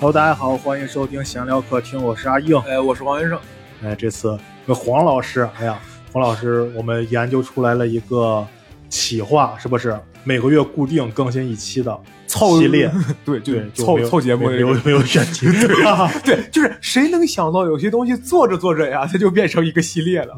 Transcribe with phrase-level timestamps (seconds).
[0.00, 2.58] Hello，大家好，欢迎收听闲聊客厅，我是阿硬。
[2.66, 3.40] 哎，我是王元胜。
[3.82, 5.78] 哎，这次跟黄老师，哎呀，
[6.12, 8.46] 黄老师，我们研究出来了一个
[8.90, 12.90] 企划，是不是每个月固定更新一期的凑系列？
[13.24, 15.46] 对对，就凑凑节目没有没有选题，
[16.24, 20.34] 对，就是谁能想到有些东西做着做着呀，它就变成一个系列了。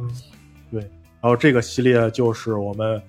[0.70, 0.80] 对，
[1.20, 3.00] 然后这个系列就是我们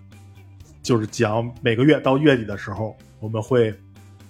[0.84, 3.74] 就是讲每个月到月底的时候，我们会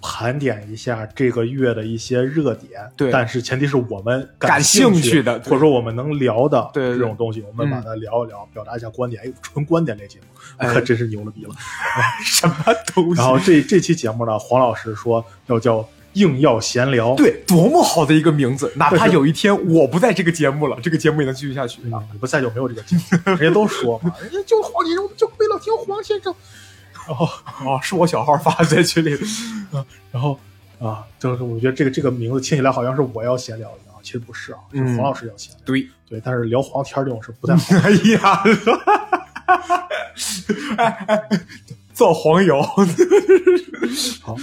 [0.10, 2.90] 盘点一下这个月的一些热点。
[2.96, 9.22] 对但是前提是我们感兴兴趣的或者说我们能聊的这种东西，我们把它聊一聊，表达一下观点。
[9.26, 10.26] 哎，纯观点类节目，
[10.56, 11.54] 哎可真是牛了逼了。
[12.24, 12.56] 什么
[12.94, 13.22] 东西？
[13.22, 17.14] 然后这这期节目呢，黄老师说要叫硬要闲聊。
[17.16, 18.72] 对，多么好的一个名字！
[18.76, 23.02] 哪怕有一天我不在这个节目了，这个节目也能继续下去啊，你不在就没有这个节目，
[23.36, 26.34] 人家都说嘛， 人家就黄你就为了听黄先生。
[27.08, 27.26] 然后
[27.66, 29.18] 哦，是我小号发在群里。
[30.12, 30.38] 然后
[30.80, 35.60] 啊，就是我觉得这个这个名字听起来好像是我要闲聊一样，其实不是啊，是嗯黄老师要闲聊。
[35.66, 37.76] 对，对，但是聊黄天这种事不太好。
[37.84, 38.44] 哎呀，
[41.94, 42.62] 造黄谣。
[44.22, 44.34] 好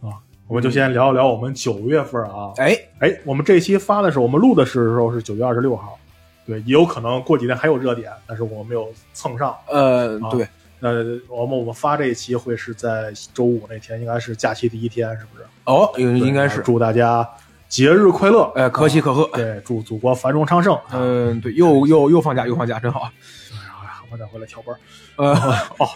[0.00, 2.52] 啊，我们就先聊一聊我们九月份啊。
[2.56, 5.98] 哎，哎，我们这一期发的时候我们录的时候是九月二十六号，
[6.46, 9.54] 对，也有可能过几天还有热点，但是我没有蹭上。
[9.68, 10.48] 呃，啊对，
[10.84, 15.44] 呃，我们我们发这一期会是在周五那天，应该是假期第一天，是不是？
[15.64, 16.60] 哦，应应该是。
[16.60, 17.26] 祝大家
[17.70, 19.30] 节日快乐，呃，可喜啊可贺。
[19.32, 20.74] 对，祝祖国繁荣昌盛。
[20.74, 23.10] 啊嗯，对，又又又放假，又放假，真好。
[23.50, 24.78] 哎呀我再回来调班儿。
[25.16, 25.32] 呃，
[25.78, 25.88] 哦，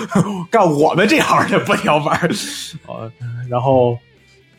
[0.52, 2.28] 干我们这行的不调班儿。
[2.86, 3.10] 啊，
[3.48, 3.96] 然后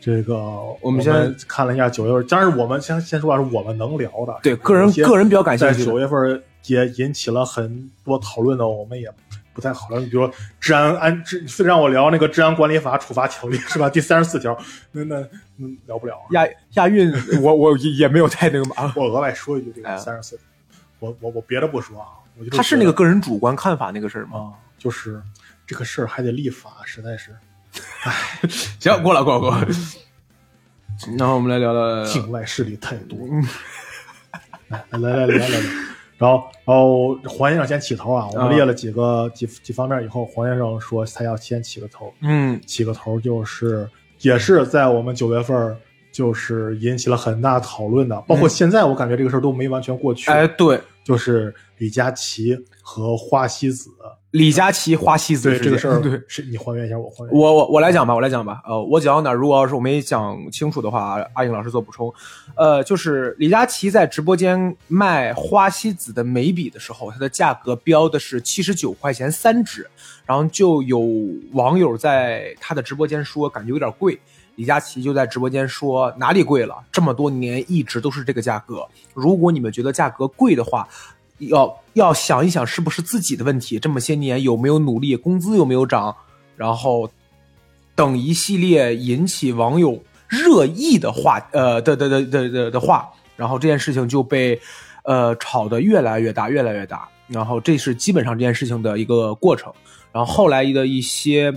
[0.02, 0.36] 这个
[0.81, 5.86] 我们先看了一下九月份，当然我们先先说啊，是我们能聊的，对，个人个人比较感兴趣的。
[5.86, 9.07] 九月份也引起了很多讨论的，我们也
[9.56, 10.00] 不太好了。
[10.00, 10.06] 你。
[10.06, 13.90] 比如说治安安治，让我聊那个治安管理法处罚条例是吧？
[13.90, 14.56] 第三十四条，
[14.92, 15.16] 那那
[15.58, 16.16] 嗯聊不了。
[16.32, 17.12] 亚亚运，
[17.42, 18.94] 我我也也没有太那个嘛。
[18.96, 20.40] 我额外说一句，这个哎三十四，
[21.00, 22.08] 我我我别的不说啊，
[22.52, 24.38] 他是那个个人主观看法那个事儿吗？
[24.38, 25.20] 啊，就是
[25.66, 27.34] 这个事儿还得立法，实在是
[28.80, 29.68] 行，过了过了过了。
[31.18, 33.18] 然后我们来聊聊，境外势力太多。
[34.70, 35.60] 来来来来来来，
[36.18, 43.90] 然后然后黄先生先起头啊，我们啊列了几个几几方面以后，黄先生说他要先起个头，嗯，起个头就是
[44.22, 45.75] 也是在我们九月份
[46.12, 53.92] 就是引起了很大讨论的，包括现在我感觉这个事儿都没完全过去，哎，对，就是李佳琦和花西子，
[54.32, 56.20] 李佳琦花西子对这个事儿，对。
[56.28, 57.32] 是你还原一下，我还原。
[57.32, 58.60] 我我我来讲吧，我来讲吧。
[58.66, 62.12] 呃，我讲到哪儿，如果要是我没讲清楚的话，阿颖老师做补充。
[62.56, 69.88] 呃，就是李佳琦在直播间卖花西子的眉笔的时候，它的价格标的是七十九块钱三支，
[70.26, 71.08] 然后就有
[71.52, 74.20] 网友在他的直播间说感觉有点贵。
[74.56, 76.76] 李佳琦就在直播间说哪里贵了？
[76.92, 78.88] 这么多年一直都是这个价格。
[79.14, 80.88] 如果你们觉得价格贵的话，
[81.40, 86.16] 要要想一想是不是自己的问题，这么些年有没有努力，工资有没有涨，
[86.56, 87.10] 然后
[87.96, 94.58] 等一系列引起网友热议的话，呃的的的的的的话，然后这件事情就被
[95.04, 99.74] 呃炒得越来越大，越来越大，然后这是基本上这件事情的一个过程，
[100.14, 101.54] 然后后来的一些。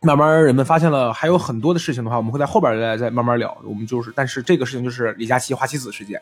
[0.00, 3.56] 慢慢人们发现了还有很多的事情的话，我们会在后边再再慢慢聊。
[3.64, 6.20] 我们就是，但是这个事情就是李佳琦花西子事件。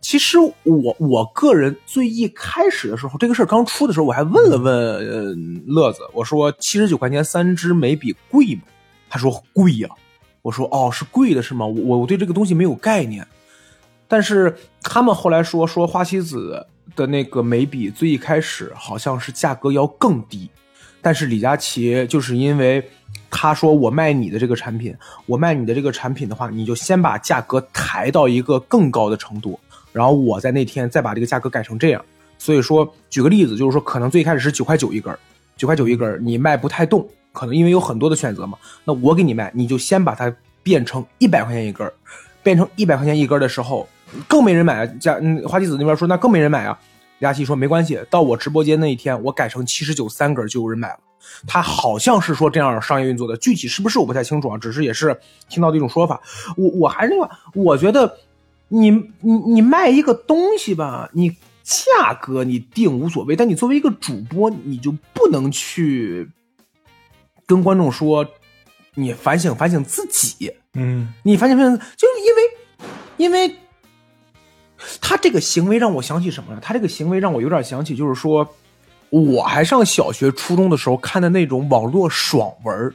[0.00, 5.34] 其实我我个人最一开始的时候，这个事儿刚出的时候，我还问了问呃
[5.66, 8.62] 乐子，我说七十九块钱三支眉笔贵吗？
[9.08, 9.88] 他说贵呀、
[10.42, 11.64] 我说哦是贵的是吗？
[11.64, 13.24] 我我对这个东西没有概念。
[14.08, 16.66] 但是他们后来说说花西子
[16.96, 20.50] 的那个眉笔最一开始好像是价格要更低，
[21.02, 22.82] 但是李佳琦就是因为
[23.28, 24.94] 他说我卖你的这个产品，
[25.26, 29.58] 我卖你的这个产品的话，你就先把价格抬到一个更高的程度，
[29.92, 32.04] 然后我在那天再把这个价格改成这样。
[32.38, 35.16] 所以说，举个例子，就是说可能最开始是九块九一根，
[35.56, 41.90] 九块九一根，你卖不太动，可能因为有很多的选择嘛，那我给你卖，你就先把它变成一百块钱一根，
[42.42, 43.88] 变成一百块钱一根的时候，
[44.28, 44.86] 更没人买啊。
[45.00, 46.78] 家嗯，花西子那边说那更没人买啊。
[47.22, 50.98] 李佳琦说没关系，到我直播间那一天，我改成七十九三根就有人买了。
[51.46, 55.16] 他好像是说这样商业运作的，具体是不是我不太清楚啊，只是也是
[55.48, 56.20] 听到的一种说法。
[56.56, 58.12] 我我还是那个，我觉得
[58.66, 58.90] 你
[59.20, 66.28] 你你卖一个东西吧，你价格你定无所谓，但你作为一个主播，你就不能去
[67.46, 68.26] 跟观众说
[68.96, 72.42] 你反省反省自己，嗯你反省反省，就是因为
[73.16, 73.56] 因为
[75.00, 76.60] 他这个行为让我想起什么呢？
[76.62, 78.48] 他这个行为让我有点想起，就是说
[79.10, 82.94] 我还上小学、初中的时候看的那种网络爽文儿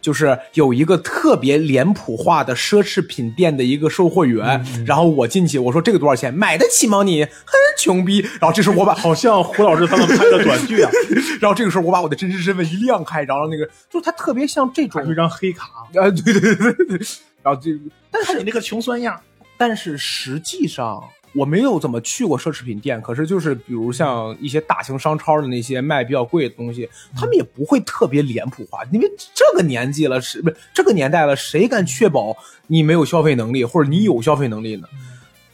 [0.00, 6.32] 就是有一个特别脸谱化的奢侈品店的一个售货员，然后我进去，我说这个多少钱？
[6.32, 7.22] 买得起吗你？
[7.22, 8.20] 哼，穷逼！
[8.40, 10.90] 然后这时候我把 好像胡老师他们拍的短剧啊，
[11.38, 17.06] 然后这个时候我把我的真实身份一亮开，然后那个就是他特别像这种有一张黑卡，啊，对对对对对，
[17.42, 17.70] 然后这
[18.10, 19.20] 但是看你那个穷酸样。
[19.60, 32.34] 但是实际上我没有怎么去过奢侈品店，可是就是比如像一些大型商超的那些卖比较贵的东西，他们也不会特别脸谱化，因为这个年纪了，是不是这个年代了，谁敢确保
[32.68, 34.88] 你没有消费能力，或者你有消费能力呢？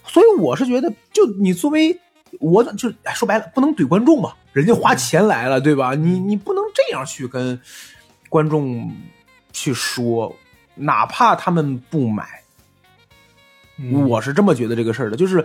[0.06, 1.98] 所以我是觉得，就你作为
[2.38, 5.96] 我就哎说白了，不能怼观众嘛，人家花钱来了，对吧？
[5.96, 7.60] 你你不能这样去跟
[8.28, 8.88] 观众
[9.52, 10.32] 去说，
[10.76, 12.24] 哪怕他们不买。
[13.78, 15.44] 嗯我是这么觉得这个事儿的，就是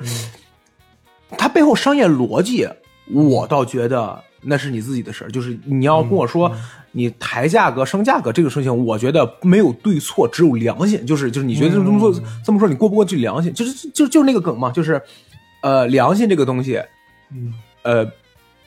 [1.38, 2.68] 它背后商业逻辑，
[3.12, 5.30] 我倒觉得那是你自己的事儿。
[5.30, 6.52] 就是你要跟我说
[6.92, 11.06] 你抬价格升价格这个事情，我觉得没有对错，只有良心。
[11.06, 12.14] 就是就是你觉得这么做
[12.46, 13.54] 这么说，你过不过去良心？
[13.54, 15.02] 就是就就是那个梗嘛，就是
[15.62, 16.82] 呃良心这个东西，
[17.32, 18.10] 嗯呃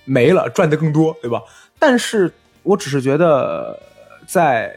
[0.05, 1.43] 没了，赚的更多，对吧？
[1.79, 2.31] 但是
[2.63, 3.79] 我只是觉得
[4.27, 4.75] 在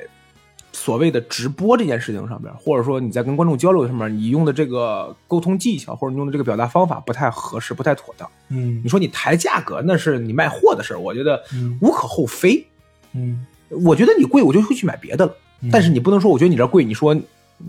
[0.73, 8.29] 所谓的直播这件事情上面，或者说你在跟观众交流上面，你用的这个沟通技巧或者你用的这个表达方法不太合适，不太妥当。
[8.49, 12.65] 嗯你说你抬价格，那是你卖货的事儿，我觉得嗯无可厚非。
[13.13, 15.35] 嗯我觉得你贵，我就会去买别的了。
[15.71, 17.13] 但是你不能说我觉得你这贵，你说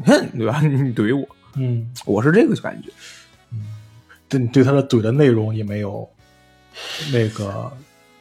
[0.04, 0.60] 哼，对吧？
[0.66, 2.90] 你怼我，嗯，我是这个感觉。
[3.52, 3.64] 嗯
[4.28, 6.06] 对你对他的怼的内容也没有
[7.10, 7.72] 那个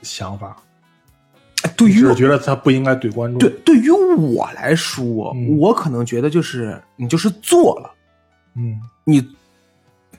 [0.02, 0.56] 想法，
[1.76, 3.40] 对于我觉得他不应该怼观众。
[3.40, 7.92] 对，对于我来说，嗯我可能觉得就是你就是做了，
[8.56, 9.28] 嗯你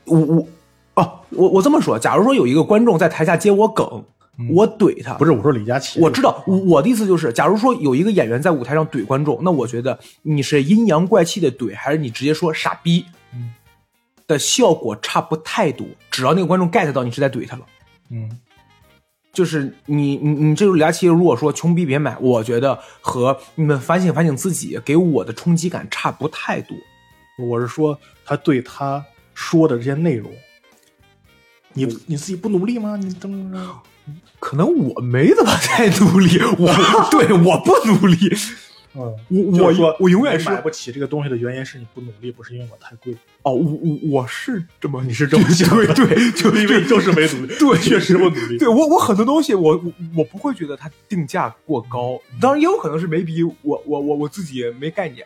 [0.04, 0.48] 我我
[0.94, 4.04] 哦，我我这么说，假如说有一个观众在台下接我梗，
[4.50, 13.52] 我怼他，不是我说李佳琦，我知道，我我的意思就是，假如说有一个演员在舞台上怼观众，那我觉得你是阴阳怪气的怼，还是你直接说傻逼，嗯
[14.26, 15.86] 的效果差不太多。
[16.10, 17.62] 只要那个观众 get 到你是在怼他了，
[18.10, 18.28] 嗯
[19.32, 26.76] 就是你你你这种李佳琦如果说穷逼别买，我觉得和你们反省反省自己给我的冲击感差不太多。
[27.38, 29.04] 我是说他对他
[29.34, 30.32] 说的这些内容，
[31.74, 32.96] 你你自己不努力吗？
[32.96, 33.80] 你怎么着？
[34.40, 36.74] 可能我没怎么太努力，我
[37.12, 38.16] 对我不努力，
[38.98, 39.16] 嗯，
[39.60, 43.14] 我我我永远是买不起这个东西的原因是你不努力，不是因为我太贵。
[43.42, 48.58] 哦，我我我是这么你是这么 想的对对，就 因为就是没努力，对 确实不努力。
[48.58, 55.24] 对我我很多东西我我我不会觉得它定价过高，当然也有可能是没比我我我我自己没概念，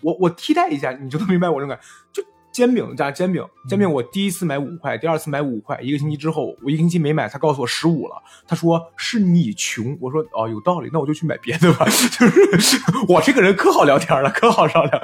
[0.00, 1.84] 我我替代一下你就能明白我这种感觉。
[2.12, 11.84] 就煎饼加煎饼，煎饼我第一次买五块，第二次买五块，一个星期之后我一个星期没买，他告诉我十五了，他说是你穷，我说哦有道理，那我就去买别的吧。
[11.88, 15.02] 就是我这个人可好聊天了，可好商量。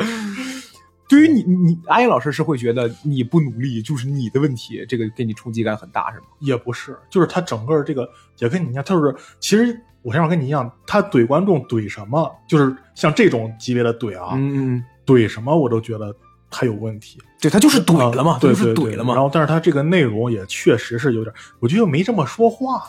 [1.08, 6.24] 对于你你阿英老师是会觉得你不努力就是你的问题，这个给你冲击感很大是吗？
[6.40, 16.12] 也不是，就是他整个这个也跟你一样，就是其实我想法跟你一样，他怼观众怼什么，就是像这种级别的怼啊，嗯嗯，怼什么我都觉得
[16.50, 19.14] 他有问题，对他就是怼了嘛，啊对他就是对对怼了嘛。
[19.14, 22.84] 然后，但是他这个内容也确实是有点，我觉得没这么说话，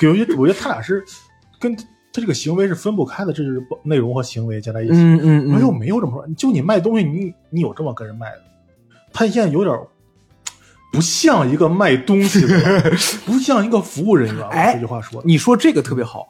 [0.00, 1.04] 有些 我觉得他俩是
[1.60, 1.84] 跟他
[2.20, 4.92] 这个行为是分不开的，这是内容和行为加在一起。
[4.94, 8.42] 嗯嗯哎呦，没有这么说，就你卖东西，你你有这么跟人卖的？
[9.12, 9.76] 他现在有点
[10.92, 12.90] 不像一个卖东西的，
[13.24, 14.48] 不像一个服务人员。
[14.48, 16.26] 哎这句话说，你说这个特别好。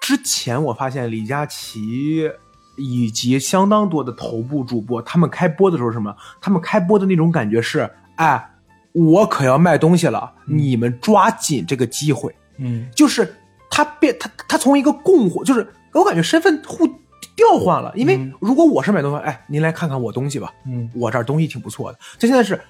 [0.00, 2.30] 之前我发现李佳琦
[2.76, 6.14] 以及相当多的头部主播，他们开播的时候什么？
[6.40, 8.50] 他们开播的那种感觉是，哎，
[8.92, 12.34] 我可要卖东西了，你们抓紧这个机会。
[12.58, 13.34] 嗯就是
[13.70, 16.86] 他变他他从一个供货，就是我感觉身份互
[17.34, 17.92] 调换了。
[17.96, 21.98] 因为嗯如果我是买东西，哎，您来看看我东西吧，嗯我这儿东西挺不错的。
[22.20, 22.60] 他现在是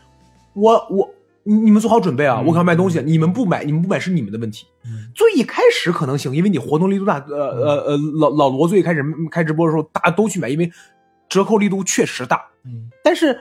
[0.55, 1.11] 我我
[1.43, 4.67] 你你们做好准备啊，嗯我可要卖东西，你们不买，你们不买是你们的问题。
[4.87, 10.71] 嗯最一开始可能行，因为你活动力度大，呃呃呃，老老罗最开始开直播的时候，大家都去买，因为
[11.29, 12.45] 折扣力度确实大。
[12.65, 13.39] 嗯但是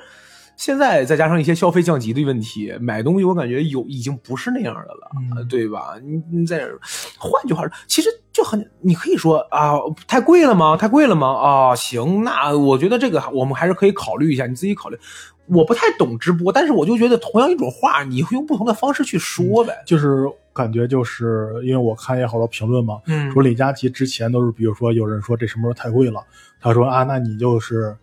[0.55, 5.95] 现在再加上一些消费降级的问题，买东西我感觉有已经不是那样的了，对吧？
[6.03, 6.67] 你你在
[7.17, 9.73] 换句话说，其实就很，你可以说啊，
[10.07, 10.77] 太贵了吗？
[10.77, 11.27] 太贵了吗？
[11.27, 14.97] 啊，行，那我觉得这个我们还是可以考虑一下，你自己考虑。
[15.47, 19.73] 我不太懂直播，但是我就觉得同样一种话，你会用不同的方式去说呗。
[19.85, 26.23] 就是感觉就是因为我看也好多评论嘛，嗯说李佳琦之前都是，比如说有人说这什么时候太贵了，
[26.61, 27.93] 他说啊，那你就是，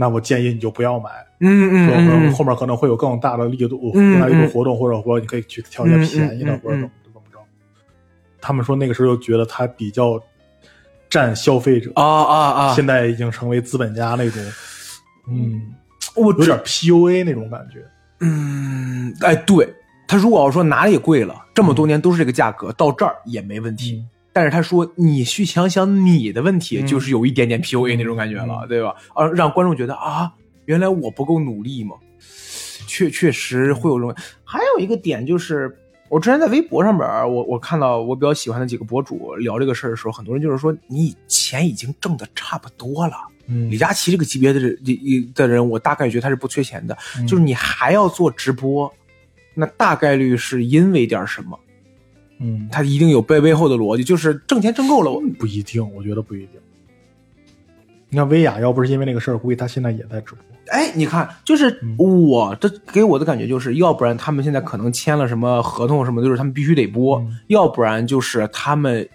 [0.00, 7.38] 那我建议你就不要买，说嗯嗯后面可能会有更大的力度、嗯更大力度活动，或者说你可以去挑一些便宜的，或者怎么怎么着。
[8.40, 10.22] 他们说那个时候就觉得他比较
[11.10, 12.74] 占消费者，啊啊啊！
[12.74, 14.40] 现在已经成为资本家那种，
[15.28, 15.74] 嗯，
[16.14, 17.84] 我有点 PUA 那种感觉。
[18.20, 19.74] 嗯，哎，对
[20.06, 24.04] 他如果要说哪里贵了，这么多年都是这个价格，到这儿也没问题。
[24.38, 28.94] 但是他说你去想想你的问题，嗯就是有一点点 PUA 那种感觉了，对吧？
[29.12, 30.32] 啊，让观众觉得啊，
[30.66, 31.96] 原来我不够努力嘛，
[32.86, 34.14] 确确实会有这种。
[34.44, 35.76] 还有一个点就是，
[36.08, 43.16] 我之前在微博上边，我我看到我比较喜欢的几个博主聊这个事儿的时候，很多人就是说你钱已经挣的差不多了。
[43.48, 44.78] 嗯李佳琦这个级别的人
[45.34, 48.88] 的人，我大概觉得他是不缺钱的，就是你还要做直播，
[49.54, 51.58] 那大概率是因为点什么，
[52.40, 56.60] 嗯，他一定有背背后的逻辑，就是挣钱挣够了，我不一定，我觉得不一定。
[58.08, 60.38] 你看薇娅，要不是因为那个事儿，估计她现在也在直播。
[60.68, 69.08] 哎，你看，就是嗯我的给我的感觉就是，要不然他们现在可能签了什么合同什么，就是他们必须得播，嗯要不然就是他们，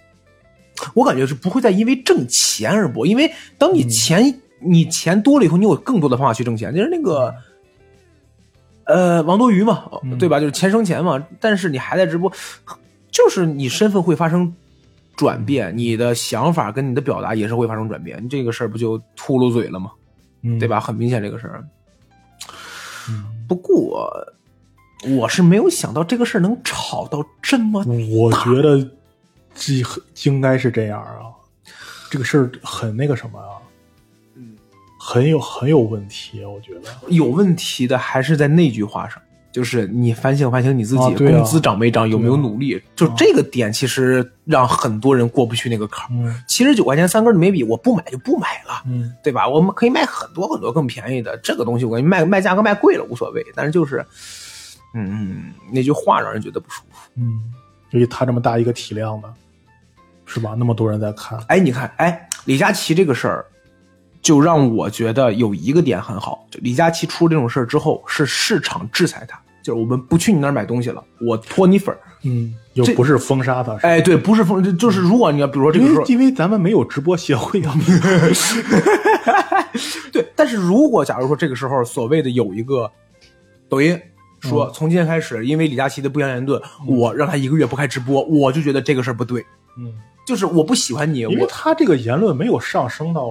[0.94, 7.34] 我感觉是不会再因为挣钱而播，因为当你钱、你钱多了以后，你有更多的方法去挣钱，就是那个。
[8.86, 10.38] 呃，王多鱼嘛，嗯对吧？
[10.38, 11.26] 就是钱生钱嘛。
[11.40, 12.30] 但是你还在直播，
[13.14, 14.52] 就是你身份会发生
[15.14, 18.28] 转变，你的想法跟你的表达也是会发生转变。
[18.28, 19.92] 这个事儿不就秃噜嘴了吗？
[20.42, 20.66] 嗯对？
[20.66, 20.80] 吧？
[20.80, 21.64] 很明显这个事儿。
[23.08, 24.10] 嗯不过，
[25.16, 28.90] 我是没有想到这个事儿能吵到这么我觉得
[29.54, 31.30] 这很应该是这样啊，
[32.10, 33.62] 这个事儿很那个什么啊，
[34.34, 34.56] 嗯，
[34.98, 36.90] 很有很有问题，我觉得。
[37.08, 39.22] 有问题的，还是在那句话上，
[39.54, 42.82] 就是你反省反省你自己，啊啊工资涨没涨，有没有努力？
[42.96, 46.08] 就这个点，其实让很多人过不去那个坎儿。
[46.10, 48.82] 嗯七十九块钱三根的眉笔，我不买就不买了。
[48.84, 49.46] 嗯对吧？
[49.46, 54.04] 我们可以卖很多很多更便宜的，这个东西我感觉卖卖价格卖贵了无所谓，但是就是，
[54.92, 57.08] 嗯嗯，那句话让人觉得不舒服。
[57.14, 57.40] 嗯，
[57.90, 59.32] 尤其他这么大一个体量的，
[60.26, 60.56] 是吧？
[60.58, 63.46] 那么多人在看，哎，你看，哎，李佳琦这个事儿，
[64.20, 71.98] 就让我觉得有一个点很好，就李佳琦出这种事儿之后，是市场制裁他，就是我们不去你那儿买东西了，我脱你粉儿。
[72.26, 77.74] 嗯，又这不是封杀他，哎，对，不是封，就就是如果你要比如说这个时候，因为咱们没有直播协会啊，
[80.12, 82.90] 对，但是如果假如说这个时候所谓的有一个
[83.68, 83.98] 抖音
[84.40, 89.44] 说从今天开始，因为李佳琦的不祥言论，我让他一个月不开直播，我就觉得这个事儿不对，
[89.78, 89.92] 嗯，
[90.26, 93.28] 就是我不喜欢你，因为我他这个言论没有上升到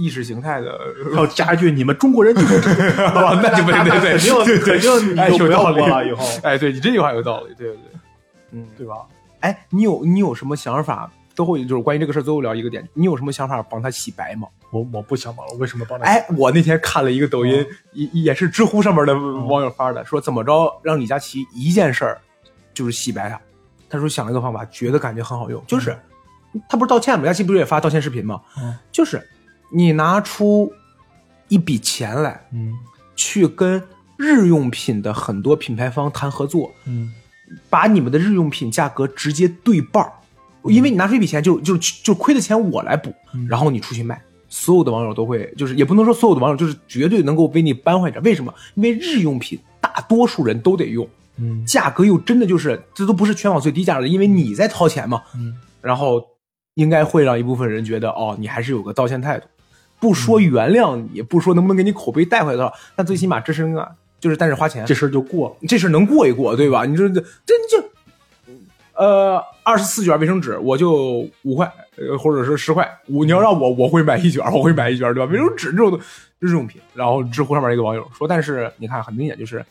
[0.00, 0.78] 意识形态的，
[1.14, 8.00] 要加一句你们中国人就是这个哦 那就不对对对肯定肯定哎你就不要有道理播了以后，哎，对你这句话有道理，对对对，
[8.52, 8.94] 嗯，对吧？
[9.40, 11.10] 哎，你有你有什么想法？
[11.34, 14.46] 最后就是关于这个事儿，最后聊一个点，你有什么想法帮他洗白吗？
[14.72, 16.04] 我我不想帮了，为什么帮他？
[16.04, 22.20] 哎，我那天看了一个抖音，也、也是知乎上面的网友发的，说怎么着让李佳琦一件事儿
[22.74, 23.40] 就是洗白他。
[23.88, 25.96] 他说想了一个方法，觉得感觉很好用，就是、
[26.68, 27.22] 他不是道歉吗？
[27.22, 28.40] 李佳琦不是也发道歉视频吗？
[28.58, 29.26] 嗯就是
[29.72, 30.72] 你拿出
[31.48, 32.72] 一笔钱来，嗯。
[33.16, 33.82] 去跟
[34.16, 37.12] 日用品的很多品牌方谈合作，嗯。
[37.68, 40.12] 把你们的日用品价格直接对半儿，
[40.64, 43.46] 因为你拿出一笔钱就就就亏的钱我来补，嗯。
[43.48, 48.22] 然后你出去卖，所有的网友都会，就是也不能说所有的网友，就是绝对能够为你扳回一点。
[48.22, 48.54] 为什么？
[48.74, 51.66] 因为日用品大多数人都得用，嗯。
[51.66, 55.56] 价格又真的就是这都不是全网最低价了，因为你在掏钱嘛，嗯。
[55.82, 56.24] 然后
[56.74, 59.46] 应该会让一部分人觉得哦，你还是有个道歉态度，
[60.00, 63.88] 不说原谅你，不说能不能给你口碑带回来多少，但最起码这是啊，
[64.18, 65.56] 就是但是花钱，这事儿就过了。
[65.68, 66.84] 这事儿能过一过，对吧？
[66.84, 67.84] 你说这这就，
[68.94, 75.30] 呃，二十四卷卫生纸我就五块，呃，或者是十块，五你要让我我会买一卷，我会买一卷，对吧？
[75.30, 75.98] 卫生纸这种
[76.38, 79.64] 日用品，然后知乎上面一个网友说，但是你看很明显就是，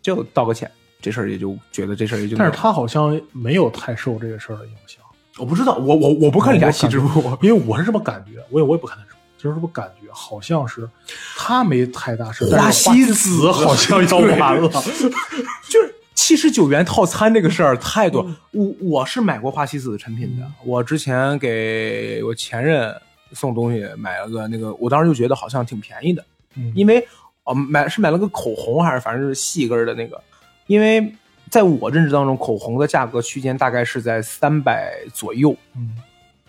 [0.00, 5.02] 就道个歉，这事儿也就觉得这事儿也就，但是他好像没有太受这个事儿的影响，
[5.38, 10.88] 我不知道，我我我不看李佳琦直播，因为我是这么感觉，我也我也不看他直播，就是这么感觉，好像是
[11.36, 14.68] 他没太大事，花西子子好像 要完了。
[15.68, 18.30] 就是七十九元套餐这个事儿太多。
[18.50, 22.94] 我我是买过花西子的产品的，我之前给我前任
[23.32, 26.22] 送东西买了个那个，我当时就觉得好像挺便宜的，
[26.56, 26.70] 嗯。
[26.76, 27.06] 因为
[27.44, 30.20] 哦买是买了个口红还是反正是细根的那个，
[30.66, 31.14] 因为
[31.48, 35.94] 在我认知当中，口红的价格区间大概是在三百左右，嗯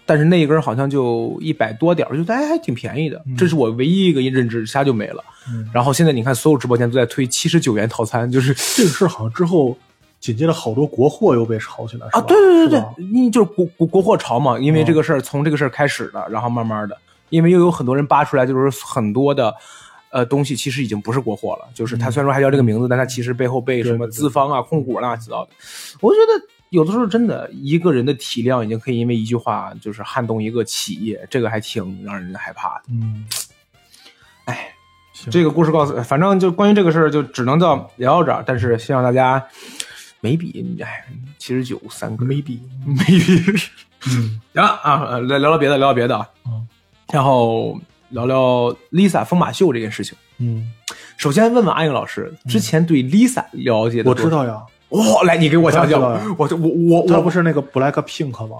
[0.05, 5.23] 但是那一根好像就一百多点儿，就哎还挺便宜的，嗯这是我唯一一个认知，其他就没了。
[5.49, 9.77] 嗯，然后现在你看，所有直播间都在推七十九元套餐，就是这个事儿好像之后
[10.19, 16.97] 紧接着好多国货又被炒起来，是啊，对对对对你就是国国国货潮嘛，因为嗯这个事儿从这个事儿开始的，然后慢慢的，
[17.29, 19.53] 因为又有很多人扒出来，就是很多的。
[20.13, 25.51] 呃，东西其实已经不是国货了，就是它嗯虽然说还叫这个名字，但它其实背后被什么资方啊、控股乱七八糟的。
[26.01, 32.83] 我觉得有的时候真的一个人的体量已经可以因为一句话就是撼动一个企业，这个还挺让人害怕的。
[32.89, 33.25] 嗯，
[34.45, 34.73] 哎，
[35.29, 38.41] 这个故事告诉，反正就关于这个事儿，就只能到聊到这儿。
[38.47, 39.45] 但是希望大家
[40.21, 41.05] 眉笔，哎，
[41.37, 43.43] 七十九三个 maybe，没比。
[44.07, 46.27] 嗯 行了啊，呃来聊聊别的，聊聊别的啊。
[46.47, 46.67] 嗯
[47.11, 47.77] 然后
[48.11, 50.17] 聊聊 Lisa 疯马秀这件事情。
[50.37, 50.71] 嗯，
[51.17, 54.61] 首先问问阿英老师，之前对 Lisa 了解的多我知道呀，
[54.91, 56.01] 哇、来你给我讲讲。
[56.01, 57.21] 我知道呀，我就我我。
[57.21, 58.57] 不是那个 Black Pink 吗？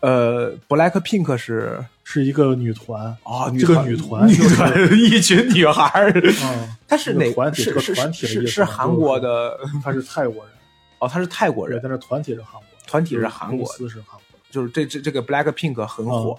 [0.00, 1.84] 呃，Black Pink 是？
[2.02, 3.06] 是一个女团。
[3.22, 6.10] 啊，这个女团女就是团一群女孩儿，
[6.42, 9.56] 啊，她是哪个团体是是这个团体的是是韩国的？
[9.84, 10.52] 她是泰国人，
[10.98, 13.64] 哦，她是泰国，人，但是团体是韩国，团体是韩国。
[13.64, 16.36] 公司是韩国，就是这这这个 Black Pink 很火，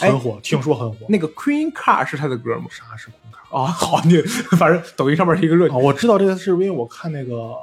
[0.00, 0.98] 嗯很火，听说很火。
[1.08, 2.66] 那个 Queen Car 是她的歌吗？
[2.70, 4.20] 啥是空卡啊，好，你
[4.56, 5.78] 反正抖音上面是一个热哦？
[5.78, 7.34] 我知道这个是因为我看那个《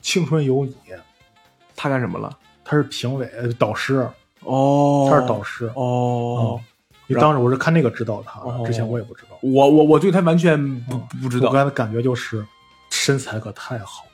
[0.00, 0.72] 青春有你》，
[1.76, 2.36] 他干什么了？
[2.64, 4.08] 他是评委呃导师，
[4.40, 5.08] 哦。
[5.10, 5.70] 他是导师。
[5.74, 6.60] 哦，
[7.06, 9.38] 因为当时我是看那个知道他哦，之前我也不知道。
[9.42, 11.08] 我我我对他完全不嗯。
[11.22, 11.48] 不知道。
[11.48, 12.44] 我，刚才感觉就是
[12.90, 14.04] 身材可太好，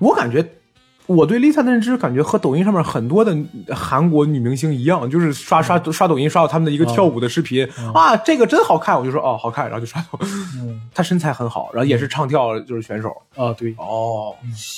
[0.00, 0.46] 我感觉。
[1.06, 3.36] 我对 Lisa 的认知感觉和抖音上面很多的
[3.74, 7.92] 韩国女明星一样，就是刷刷刷抖音刷到他们的一个跳舞的视频、嗯。
[7.92, 10.18] 啊，这个真好看，我就说哦好看，然后就刷到。
[10.56, 10.80] 嗯。
[10.94, 14.34] 她身材很好，然后也是唱跳就是选手啊对，哦，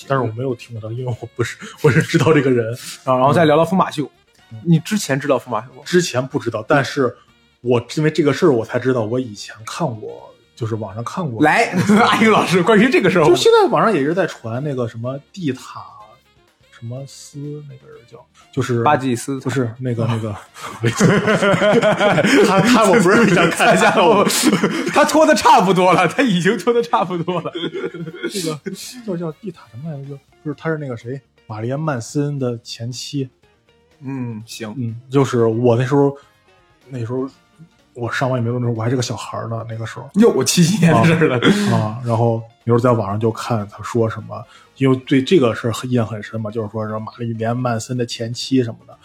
[0.06, 2.66] 但是我没有听过她，因为我不是我是知道这个人，
[3.04, 4.10] 然 后然后再聊聊疯马秀
[4.52, 5.82] 嗯，你之前知道疯马秀吗？
[5.84, 7.14] 之前不知道，但是
[7.60, 11.42] 我因为这个事儿我才知道，我以前看过，就是网上看过。
[11.42, 11.72] 来，
[12.04, 15.80] 阿英老师，关于这个事儿，就现在网上也是在传那个什么地塔
[16.78, 20.32] 什么斯那个人叫，就是巴基斯不是那个那个，
[22.46, 24.24] 他他我不是非常看下我，
[24.92, 27.52] 他脱的差不多了，他已经脱的差不多了。
[28.30, 28.58] 这个
[29.04, 30.16] 叫叫地塔什么来着？
[30.44, 33.28] 就是他是那个谁，玛丽安曼森的前妻。
[34.00, 36.16] 嗯，行，嗯，就是我那时候
[36.88, 37.28] 那时候
[37.94, 40.08] 我上完也没时候我还是个小孩呢，那个时候。
[40.14, 41.76] 哟我七七年的事儿了。
[41.76, 44.44] 啊，然后有时候在网上就看他说什么，
[44.76, 48.96] 因为对这个事儿印象很深嘛，就是说什么玛丽莲曼森的前妻什么的，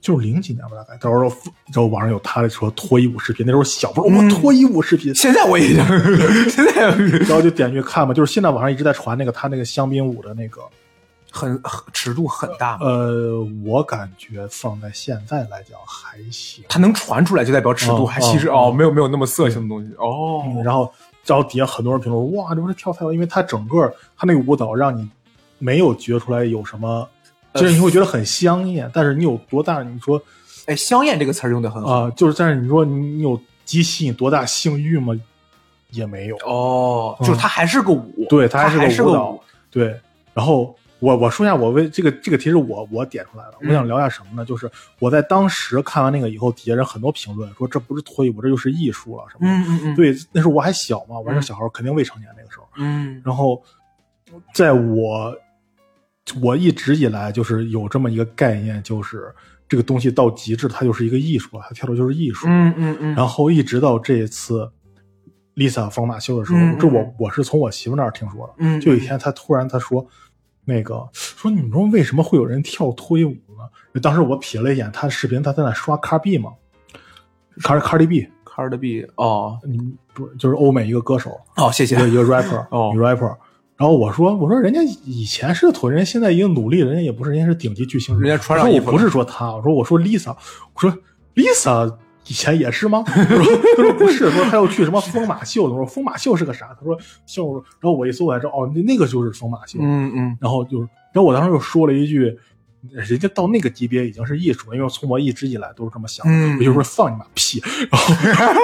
[0.00, 0.96] 就是零几年吧，大概。
[0.98, 1.28] 到时候，
[1.72, 5.84] 然后网上有他的说脱衣舞视频，那时候小不是我脱衣舞视频，现在我已经，
[6.50, 10.62] 现在然后就点进去看嘛，就是现在网上一直在传那个他那个香槟舞的那个，
[11.30, 16.64] 很很尺度很大嘛，呃，我感觉放在现在来讲还行。
[16.68, 20.42] 它能传出来就代表尺度哦还其实哦哦，没有没有那么色情的东西哦。
[20.46, 20.92] 嗯，然后
[21.28, 25.08] 然后底下很多人评论，哇，这不是跳太好，因为他整个他那个舞蹈让你
[25.58, 27.06] 没有觉出来有什么，
[27.54, 29.82] 就是你会觉得很香艳，但是你有多大？
[29.82, 30.20] 你说
[30.66, 35.14] 哎，香艳这个词儿用的很好啊、就是但是你说你你有激起你多大性欲吗？
[35.90, 36.36] 也没有。
[36.44, 39.40] 哦，就是它还是个舞，对，它它还还是个是个舞蹈。
[39.70, 39.98] 对，
[40.34, 44.44] 然后我我说一下，我为这个这个题是我我点出来的，嗯我想聊一下什么呢？
[44.44, 49.52] 就是我在当时看完那个以后，底下人很多评论说这不是脱衣舞，这就是艺术了什么的。
[49.52, 52.66] 嗯嗯嗯，，对，那时候我还小嘛，我还是嗯小孩，肯定未成年那个时候。
[52.76, 53.62] 嗯然后，
[54.52, 55.36] 在我
[56.42, 59.32] 我一直以来就是有这么一个概念，就是
[59.68, 62.46] 这个东西到极致，它就是一个艺术了，它跳的就是艺术。
[62.48, 64.70] 嗯嗯嗯，然后一直到这一次
[65.54, 68.54] Lisa 疯马秀的时候，这我我是从我媳妇那儿听说的。
[68.58, 70.06] 嗯就有一天，她突然她说，
[70.68, 74.00] 那个说你们说为什么会有人跳脱衣舞呢？
[74.02, 76.52] 当时我瞥了一眼他的视频，他在那刷 Car B 嘛
[77.62, 79.58] ，Car Cardi B，Card B 哦。
[79.64, 79.78] 你
[80.12, 82.90] 不就是欧美一个歌手，哦，谢谢一个 rapper， 哦。
[82.92, 83.34] 女 rapper。
[83.76, 90.36] 然后我说我说人家以前是脱，人家现在已经努力了，人家也不是人家是顶级巨星，人家穿上我不是说他，我说我说 Lisa，
[90.74, 90.92] 我说
[91.34, 91.96] Lisa
[92.28, 93.02] 以前也是吗？
[93.06, 93.44] 他说
[93.76, 96.68] 他说不是，说他要去什么疯马秀，我说疯马秀是个啥？
[96.78, 99.78] 他说秀，然后我一搜我才知道哦，那那个就是疯马秀。
[99.80, 102.38] 嗯嗯然后就是，然后我当时又说了一句，
[102.92, 108.54] 人家到那个级别已经是艺术了，因为从我一直以来都是这么想的，嗯我就说放你妈屁， 然后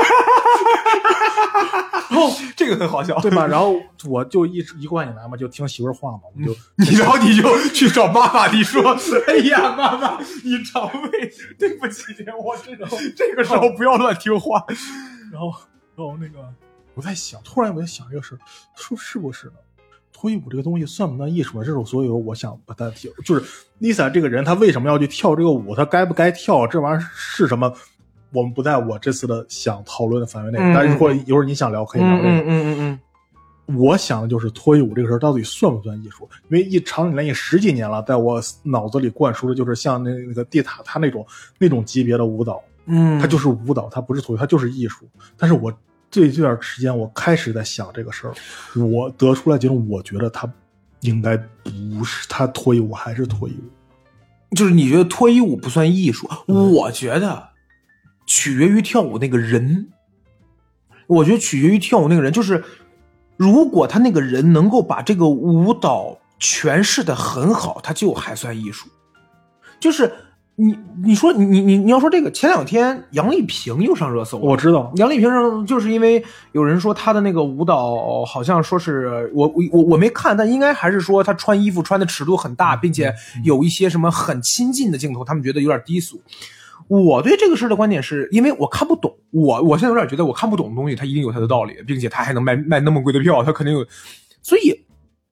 [2.11, 3.47] 然后这个很好笑，对吧？
[3.47, 3.75] 然后
[4.09, 12.03] 我就一直一贯以来嘛，就听媳妇儿话嘛，我就 你然后你就去找妈妈，你说：“哎呀，妈妈，你肠胃， 对不起，
[12.43, 12.87] 我这种
[13.17, 14.65] 这个时候不要乱听话。
[15.33, 15.53] 然后，
[15.97, 16.39] 然后那个，
[16.95, 18.39] 我在想，突然我在想这个事儿，
[18.77, 19.55] 说是不是呢？
[20.13, 21.65] 脱衣舞这个东西算不算艺术呢？
[21.65, 23.45] 这是所以说我想把它提，就是
[23.81, 25.75] Lisa 这个人，她为什么要去跳这个舞？
[25.75, 26.67] 她该不该跳？
[26.67, 27.75] 这玩意儿是什么？
[28.35, 30.59] 我们不在我这次的想讨论的范围内。
[30.61, 32.29] 嗯但是如果一会儿你想聊，可以聊这个。
[32.29, 33.01] 嗯嗯嗯
[33.67, 36.29] 我想的就是脱衣舞这个事儿到底算不算艺术？
[36.51, 41.27] 因为一长年累月十几年了，在我脑子里灌输的就是像那那个地塔他那种
[41.59, 45.09] 那种级别的舞蹈，嗯，它就是舞蹈，它不是脱衣，它就是艺术。
[45.39, 45.73] 但是我
[46.11, 48.35] 这这段时间，我开始在想这个事儿，
[48.85, 50.47] 我得出来结论，我觉得它
[51.01, 54.55] 应该不是，它脱衣舞还是脱衣舞。
[54.55, 56.29] 就是你觉得脱衣舞不算艺术？
[56.47, 57.49] 我觉得
[58.27, 59.89] 取决于跳舞那个人。
[61.07, 62.65] 我觉得取决于跳舞那个人，就是
[63.37, 68.89] 如果他那个人能够把这个舞蹈诠释的很好，他就还算艺术。
[69.79, 70.11] 就是
[70.57, 86.23] 你你说你你你要说这个，前两天杨丽萍又上热搜了，我知道，杨丽萍上就是因为有人说她的那个舞蹈好像说是我我我我没看，但应该还是说她穿衣服穿的尺度很大，并且有一些什么很亲近的镜头，他们觉得有点低俗。
[86.89, 93.87] 我对这个事的观点是因为我看不懂，我我现在有点觉得我看不懂的东西，它一定有它的道理，并且它还能卖卖那么贵的票，它肯定有。
[94.43, 94.85] 所以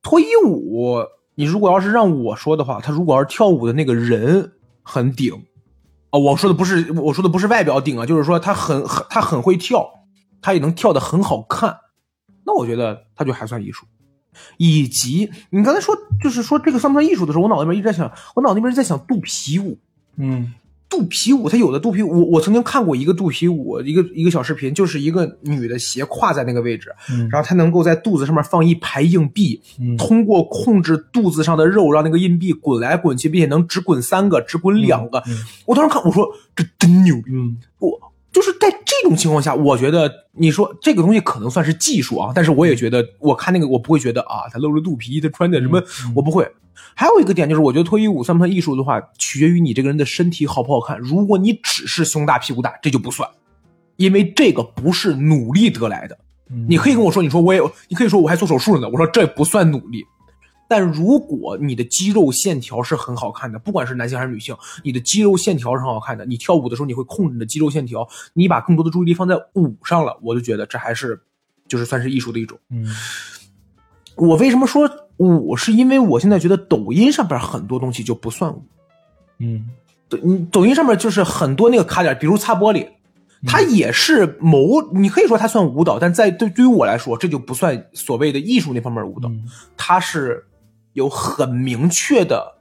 [0.03, 0.97] 脱衣舞，
[1.35, 5.35] 你如果要是让我说的话，他如果要是跳舞的那个人很顶，
[6.11, 9.87] 啊、我说的不是我说的不是外表顶啊，就是说他很很他很会跳，
[10.41, 11.77] 他也能跳得很好看，
[12.47, 13.87] 那我觉得他就还算艺术。
[14.57, 19.79] 以及你刚才说就是说这个算不算艺术的时候，我脑子里面一直在想，我脑子里面在想肚皮舞。
[20.17, 20.55] 嗯
[20.93, 35.19] 肚皮舞，它有的肚皮舞，我我曾经看过一个肚皮舞，一个一个小视频，就是一个女的斜挎在那个位置，嗯然后她能够在肚子上面放一排硬币，嗯通过控制肚子上的肉，让那个硬币滚来滚去，并且能只滚三个，只滚两个。
[35.27, 37.31] 嗯我当时看，我说这真牛逼！
[37.33, 37.99] 嗯我
[38.31, 45.83] 就是在这种情况下，我觉得你说这个东西可能算是技术啊，但是我也觉得，我看那个我不会觉得啊，她露着肚皮，她穿的什么，
[46.15, 46.47] 我不会。
[46.95, 50.99] 还有一个点就是，我觉得脱衣舞算不算艺术的话，取决于你这个人的身体好不好看。
[50.99, 53.29] 如果你只是胸大屁股大，这就不算，
[53.97, 56.19] 因为这个不是努力得来的。
[56.51, 58.89] 嗯你可以跟我说，你说我也，你可以说我还做手术了呢。
[58.89, 60.05] 我说这不算努力。
[60.69, 71.21] 但如果你的肌肉线条是很好看的，不管是男性还是女性，你的肌肉线条是很好看的，你跳舞的时候你会控制你的肌肉线条，你把更多的注意力放在舞上了，我就觉得这还是
[71.69, 72.59] 就是算是艺术的一种。
[72.71, 72.87] 嗯
[74.15, 74.89] 我为什么说
[75.29, 75.57] 舞？
[75.57, 78.63] 是因为我现在觉得抖音上边很多东西就不算舞。
[79.39, 79.69] 嗯
[80.09, 82.87] 抖你抖音上面就是很多那个卡点，比如擦玻璃，
[83.47, 89.45] 它也是某，你可以说它算舞蹈，但在对对于我来说，这就不算所谓的艺术那方面的舞蹈，嗯
[89.77, 90.45] 它是
[90.93, 92.55] 有很明确的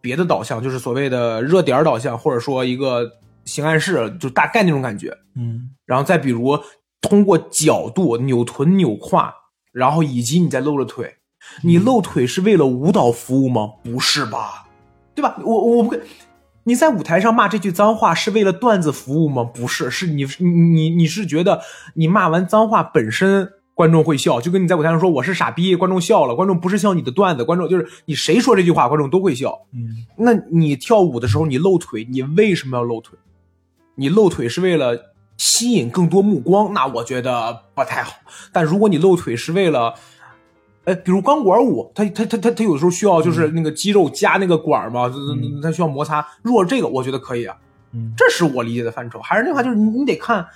[0.00, 3.12] 别的导向，就是所谓的热点导向，或者说一个
[3.44, 5.16] 形暗示，就大概那种感觉。
[5.34, 6.58] 嗯然后再比如
[7.00, 9.32] 通过角度扭臀扭胯，
[9.72, 11.14] 然后以及你在露着腿，
[11.62, 13.72] 你露腿是为了舞蹈服务吗？
[13.82, 14.66] 不是吧？
[15.14, 15.36] 对吧？
[15.42, 16.00] 我我不会。
[16.64, 19.44] 你在舞台上骂这句脏话是为了段子服务吗？
[19.44, 21.60] 不是，是你你你你是觉得
[21.94, 29.66] 你骂完脏话本身观众会笑，就跟你在舞台上说我是傻逼，观众笑了，观众不是笑你的段子，观众就是你谁说这句话，观众都会笑。
[29.72, 33.16] 嗯那你跳舞的时候你露腿，你为什么要露腿？
[33.94, 38.12] 你露腿是为了吸引更多目光，那我觉得不太好。
[38.52, 39.94] 但如果你露腿是为了，
[40.86, 46.26] 哎，比如钢管舞，它它它它它有的时候需要就是那个肌肉加那个管嘛，嗯它需要摩擦。
[46.42, 47.56] 如果这个，我觉得可以啊，
[47.92, 49.20] 嗯这是我理解的范畴。
[49.20, 50.46] 还是那句话，就是你你得看。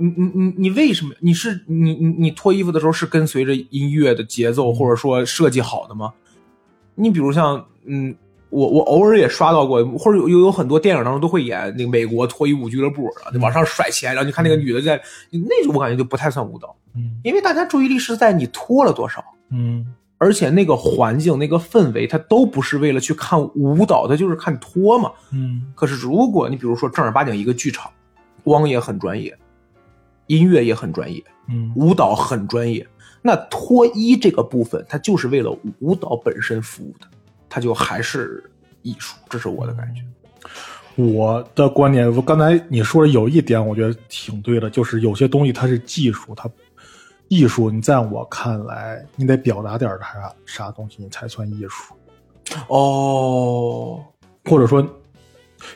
[0.00, 1.12] 你你你你为什么？
[1.18, 6.12] 你是你你你脱衣服的时候是跟随着音乐的节奏，或者说设计好的吗？
[6.94, 8.14] 你比如像嗯，
[8.48, 13.10] 我我偶尔也刷到过，或者有有很多电影当中都会演那个美国脱衣舞俱乐部，
[13.40, 15.00] 往上甩钱，然后你看那个女的在，
[15.32, 19.86] 那种我感觉就不太算舞蹈，嗯因为大家注意力是在你脱了多少，嗯
[20.20, 25.12] 而且那个环境、那个氛围，它都不是为了去看舞蹈，它就是看脱嘛。
[25.30, 27.88] 嗯可是如果你比如说正儿八经一个剧场，
[28.42, 29.36] 光也很专业，
[30.26, 32.84] 音乐也很专业，嗯舞蹈很专业，
[33.22, 37.06] 那脱衣这个部分，它就是为了舞蹈本身服务的，
[37.48, 38.42] 它就还是
[38.82, 40.02] 艺术，这是我的感觉。
[40.96, 46.50] 我的观点，我刚才你说的有一点，我觉得挺对的，就是有些东西它是技术，它
[47.28, 51.94] 艺术，你在我看来，你得表达点啥啥东西，你才算艺术。
[52.68, 54.02] 哦，
[54.44, 54.82] 或者说，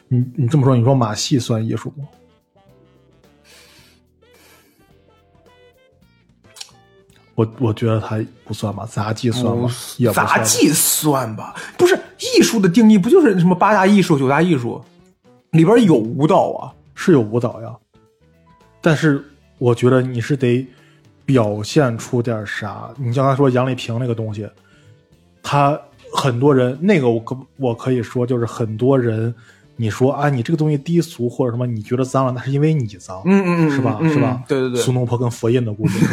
[0.08, 2.08] 你你这么说，你说马戏算艺术吗？
[7.34, 9.70] 我我觉得它不算吧，杂技算吗？
[10.14, 11.54] 杂技算吧？
[11.78, 14.82] 不是艺术的定义，不就是什么八大艺术、九大艺术
[15.50, 16.72] 里边有舞蹈啊？
[16.94, 17.74] 是有舞蹈呀，
[18.80, 19.24] 但是
[19.58, 20.66] 我觉得你是得
[21.24, 22.90] 表现出点啥。
[22.96, 24.48] 你像他说杨丽萍那个东西，
[25.42, 25.80] 他
[26.12, 29.34] 很多人那个我可我可以说就是很多人，
[29.76, 33.98] 你说啊你这个东西低俗或者什么你觉得脏了，那是因为你脏，嗯嗯嗯，是吧？
[34.00, 34.42] 嗯是吧？
[34.46, 36.04] 对对对，苏东坡跟佛印的故事，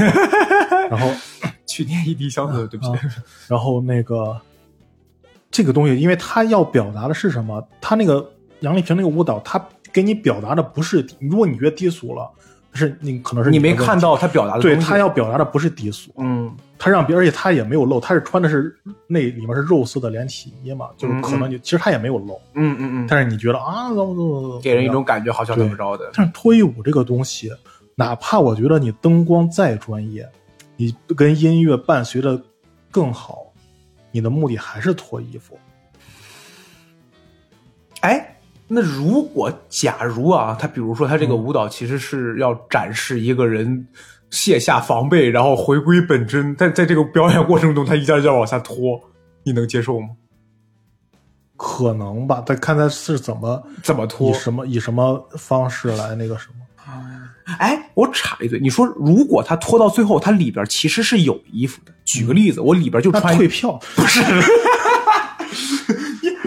[0.89, 1.09] 然后
[1.67, 2.91] 去年一滴香水，对不起。
[2.91, 2.99] 啊
[3.47, 4.39] 然后那个
[5.51, 7.61] 这个东西，因为他要表达的是什么？
[7.81, 12.29] 他那个杨丽萍那个舞蹈，他给你表达的不是，如果你觉得低俗了，
[12.73, 16.55] 是你可能是你没看到他表达的对他要表达的不是低俗，嗯。
[16.81, 18.73] 他让别而且他也没有露，他是穿的是
[19.05, 26.09] 那里面是肉色的连体衣嘛，就是可能你其实他也没有露，嗯嗯嗯，但是你觉得啊，怎么怎么怎么给人一种感觉好像怎么着的。
[26.13, 27.51] 但是脱衣舞这个东西，
[27.95, 30.25] 哪怕我觉得你灯光再专业，
[30.77, 32.41] 你跟音乐伴随的
[32.89, 33.51] 更好，
[34.11, 35.59] 你的目的还是脱衣服。
[37.99, 38.37] 哎，
[38.71, 43.87] 那如果假如啊，他比如说他这个舞蹈其实是要展示一个人
[44.29, 49.01] 卸下防备，然后回归本真，在在这个表演过程中，他一件一件往下脱，
[49.43, 50.09] 你能接受吗？
[51.57, 54.33] 可能吧，但看他是怎么怎么脱以？
[54.33, 56.53] 什么以什么方式来那个什么。
[57.57, 61.91] 哎，我插一嘴，你说如果他脱到最后，他里边其实是有衣服的。
[62.05, 64.21] 举个例子，我里边就穿退票， 不是。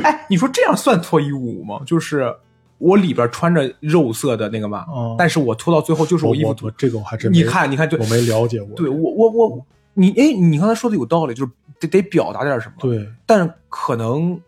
[0.03, 1.81] 哎，你说这样算脱衣舞吗？
[1.87, 2.35] 就是
[2.79, 8.75] 我里边穿着肉色的那个嘛，嗯但是我脱到最后就是我衣服我我这个我还真没你看，你看，对我没了解过。
[8.77, 14.41] 对我我我你哎，你刚才说的有道理，就是得得表达点什么。，对，但可能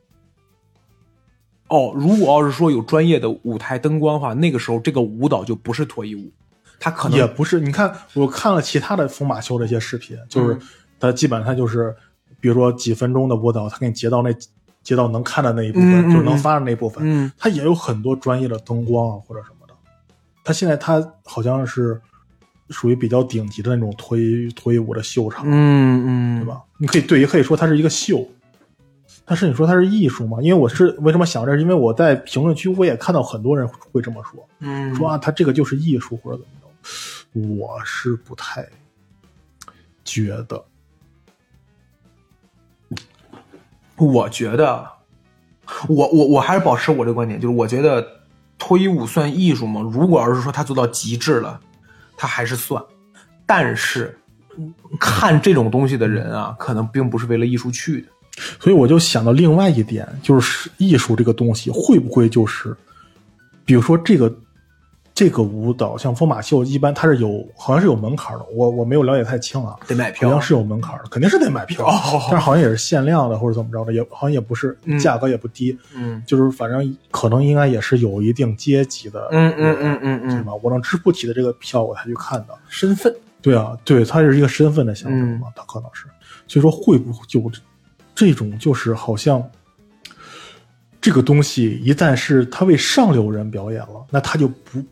[1.68, 6.30] 哦，如果要是说有专业的舞台灯光的话，那个时候这个舞蹈就不是脱衣舞，
[6.78, 7.60] 它可能也不是。
[7.60, 10.60] 你看，我看了其他的疯马秀的一些视频，就是嗯
[11.00, 11.94] 他基本上就是，
[12.40, 14.30] 比如说几分钟的舞蹈，他给你截到那
[14.84, 17.02] 截到能看的那一部嗯分，嗯就是能发的那一部分。
[17.04, 19.74] 嗯它也有很多专业的灯光啊或者什么的。
[20.44, 22.00] 它现在它好像是
[22.70, 26.46] 属于比较顶级的那种脱衣脱衣舞的秀场，嗯嗯，对？
[26.46, 26.62] 吧？
[26.78, 28.24] 你可以对，也可以说它是一个秀。
[29.26, 30.36] 但是你说它是艺术吗？
[30.42, 36.64] 因为我是为什么想这是因为我在评论区我也看到很多人会这么说，嗯，说啊，它这个就是艺术或者怎么着。
[37.56, 38.68] 我是不太
[40.04, 40.62] 觉得，
[43.96, 44.86] 我觉得，
[45.88, 48.06] 我我我还是保持我这个观点，就是我觉得
[48.58, 49.80] 脱衣舞算艺术吗？
[49.80, 51.60] 如果要是说他做到极致了，
[52.16, 52.82] 他还是算。
[53.46, 54.18] 但是
[54.98, 58.08] 看这种东西的人啊，可能并不是为了艺术去的。
[58.58, 62.76] 所以我就想到另外一点，就是艺术这个东西会不会就是，
[63.64, 64.34] 比如说这个
[65.14, 70.28] 这个舞蹈，像疯马秀，一般它是有好像是有门槛的，我我没有了解太清啊，得买票。
[70.28, 71.86] 好像是有门槛的，肯定是得买票，
[72.28, 74.98] 但是好像也是限量的或者怎么着的，也好像也不是嗯。
[74.98, 76.20] 价格也不低，嗯。
[76.26, 80.52] 就是反正可能应该也是有一定阶级的，嗯嗯嗯嗯嗯，对吧？
[80.62, 82.48] 我能支付起的这个票，我才去看的。
[82.68, 83.14] 身份。
[83.40, 86.06] 对啊，对，它是一个身份的象征嘛，它可能是，
[86.48, 87.40] 所以说会不会就
[88.14, 89.40] 这种就是好像
[91.00, 94.82] 这个东西一旦是他为上流人表演了，那他就不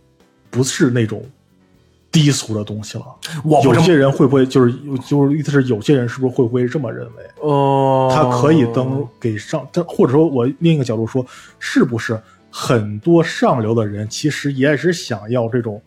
[0.53, 1.25] 不是那种
[2.13, 3.05] 低俗的东西了。
[3.65, 4.73] 有些人会不会就是
[5.09, 7.25] 就是意思是有些人是不是会不会这么认为？
[7.41, 11.25] 哦，他可以登给上，但或者说我另一个角度说，
[11.59, 15.81] 是不是很多上流的人其实也是想要这种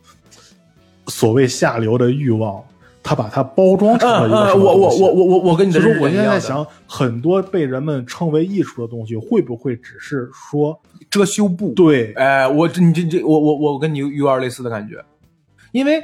[1.07, 2.59] 所谓下流的欲望，
[3.07, 12.13] 他把它包装成了嗯一个我我我我我我跟你的就是认识一样的我现在在想，很多被人们称为艺术的东西，会不会只是说遮羞布，对。
[12.13, 15.05] 哎，我这你这这我我我跟你有有点类似的感觉，
[15.71, 16.01] 因为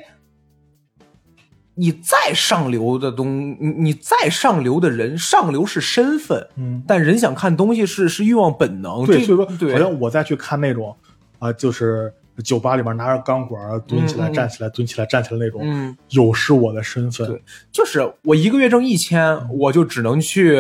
[1.73, 6.83] 你再上流的东，你你再上流的人，上流是身份，嗯。
[6.87, 10.95] 但人想看东西是是欲望本能，对，所以说好像我再去看那种
[11.39, 17.27] 啊、就是酒吧里面拿着钢管蹲起来、站起来、蹲起来、站起来那种，嗯，有失我的身份。
[17.27, 20.59] 对就是我一个月挣一千，我就只能去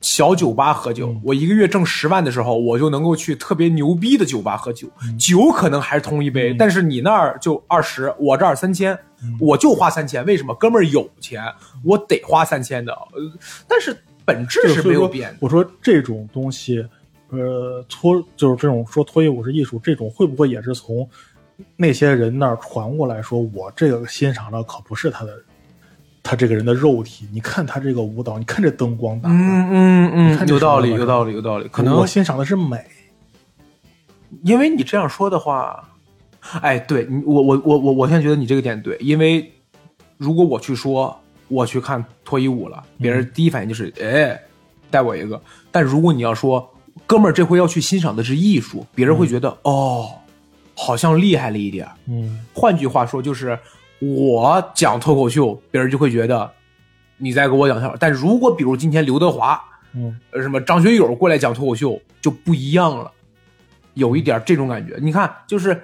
[0.00, 4.86] 小酒吧喝酒；嗯我一个月挣十万的时候，我就能够去特别牛逼的酒吧喝酒。
[5.18, 8.96] 酒可能还是同一杯，嗯但是你那儿就二十，我这儿三千，
[9.40, 10.24] 我就花三千。
[10.26, 10.54] 为什么？
[10.54, 11.42] 哥们儿有钱，
[11.82, 12.92] 我得花三千的。
[12.92, 13.20] 呃，
[13.66, 15.38] 但是本质是没有变的。
[15.40, 16.86] 我说这种东西，
[17.30, 21.08] 呃，脱就是这种说脱衣舞是艺术，这种会不会也是从
[21.76, 25.36] 那些人那儿传过来说，我这个欣赏的可不是他的，
[26.22, 31.68] 他这个人的肉体，你看他这个舞蹈，你看这灯光打的，嗯嗯你看这有道理，有道理，有道理。
[31.68, 32.78] 可能我欣赏的是美。
[34.42, 35.88] 因为你这样说的话，
[36.60, 39.50] 哎，对你，我我我我我现在觉得你这个点对，因为
[40.16, 41.16] 如果我去说
[41.48, 44.38] 我去看脱衣舞了，别人第一反应就是哎，
[44.90, 45.40] 带我一个。
[45.70, 46.68] 但如果你要说
[47.06, 50.10] 哥们儿这回要去欣赏的是艺术，别人会觉得、哦，
[50.76, 51.92] 好像厉害了一点儿。
[52.08, 53.58] 嗯换句话说，就是
[54.00, 56.50] 我讲脱口秀，别人就会觉得
[57.16, 57.96] 你在给我讲笑话。
[57.98, 59.58] 但如果比如今天刘德华，
[59.94, 63.10] 嗯呃什么张学友过来讲脱口秀，就不一样了，
[63.94, 64.96] 有一点这种感觉。
[65.00, 65.80] 你看，就是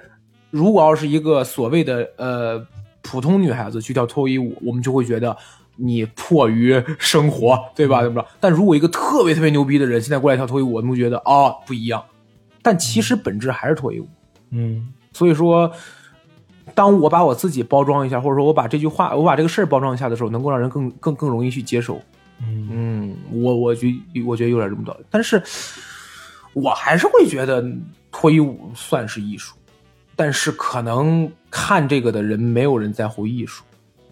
[0.51, 2.67] 如果要是一个所谓的呃
[3.01, 5.35] 普通女孩子去跳脱衣舞，我们就会觉得
[5.75, 8.01] 你迫于生活，对吧？
[8.03, 8.27] 怎么着？
[8.39, 12.03] 但如果一个特别特别牛逼的人现在过来跳脱衣舞，我们会觉得哦不一样。
[12.61, 14.07] 但其实本质还是脱衣舞。
[14.51, 15.71] 嗯所以说，
[16.73, 22.01] 当我把我自己包装一下，或者说我把这句话，我把这个事儿包装一下的时候，能够让人更更更容易去接受。
[22.39, 23.87] 嗯嗯，我我觉
[24.25, 25.41] 我觉得有点这么道理，但是
[26.53, 27.63] 我还是会觉得
[28.11, 29.55] 脱衣舞算是艺术，
[30.15, 33.63] 但是可能看这个的人没有人在乎艺术，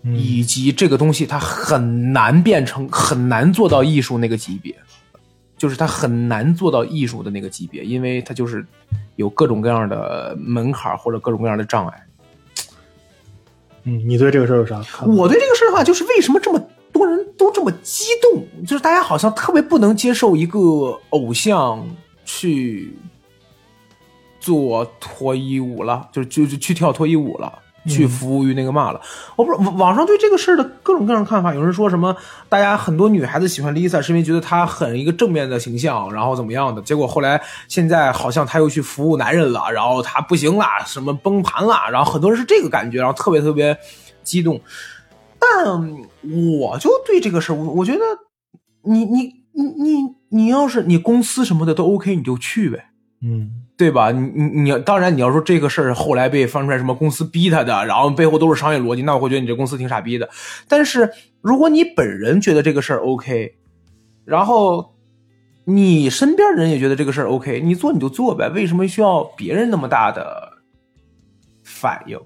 [0.03, 4.75] 嗯以及这个东西它很难变成很难做到艺术那个级别，
[5.57, 8.65] 就是它很难做到艺术的那个级别，因为它就是
[9.15, 12.03] 有各种各样的门槛或者各种各样的障碍。
[13.83, 15.13] 嗯，你对这个事儿有啥看法？
[15.13, 16.59] 我对这个事儿的话，就是为什么这么
[16.91, 18.45] 多人都这么激动？
[18.65, 21.83] 就是大家好像特别不能接受一个偶像
[22.25, 22.93] 去
[24.39, 27.59] 做脱衣舞了，就是就就去跳脱衣舞了。
[27.87, 29.01] 去服务于那个嘛了，
[29.35, 31.53] 我不知道网网上对这个事儿的各种各样的看法。
[31.53, 32.15] 有人说什么，
[32.47, 36.81] 大家很多女孩子喜欢 Lisa 是因为觉得她很一个正面的形象，然后怎么样的。
[36.83, 43.75] 结果后来现在好像她又去服务男人了，然后她不行了，什么崩盘了，然后很多人是这个感觉，然后特别特别
[44.23, 44.61] 激动。
[45.39, 45.65] 但
[46.59, 47.99] 我就对这个事儿，我我觉得
[48.83, 52.90] 你你你你你要是你公司什么的都 OK，你就去呗。
[53.23, 54.11] 嗯对吧？
[54.11, 60.29] 你你你，当然你要说这个事儿后来被翻出来什么公司逼他的，然后背后都是商业逻辑，那我会觉得你这公司挺傻逼的。
[60.67, 63.55] 但是如果你本人觉得这个事儿 OK，
[64.23, 64.95] 然后
[65.65, 70.59] 你身边人也觉得这个事儿 OK，你做你就做呗，为什么需要别人那么大的
[71.63, 72.19] 反应？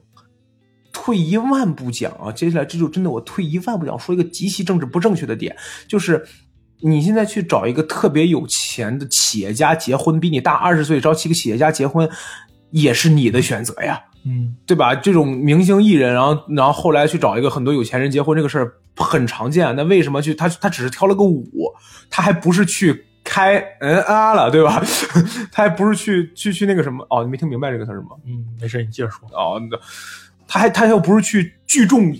[0.91, 5.55] 退一万步讲啊，接下来这就真的我退一万步讲，说一个极其政治不正确的点，
[5.87, 6.25] 就是。
[6.87, 12.07] 你现在去找一个特别有钱的企业家结婚，比你大二十岁找几个企业家结婚，
[12.69, 14.93] 也是你的选择呀，嗯对吧？
[14.93, 19.75] 这种明星艺人，然后然后后来去找一个很多有钱人结婚，这个事儿很常见。
[19.75, 21.43] 那为什么去他他只是跳了个舞，
[22.09, 24.79] 他还不是去开嗯啊了，对吧？
[25.51, 28.09] 他还不是去去去那个什么哦，你没听明白这个词儿吗？
[28.27, 29.27] 嗯，没事，你接着说。
[29.31, 29.77] 哦，那
[30.47, 32.15] 他还他又不是去聚众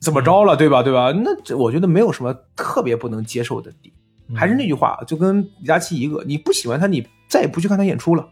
[0.00, 0.82] 怎么着了，对吧？
[0.82, 1.12] 对吧？
[1.12, 3.94] 那这我觉得没有什么特别不能接受的点。
[4.34, 8.28] 还是那句话，就跟李佳琦一个，你不喜欢他，你再也不去看他演出了，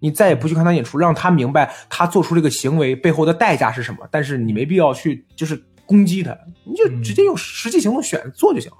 [0.00, 4.08] 你再也不去看他演出，让他明白他做出这个行为背后的代价是什么。
[4.10, 8.78] 但是你没必要去就是攻击他，你就直接用实际行动选做就行了。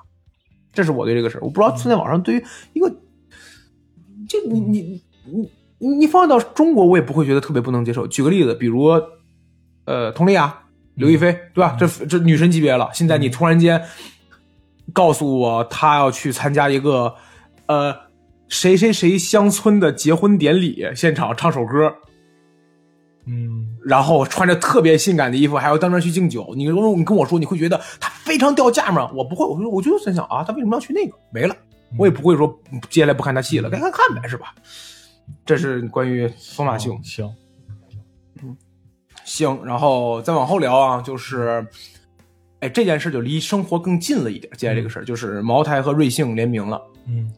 [0.73, 2.91] 这是我对这个事儿，我不知道现在网上对于一个，
[4.27, 8.07] 这你你你你你放到中国，我也不会觉得特别不能接受。
[8.07, 8.89] 举个例子，比如
[9.85, 10.64] 呃，佟丽娅、
[10.95, 11.77] 刘亦菲，对吧？
[11.79, 13.83] 这这女神级别了，现在你突然间。
[14.93, 17.15] 告诉我，她要去参加一个，
[17.67, 17.97] 呃，
[18.49, 21.91] 谁谁谁乡村的结婚典礼，现场唱首歌，
[23.27, 26.53] 嗯，然后穿着特别性感的衣服，还要当面去敬酒。
[26.55, 29.11] 你你跟我说，你会觉得她非常掉价吗？
[29.15, 31.17] 我不会，我就我就在想啊，她为什么要去那个？
[31.33, 31.57] 没了，
[31.99, 32.57] 我也不会说
[32.91, 34.55] 接下来不看她戏了，该看看呗，是吧？
[35.47, 36.97] 这是关于疯马秀。
[37.03, 37.35] 行，嗯，
[39.25, 41.67] 行，然后再往后聊啊，就是。
[42.61, 44.51] 哎，这件事就离生活更近了一点。
[44.57, 46.81] 接下来这个事儿、嗯、就是茅台和瑞幸联名了。
[47.07, 47.31] 嗯，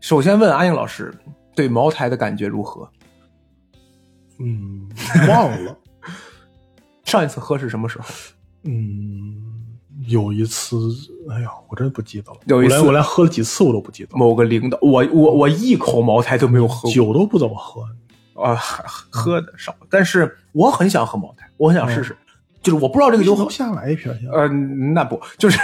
[0.00, 1.10] 首先问阿英老师
[1.54, 2.86] 对茅台的感觉如何？
[4.38, 4.86] 嗯，
[5.30, 5.74] 忘了
[7.04, 8.04] 上一次喝是什么时候？
[8.64, 9.34] 嗯，
[10.08, 10.76] 有一次，
[11.30, 12.38] 哎呀，我真不记得了。
[12.44, 14.14] 有一次，我连我连喝了几次我都不记得。
[14.14, 17.80] 某个领导，我我我一口茅台都没有喝过，酒都不怎么喝
[18.36, 18.54] 啊，
[19.10, 19.74] 喝的少。
[19.90, 22.12] 但是我很想喝茅台，我很想试试。
[22.12, 22.16] 嗯
[22.62, 24.48] 就是我不知道这个酒好下来一瓶，呃，
[24.92, 25.56] 那不就是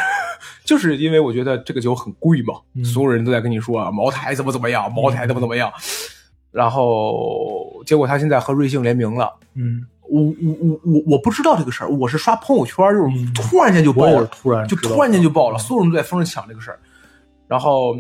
[0.64, 5.72] 就是因为我觉得这个酒很贵嘛，嗯、所有人都在跟你说啊，茅台怎么怎么样，茅台怎么怎么样，
[6.52, 16.78] 然后结果他现在和瑞幸联名了，嗯，我我我我我不知道这个事儿，我是刷朋友圈，就是突然间就爆了，突然就突然间就爆了，所有人都在疯着抢这个事儿，
[17.48, 17.96] 然后。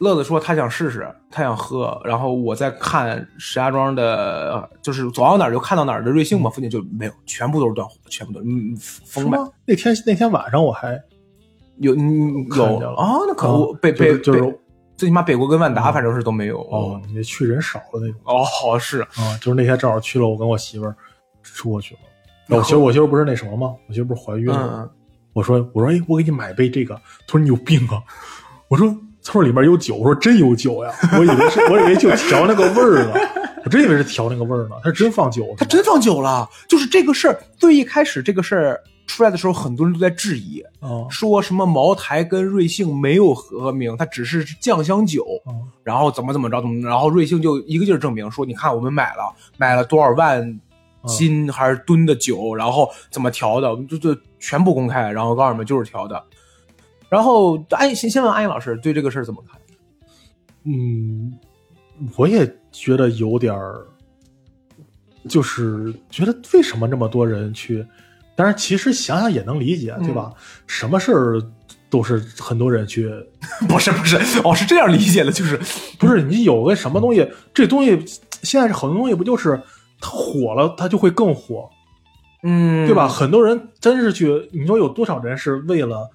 [0.00, 9.38] 乐子说他想试试，他想喝，然后我在看石家庄的，就是走到哪儿就看到哪儿的瑞幸嘛，附近就没有，全部都是断货，全部都嗯封卖。
[9.64, 11.00] 那天那天晚上我还
[11.78, 14.40] 有嗯有啊，那可不北北就是
[14.96, 20.96] 最起码北国跟万达反正是都没有哦，你去人少的那种哦，是啊，就是那天正好去了，我跟我媳妇儿
[21.42, 22.00] 出去了。
[22.48, 23.74] 我媳妇我媳妇不是那什么吗？
[23.88, 24.80] 我媳妇不是怀孕了？
[24.80, 24.90] 嗯、
[25.32, 26.96] 我说我说哎，我给你买杯这个。
[27.26, 28.02] 她说你有病啊！
[28.66, 28.92] 我说。
[29.24, 33.14] 他说里面有酒，我说真有酒呀，我以为是，我以为就调那个味儿呢。
[33.64, 36.46] 我真以为是调那个味儿呢，他是真放酒，他真放酒了。
[36.68, 50.60] 就是这个事儿，最一开始这个事儿出来的时候，很多人都在质疑，啊说什么茅台跟瑞幸没有合名，它只是酱香酒，啊然后怎么怎么着怎么着，然后瑞幸就一个劲儿证明说，你看我们买了买了多少万
[51.06, 56.22] 斤还是吨的酒，然后怎么调的，就就全部公开，然后告诉你们就是调的。
[57.14, 59.60] 然后安先先问安逸老师对这个事儿怎么看？
[60.64, 61.32] 嗯，
[62.16, 63.86] 我也觉得有点儿，
[65.28, 67.86] 就是觉得为什么那么多人去？
[68.34, 70.32] 当然，其实想想也能理解，对吧？
[70.66, 71.40] 什么事儿
[71.88, 73.08] 都是很多人去，
[73.68, 75.56] 不是不是，哦是这样理解的，就是
[76.00, 77.90] 不是你有个什么东西，这东西
[78.42, 79.62] 现在是很多东西不就是
[80.00, 81.70] 它火了，它就会更火，
[82.42, 83.06] 嗯，对吧？？
[83.06, 86.10] 很多人真是去，你说有多少人是为了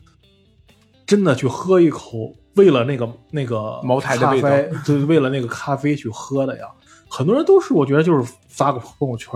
[1.09, 6.65] 真的去喝一口，为了那个那个茅台的味道咖啡，对，为了那个咖啡去喝的呀？
[7.09, 9.31] 很多人都是，我觉得就是发个朋友圈，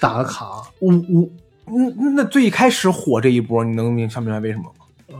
[0.00, 1.28] 打个卡，我我
[1.66, 5.18] 嗯，那最开始火这一波，你能明想明白为什么吗？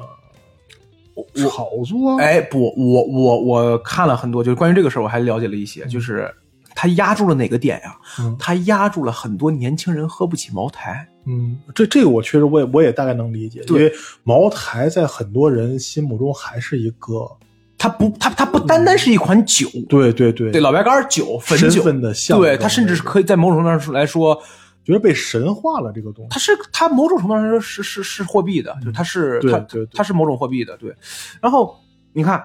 [1.15, 2.19] 呃炒作。
[2.19, 6.35] 哎，不，我我我看了很多，就是关于这个事儿，我还了解了一些，就是
[6.75, 7.95] 他压住了哪个点呀？
[8.19, 11.07] 嗯他压住了很多年轻人喝不起茅台。
[11.27, 17.29] 嗯，这这个我确实我也我也大概能理解，因为茅台在很多人心目中还是一个，
[17.77, 24.41] 它不，它它不单单是一款酒，对对对对，老白干酒、汾酒身份的象征对，它甚至是可以在某种程度上来说，
[24.85, 26.29] 觉得被神化了这个东西。
[26.31, 30.95] 它是它某种程度上来说是是是货币的，就它是它它是某种货币的，对。
[31.43, 31.77] 然后
[32.13, 32.43] 你看，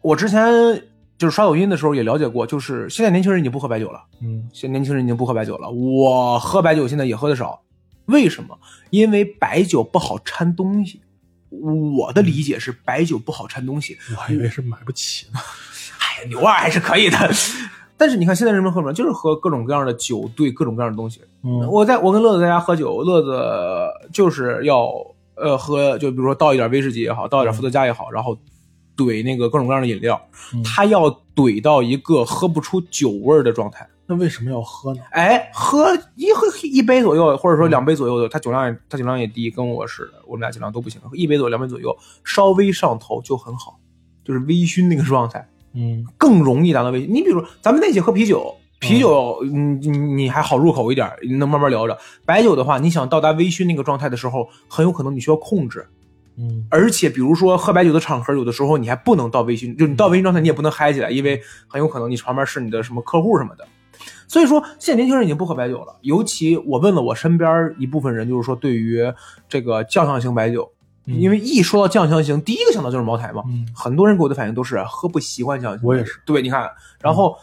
[0.00, 0.46] 我之前
[1.18, 4.00] 就是刷抖音的时候也了解过，就是现在年轻人已经不喝白酒了。
[4.22, 5.68] 嗯现在年轻人已经不喝白酒了。
[5.68, 7.60] 我喝白酒现在也喝的少，
[8.08, 8.58] 为什么？
[8.90, 11.00] 因为白酒不好掺东西。
[11.50, 13.96] 我的理解是白酒不好掺东西。
[14.10, 15.40] 我还以为是买不起呢。
[15.98, 17.16] 哎呀，牛二还是可以的。
[17.96, 18.92] 但是你看现在人们喝什么？
[18.92, 21.20] 就是喝各种各样的酒兑各种各样的东西。
[21.42, 24.88] 嗯我在我跟乐子在家喝酒，乐子就是要
[25.36, 28.36] 呃喝，就比如说倒一点威士忌也好，倒一点伏特加也好，然后
[28.96, 30.20] 怼那个各种各样的饮料，
[30.54, 33.88] 嗯他要怼到一个喝不出酒味儿的状态。
[34.10, 35.02] 那为什么要喝呢？
[35.10, 41.94] 哎，喝一喝一杯左右，或者说两杯左右的，他酒量也他酒量也低，跟我似的，我们俩酒量都不行，一杯左右两杯左右，
[42.24, 43.78] 稍微上头就很好，
[44.24, 47.12] 就是微醺那个状态，嗯 更容易达到微醺。
[47.12, 51.98] 你比如咱们在一起喝啤酒，啤酒嗯你你还好入口一点，你能慢慢聊着。
[52.24, 55.86] 白酒的话，你想到达微醺那个状态的时候，很有可能你需要控制，
[56.38, 63.68] 嗯而且比如说喝白酒的场合，有的时候你还不能到微醺，就你到微醺状态你也不能嗨起来，因为很有可能你旁边是你的什么客户什么的。
[64.28, 65.96] 所以说，现在年轻人已经不喝白酒了。
[66.02, 69.02] 尤其我问了我身边一部分人，就是说对于
[69.48, 70.70] 这个酱香型白酒，
[71.06, 73.42] 嗯因为一说到酱香型，第一个想到就是茅台嘛。
[73.48, 75.88] 嗯，很多人给我的反应都是喝不习惯酱香型。
[75.88, 76.20] 我也是。
[76.26, 76.70] 对，你看，
[77.00, 77.34] 然后、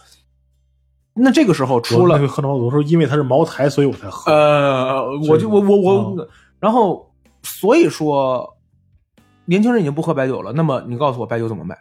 [1.15, 4.31] 那这个时候除了我那个喝茅，我说因为它是茅台，所以我才喝。
[4.31, 6.27] 呃，我就我我我，嗯
[6.59, 7.11] 然后
[7.41, 8.57] 所以说，
[9.45, 10.51] 年轻人已经不喝白酒了。
[10.53, 11.75] 那么你告诉我白酒怎么卖？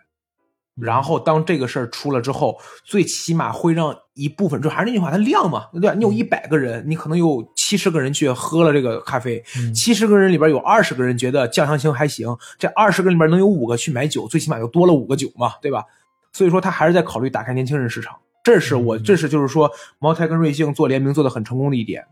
[0.80, 5.94] 然后当这个事儿出了之后，最起码会让一部分，就还是那句话，它量嘛，对吧？
[5.94, 15.84] 你有一百个人，你可能有七十个人去喝了这个咖啡，嗯七十个人里边有二十个人觉得酱香型还行，这二十个里边能有五个去买酒，最起码就多了五个酒嘛，对吧？
[16.32, 19.70] 所以说他还是在考虑打开年轻人市场，这是我这是就是说
[20.00, 22.04] 茅台跟瑞幸做联名做的很成功的一点。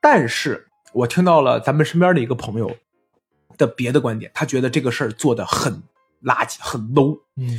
[0.00, 2.74] 但是我听到了咱们身边的一个朋友
[3.56, 5.80] 的别的观点，他觉得这个事儿做的很
[6.24, 7.20] 垃圾，很 low。
[7.36, 7.58] 嗯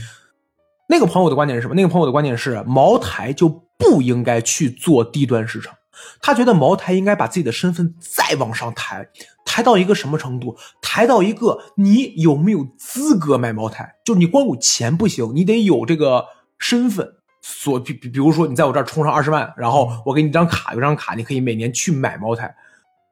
[0.90, 1.76] 那个朋友的观点是什么？
[1.76, 5.76] 那个朋友的观点是，茅台就不应该去做低端市场。
[6.22, 9.06] 他觉得茅台应该把自己的身份再往上抬，
[9.44, 10.56] 抬到一个什么程度？
[10.82, 13.96] 抬到一个你有没有资格买茅台？
[14.06, 16.26] 就你光有钱不行，你得有这个
[16.58, 17.16] 身份。
[17.42, 22.56] 所比比比如说，你在我这儿充上二十万，然后我给你张卡，有张卡你可以每年去买茅台。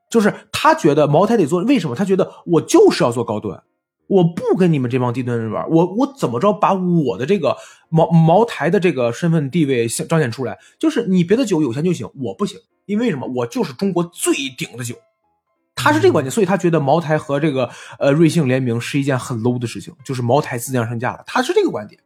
[0.10, 1.96] 就是他觉得茅台得做，为什么？
[1.96, 3.62] 他觉得我就是要做高端，
[4.08, 7.58] 我不跟你们这帮低端人玩，我我怎么着把我的这个
[7.90, 10.58] 茅茅台的这个身份地位彰显出来？
[10.80, 13.28] 就是你别的酒有钱就行，我不行，因为什么？
[13.36, 14.96] 我就是中国最顶的酒。
[15.76, 21.24] 他是这个观点，所以他觉得茅台和这个呃瑞幸联名是一件很 low 的事情，就是茅台自降身价了。
[21.28, 22.00] 他是这个观点。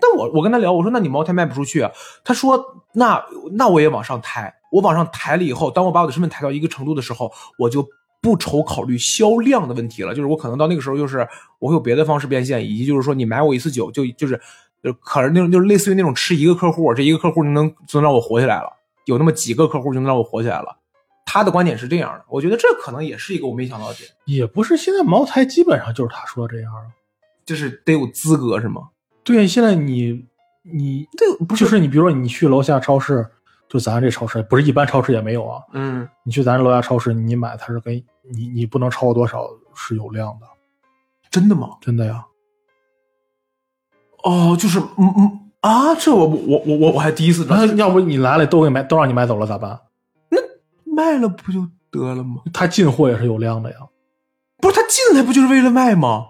[0.00, 1.90] 但我我跟他聊，我说那你茅台卖不出去啊？
[2.22, 7.82] 他说那那我也往上抬，我往上抬了以后，当我把我的身份抬到一个程度的时候，我就
[8.26, 10.12] 不愁考虑销量的问题了。
[10.12, 11.26] 就是我可能到那个时候，就是
[11.60, 14.40] 我会有别的方式变现，以及就是说你买我一次酒就就是
[14.82, 18.68] 就可能那种就是类似于那种吃一个客户，这一个客户就能就能让我活起来了，
[19.04, 20.76] 有那么几个客户就能让我活起来了。
[21.24, 26.82] 他的观点是这样的，我觉得这可能也是一个我没想到的点，也不是，现在茅台基本上就是他说的这样啊。
[27.44, 28.88] 就是得有资格是吗？
[29.22, 30.24] 对，现在你
[30.62, 33.24] 你对，不就是你，比如说你去楼下超市，
[33.68, 35.62] 就咱这超市，不是一般超市也没有啊。
[35.72, 37.94] 嗯，你去咱楼下超市，你买它是跟
[38.30, 40.46] 你你不能超过多少是有量的，
[41.30, 41.70] 真的吗？
[41.80, 42.24] 真的呀。
[44.22, 49.80] 哦，就是嗯嗯啊，这我我我我我还第一次知道，那要不你来了都给买都让你买走了咋办？
[50.30, 50.38] 那
[50.84, 52.42] 卖了不就得了吗？
[52.52, 53.76] 他进货也是有量的呀。
[54.58, 56.24] 不是他进来不就是为了卖吗？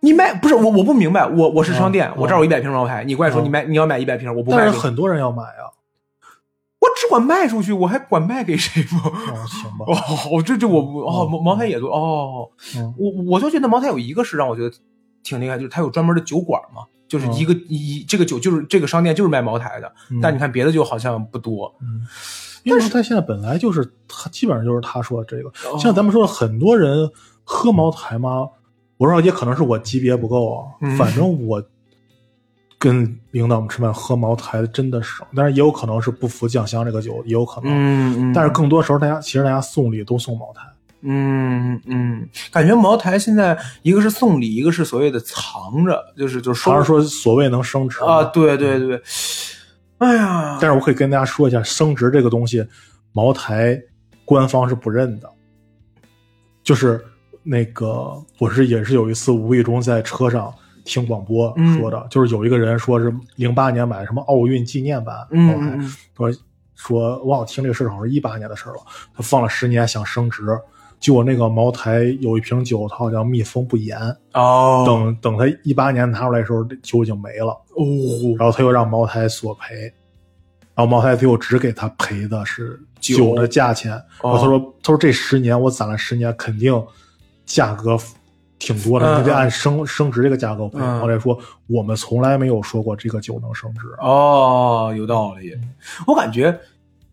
[0.00, 5.72] 你卖不是我我不明白，我我是商店，嗯我这儿有一百瓶茅台，你过来说嗯你买你要买一百瓶，我不卖但，是很多人要买啊。
[7.04, 9.02] 我只管卖出去，我还管卖给谁吗？
[9.04, 9.86] 哦，行吧。
[10.30, 14.74] 哦，这这我不哦嗯茅茅台也多哦，嗯我我就觉得茅台有一个是让我觉得
[15.22, 21.74] 挺厉害，就是它有专门的酒馆嘛，就是一个一这个酒就是这个商店就是卖茅台的，嗯但你看别的就好像不多。
[21.80, 22.00] 嗯，
[22.64, 25.48] 因为茅台现在本来就是他，基本上就是他说的这个。
[25.70, 27.10] 哦像咱们说的，很多人
[27.44, 28.48] 喝茅台吗？
[28.96, 30.66] 我说也可能是我级别不够啊。
[30.80, 31.62] 嗯反正我
[32.84, 37.72] 跟领导们吃饭喝茅台的真的少，但是也有可能是不服酱香这个酒，也有可能。
[37.72, 40.60] 嗯嗯但是更多时候，大家其实大家送礼都送茅台。
[41.00, 49.00] 嗯嗯，感觉茅台现在一个是送礼，一个是所谓的藏着，就是就是收还是说所谓能升值啊，对对对，
[49.96, 52.62] 哎呀，但是我可以跟大家说一下，升值这个东西，
[53.12, 53.80] 茅台
[54.26, 55.30] 官方是不认的。
[56.62, 57.02] 就是
[57.42, 60.52] 那个，我是也是有一次无意中在车上
[60.84, 66.32] 听广播嗯说的，就是有一个人说是零八年买什么奥运纪念版嗯茅台，说
[66.74, 68.80] 说我好像听这个事儿好像是一八年的事儿了，
[69.14, 70.42] 他放了十年想升值，
[71.00, 73.98] 结果那个茅台有一瓶酒，它好像密封不严，
[74.32, 77.52] 哦，等等他一八年拿出来的时候，酒已经没了。
[77.76, 77.84] 哦，
[78.38, 79.92] 然后他又让茅台索赔，
[80.74, 83.90] 然后茅台最后只给他赔的是酒酒的价钱。
[84.22, 86.80] 然后他哦说：“他说这十年我攒了十年，肯定
[87.44, 87.98] 价格
[88.64, 91.38] 挺多的，嗯你就按升升值这个价格赔。”嗯茅台说
[91.68, 93.80] ：“我们从来没有说过这个酒能升值。
[94.00, 95.52] 哦，有道理。
[96.06, 96.58] 我感觉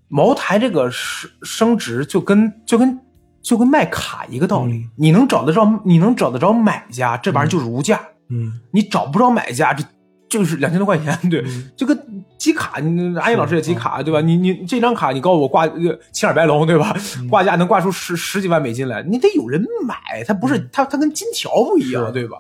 [0.08, 3.00] 茅台这个升升值就跟就跟
[3.42, 7.98] 就跟卖卡一个道理，嗯你能找得着，你能找得着买家，这玩意儿就是无价；
[8.30, 9.84] 嗯你找不着买家，这
[10.32, 14.22] 就是两千多块钱，对，嗯就跟集卡，你阿英老师也集卡，对吧？
[14.22, 16.96] 你你这张卡，你告诉我挂呃青耳白龙，对吧？
[17.20, 22.38] 嗯 挂价能挂出十十几万美金来，你得有人买，它不是它它跟金条不一样，对吧？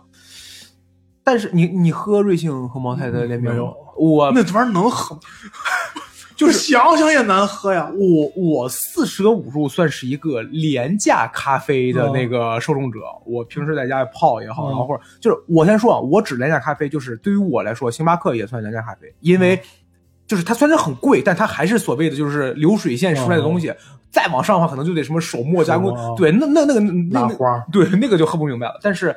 [1.23, 5.19] 但是你你喝瑞幸和茅台的联名没有我那玩意儿能喝？
[6.41, 7.87] 就是想想也难喝呀。
[7.95, 12.99] 我我四舍五入算是一个廉价咖啡的那个受众者。
[13.27, 19.61] 我平时在家泡也好，嗯然后或者就是我先说啊，我指廉价咖啡，就是对于我来说，星巴克也算廉价咖啡，因为
[20.25, 23.71] 就是它虽然很贵，但它还是所谓的就是流水线出来的东西。
[24.09, 28.79] 再往上的话，可能就得什么手磨加工，对，那那那个那花对那个就喝不明白了。
[28.81, 29.15] 但是。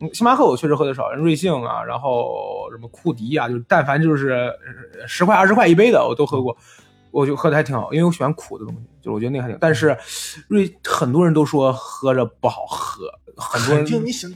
[0.00, 4.52] 嗯星巴克我确实喝的少，瑞幸啊，然后什么库迪啊，就是但凡就是
[4.98, 6.56] 呃十块二十块一杯的我都喝过，
[7.10, 9.58] 我就喝的还挺好，因为我喜欢苦的东西，就是我觉得那个还挺。
[9.60, 9.96] 但是
[10.48, 13.02] 瑞很多人都说喝着不好喝，
[13.36, 14.32] 很多人就你想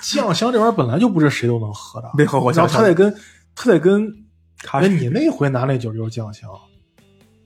[0.00, 3.14] 酱香这玩意儿本来就不是谁都能喝的，没喝过然后酱香他得跟
[3.54, 4.24] 他得跟
[4.70, 6.48] 哎，你那回拿那酒就是酱香，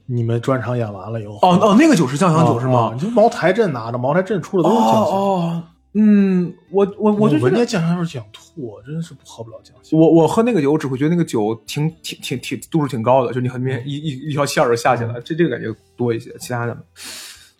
[0.05, 2.91] 你们专场演完了以后，哦哦，那个酒是酱香酒是啊吗？
[2.93, 5.63] 你就茅台镇拿的，茅台镇出的都是酱香。
[5.93, 9.99] 嗯，我我我就觉得人家酱香味儿想吐，我真是喝不了酱香。
[9.99, 16.77] 我我喝那个酒，我只会觉得那个酒挺挺挺挺度数挺高的，就你很明显一一一条线儿就下去了，这这个感觉多一些，其他的。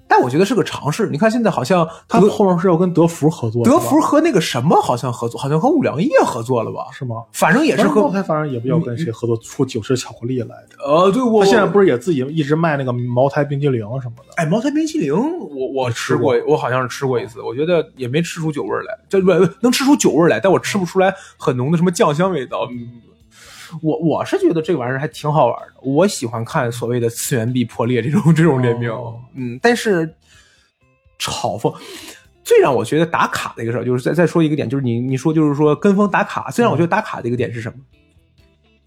[0.08, 1.08] 但我觉得是个尝试。
[1.10, 6.88] 你看现在好像德他后面是要跟德芙合作，德是吧福和那个什么好像合作，好像和五粮液合作了吧？
[6.92, 7.24] 是吗？
[7.32, 10.84] 反正也是和茅台，反正也不要跟谁合作，出九十巧克力来着。
[10.84, 14.34] 呃，对我现在不是也自己一直卖那个茅台冰激凌什么的？
[14.36, 19.32] 哎，茅台冰激凌，我我吃吃过过，我好像是吃过一次，我觉得也没吃出酒味儿来，这不
[19.62, 22.68] 能吃出酒味儿来，但我吃不出来很浓的什么酱香味道。
[22.72, 23.02] 嗯，
[23.82, 30.08] 我我是觉得这个玩意儿还挺好玩的，我喜欢看所谓的次元壁破裂这种这种联名，哦嗯，但是
[31.20, 31.74] 嘲讽。
[32.44, 37.78] 最让我觉得打卡的一个事儿，就是再再说一个点，就是你你说就是说跟风打卡，最让我觉得打卡的一个点是什么？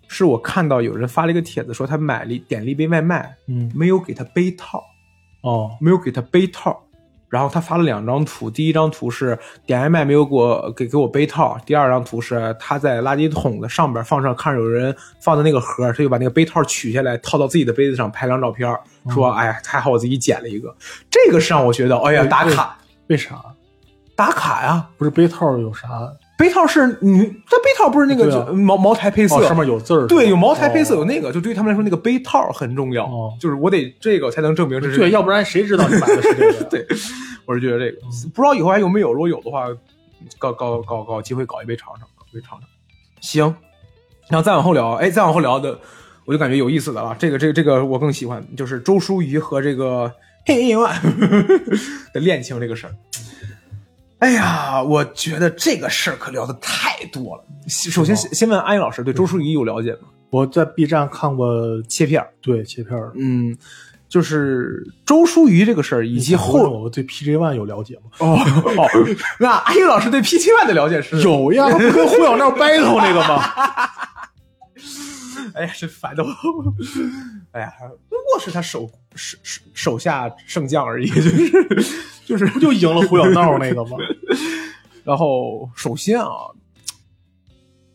[0.08, 4.82] 是我看到有人发了一个帖子，说他买了一点了一杯外卖，嗯，没有给他杯套，
[5.42, 6.82] 哦，没有给他杯套，
[7.30, 18.68] 然后他发了两张图，第一张图是点外卖没有给我给给我杯套，第二张图是他在垃圾桶的上边放上，看着有人放的那个盒，他就把那个杯套取下来套到自己的杯子上拍张照片，
[19.10, 20.74] 说哎呀还好我自己捡了一个，
[21.08, 22.76] 这个是让我觉得哎呀打卡
[23.06, 23.40] 为啥？
[24.16, 25.88] 打卡呀，不是杯套有啥？
[26.40, 30.06] 杯套是女这杯套不是那个茅茅台配色、哦，上面有字儿。
[30.06, 36.64] 对，有茅台配色，有哦那个，就对于他们来说，那个杯套很重要，哦就是我得这个才能证明这是对，要不然谁知道你买的是这个？
[36.72, 36.86] 对，
[37.44, 38.00] 我是觉得这个
[38.34, 39.66] 不知道以后还有没有，如果有的话，
[40.38, 42.66] 搞搞搞搞机会搞一杯尝尝，搞一杯尝尝。
[43.20, 43.54] 行，
[44.28, 45.78] 然后再往后聊，哎，再往后聊的，
[46.24, 47.14] 我就感觉有意思的了。
[47.18, 50.10] 这个这个这个我更喜欢，就是周淑怡和这个
[50.46, 50.98] 黑银万
[52.14, 52.94] 的恋情这个事儿。
[54.20, 57.44] 哎呀，我觉得这个事儿可聊的太多了。
[57.68, 60.08] 首先先问安逸老师对周淑怡有了解吗？
[60.30, 61.54] 我在 B 站看过
[61.88, 63.56] 切片儿，对切片儿，嗯，
[64.08, 68.10] 就是周淑怡这个事儿以及后问我对 PJ One 有了解吗？
[68.18, 68.38] 哦
[68.76, 68.86] 哦，
[69.40, 71.20] 那安逸老师对 PJ One 的了解是？
[71.22, 73.42] 有呀，他不跟胡小闹 battle 那个吗？
[75.54, 76.28] 哎呀，真烦的我！
[77.52, 77.72] 哎呀，
[78.08, 81.50] 不过是他手手手手下胜将而已，就是
[82.24, 83.96] 就是不就赢了胡小闹那个吗？
[85.04, 86.28] 然后首先啊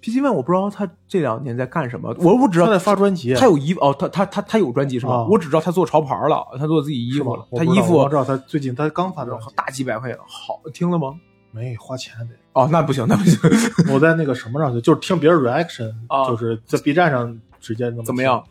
[0.02, 5.14] ，PG One 我不知道他这两年在干什么，我不知道他在发专辑，他有衣服哦，他他他他有专辑是吧？
[5.14, 11.16] 啊我只知道他做潮牌了，他做自己衣服了，他衣服我知道他最近他刚发专辑，大几百块钱，好听了吗？
[11.52, 12.36] 没花钱得。
[12.52, 13.40] 哦，那不行，那不行，
[13.94, 18.44] 我在那个什么上去，就是听别人 reaction，、啊就是在 B 站上直接怎么样？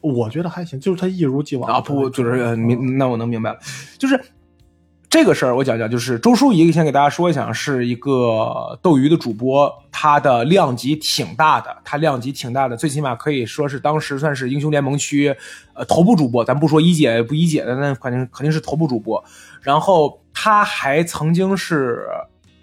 [0.00, 3.58] 我觉得还行，就是他一如既往啊，不，就是呃明，那我能明白了，
[3.96, 4.20] 就是
[5.08, 15.32] 这个事儿，我讲讲，就是周淑怡，先给大家说一下，是一个斗鱼的主播，他的量级挺大的，他量级挺大的，最起码可以说是当时算是英雄联盟区
[15.72, 19.24] 呃头部主播，咱不说一姐不一姐的，那肯定肯定是头部主播。
[19.62, 22.06] 然后他还曾经是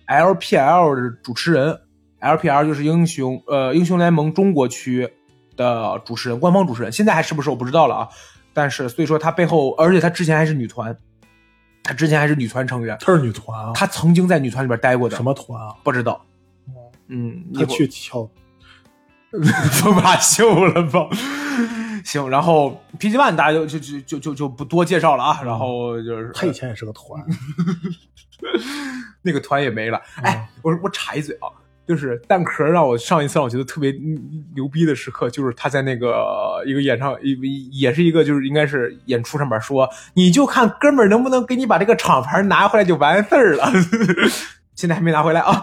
[0.08, 1.80] LPL 的主持人
[2.20, 5.10] ，LPL 就是英雄呃英雄联盟中国区
[5.56, 8.10] 的主持人，官方主持人，现在还是不是我不知道了啊。
[8.54, 10.96] 但是所以说她背后，而且她之前还是女团，
[11.84, 15.76] 她之前还是女团成员，他是女团啊，她曾经在女团里边待过的，什么团啊？
[15.84, 16.26] 不知道。
[17.14, 18.30] 嗯，他去跳，
[19.72, 21.10] 风马秀了吧？
[22.06, 25.42] 行，然后 PG One 大家就就就就就就不多介绍了啊。
[25.44, 27.22] 然后就是他以前也是个团，
[29.22, 30.02] 那个团也没了。
[30.16, 31.52] 哎，我我插一嘴啊，
[31.92, 33.94] 就是蛋壳让我上一次让我觉得特别
[34.56, 43.70] 牛逼的时刻，就是他在那个一个演唱，一也是一个就是应该是演出上面说，你就看哥们儿能不能给你把这个厂牌拿回来就完事儿了。
[44.74, 45.62] 现在还没拿回来啊。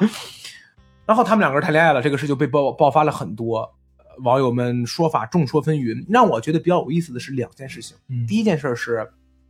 [1.07, 3.61] 然后他们两个人谈恋爱了，这个事就被爆爆发了很多，
[3.97, 6.05] 呃网友们说法众说纷纭。
[6.11, 7.97] 让我觉得比较有意思的是两件事情。
[8.11, 9.09] 嗯第一件事是，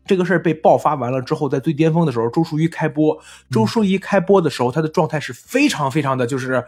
[0.08, 3.16] 这个事儿被爆发完了之后，在最巅峰的时候，周淑怡开播，
[3.50, 6.64] 周淑怡开播的时候，她的状态是非常非常的，就是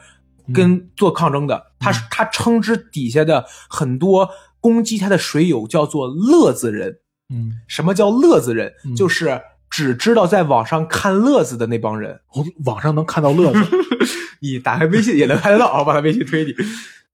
[0.54, 1.72] 跟做抗争的。
[1.80, 4.28] 她是她称之底下的很多
[4.60, 6.98] 攻击她的水友叫做乐子人。
[7.32, 8.74] 嗯，什么叫乐子人？
[8.84, 12.20] 嗯就是只知道在网上看乐子的那帮人。
[12.34, 13.58] 我网上能看到乐子，
[14.42, 16.52] 你打开微信也能看得到，我把他微信推你。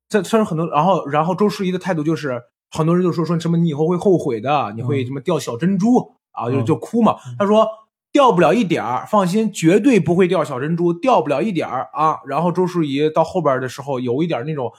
[0.09, 2.41] 这虽然很多，然后然后周淑怡的态度就是，
[2.71, 7.17] 很多人就说说什么你以后会后悔的，你会什么掉小珍珠、啊，就嗯就哭嘛。
[7.39, 7.69] 他说
[8.13, 12.19] 掉不了一点儿，放心，绝对不会掉小珍珠，掉不了一点儿啊。
[12.27, 14.73] 然后周淑怡到后边的时候有一点那种。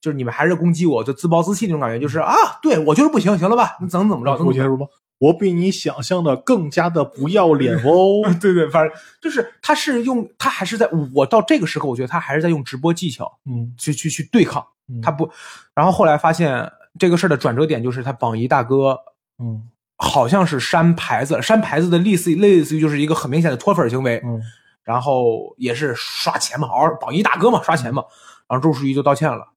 [0.00, 3.78] 就是你们还是攻击我，就自暴自弃那种感觉，就是啊，对我就是不行，行了吧？
[3.80, 4.52] 你怎么怎么着？
[4.52, 4.84] 结束吧。
[5.16, 8.20] 我比你想象的更加的不要脸哦。
[8.38, 14.62] 对对，反正就是他是用他还是在我到这个时刻，我觉得他还是在用直播技巧嗯，去去去对抗。
[14.90, 15.30] 嗯他不，
[15.74, 18.98] 然后后来发现这个事儿的转折点就是他榜一大哥
[19.38, 19.70] 嗯。
[19.96, 24.42] 好像是删牌子，删牌子的类似于类似于就是一个很明显的脱粉行为，嗯。
[24.82, 28.04] 然后也是刷钱嘛，嗷榜一大哥嘛，刷钱嘛，
[28.48, 29.52] 然后周淑怡就道歉了，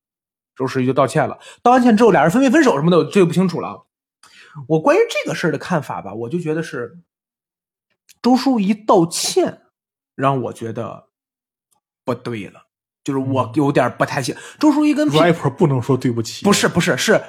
[0.55, 3.87] 周淑怡就道歉了，道完歉之后俩人分没分手什么的，这就不清楚了。
[4.67, 6.99] 我关于这个事儿的看法吧，我就觉得是
[8.21, 9.63] 周淑怡道歉，
[10.15, 11.07] 让我觉得
[12.05, 12.66] 不对了，
[13.07, 14.35] 就是我有点不太行。
[14.59, 17.21] 周淑怡跟 P-，rapper 不能说对不起，不，是不是是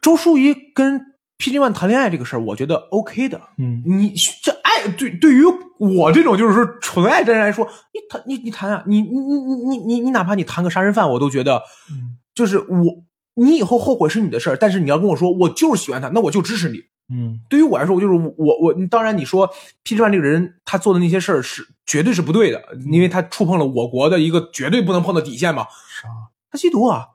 [0.00, 1.00] 周淑怡跟
[1.38, 3.40] PG One 谈恋爱这个事儿，我觉得 OK 的。
[3.58, 4.14] 嗯你
[4.44, 5.42] 这爱对对于
[5.80, 11.56] 我这种就是说纯爱的人来说，你谈你你谈啊，你你你你你你你哪怕你谈个杀人犯，我都觉得
[11.90, 13.04] 嗯就是我
[13.34, 16.78] 你以后后悔是你的事儿，但是你要跟我说我就是喜欢他，那我就支持你。
[17.10, 19.46] 嗯对于我来说，我就是我我当然你说
[19.84, 25.66] PG One 这个人他做的那些事儿是绝对是不对的，因为他触碰了我国的一个绝对不能碰的底线嘛。
[26.02, 26.08] 啥？
[26.50, 27.08] 他吸毒啊，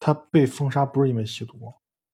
[0.00, 1.54] 他被封杀不是因为吸毒，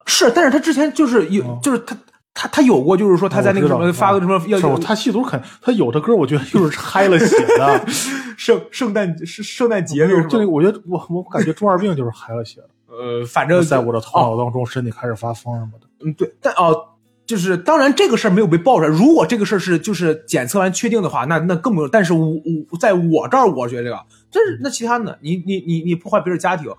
[0.06, 1.96] 是，但是他之前就是有，哦就是他
[2.34, 7.84] 他他有过，就是说他在那个什么发个什么要他吸毒肯，他有的歌我觉得就是嗨了血的，
[8.36, 15.86] 圣圣诞圣圣诞节是吧我觉得我我感觉中二病就是嗨了血的，呃，反正在我的头哦脑当中身体开始发疯什么的。
[16.04, 16.88] 嗯对，但哦。
[17.24, 18.88] 就是当然，这个事儿没有被爆出来。
[18.88, 21.88] 如果这个事儿是就是检测完确定的话，那那更没有。
[21.88, 22.34] 但是我
[22.70, 23.96] 我在我这儿，我觉得这个，
[24.30, 26.70] 但是那其他的，你你你你破坏别人家庭，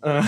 [0.00, 0.20] 嗯、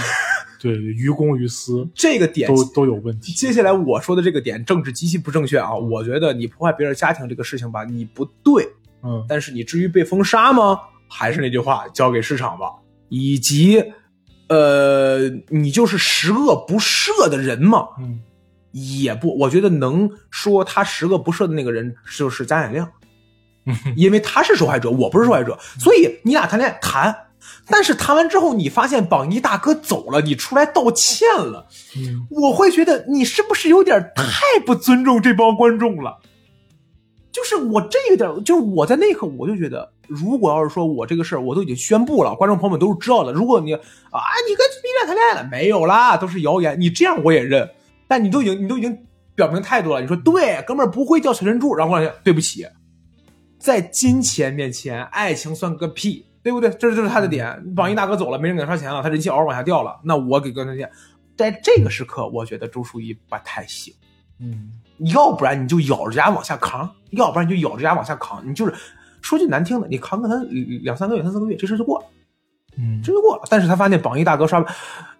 [0.60, 3.32] 对，于公于私这个点都都有问题。
[3.32, 5.74] 接下来我说的这个点，政治极其不正确啊！
[5.74, 8.66] 我觉得你破坏别人家庭这个事情吧，你不对，
[9.02, 10.78] 嗯但是你至于被封杀吗？
[11.08, 12.66] 还是那句话，交给市场吧。
[13.08, 13.82] 以及
[14.50, 17.88] 呃，你就是十恶不赦的人吗？
[17.98, 18.20] 嗯。
[18.72, 22.88] 也不，我觉得能说他十恶不赦的那个人就是贾乃亮，
[23.96, 27.16] 因为他是受害者，我不是受害者，所以你俩谈恋爱谈，
[27.66, 32.24] 但是谈完之后，你发现榜一大哥走了，你出来道歉了，嗯。
[32.30, 36.18] 我会觉得你是不是有点太不尊重这帮观众了？
[37.32, 43.32] 就是我这个点，就是我在那一刻我就觉得，如果要是说我这个事儿我都已经宣布了，观众朋友们都是知道的。
[43.32, 43.80] 如果你啊，
[44.48, 47.70] 你跟 B 站谈恋爱了没有啦，都是谣言，你这样我也认。
[48.08, 49.06] 但你都已经你都已经
[49.36, 52.66] 表明态度了，你说对，哥们儿不会掉小珍珠，然后过来对不起，
[53.58, 56.68] 在金钱面前，爱情算个屁，对不对？
[56.70, 57.72] 这就是他的点。
[57.76, 60.90] 榜一大哥走了，没人给他刷钱了，他人气嗷嗷往下掉了，那我给哥他钱。
[61.36, 63.94] 在这个时刻，我觉得周淑怡不太行。
[64.40, 64.72] 嗯
[65.12, 68.46] 要不然你就咬着牙往下扛，要不然你就咬着牙往下扛。
[68.46, 68.74] 你就是
[69.22, 70.34] 说句难听的，你扛个他
[70.82, 72.06] 两三个月、三四个月，这事就过了，
[72.78, 73.42] 嗯这就过了。
[73.50, 74.64] 但是他发现榜一大哥刷，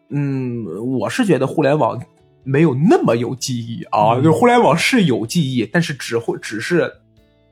[0.09, 0.65] 嗯，
[0.99, 2.01] 我是觉得互联网
[2.43, 6.93] 没有那么有记忆啊，嗯就是互联网是有记忆，但是只会只是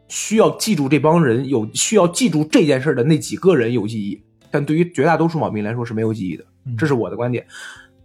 [0.09, 7.46] 需要记住这帮人有需要记住这件事的那几个人有记忆，但对于绝大多数网民来说是没有记忆的，嗯这是我的观点。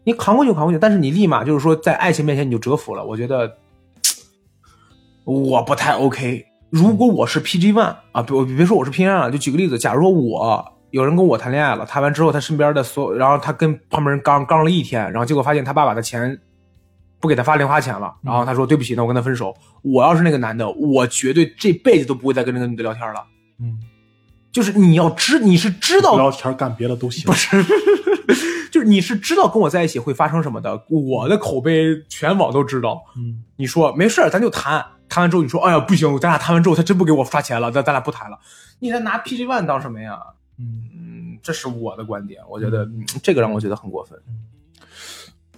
[0.04, 3.56] 你扛过去就扛过去，但是你立马就是说在爱情面前你就折服了，我觉得
[5.24, 6.46] 我不太 OK。
[6.74, 16.36] 如果我是 PG One 啊，别别说我是 PG One 了，就举个例子，假如说我有人跟我谈恋爱了，谈完之后他身边的所有，然后他跟旁边人刚刚了一天，然后结果发现他爸爸的钱
[17.20, 19.56] 不给他发零花钱了，然后他说对不起，那我跟他分手。
[19.84, 23.24] 我要是那个男的，我绝对这辈子都不会再跟那个女的聊天了。
[23.60, 23.78] 嗯，
[24.52, 27.24] 就是你要知你是知道聊天干别的都行。
[27.26, 27.64] 不是，
[28.74, 33.00] 就是你是知道跟我在一起会发生什么的，我的口碑全网都知道。
[33.16, 34.84] 嗯你说没事儿咱就谈，
[35.14, 38.40] 谈完之后你说，哎呀不行，咱俩谈完之后他真不给我刷钱了，咱咱俩不谈了。
[38.80, 40.20] 你还拿 PG One 当什么呀？
[40.58, 44.20] 嗯，嗯，这是我的观点，我觉得、嗯、这个让我觉得很过分。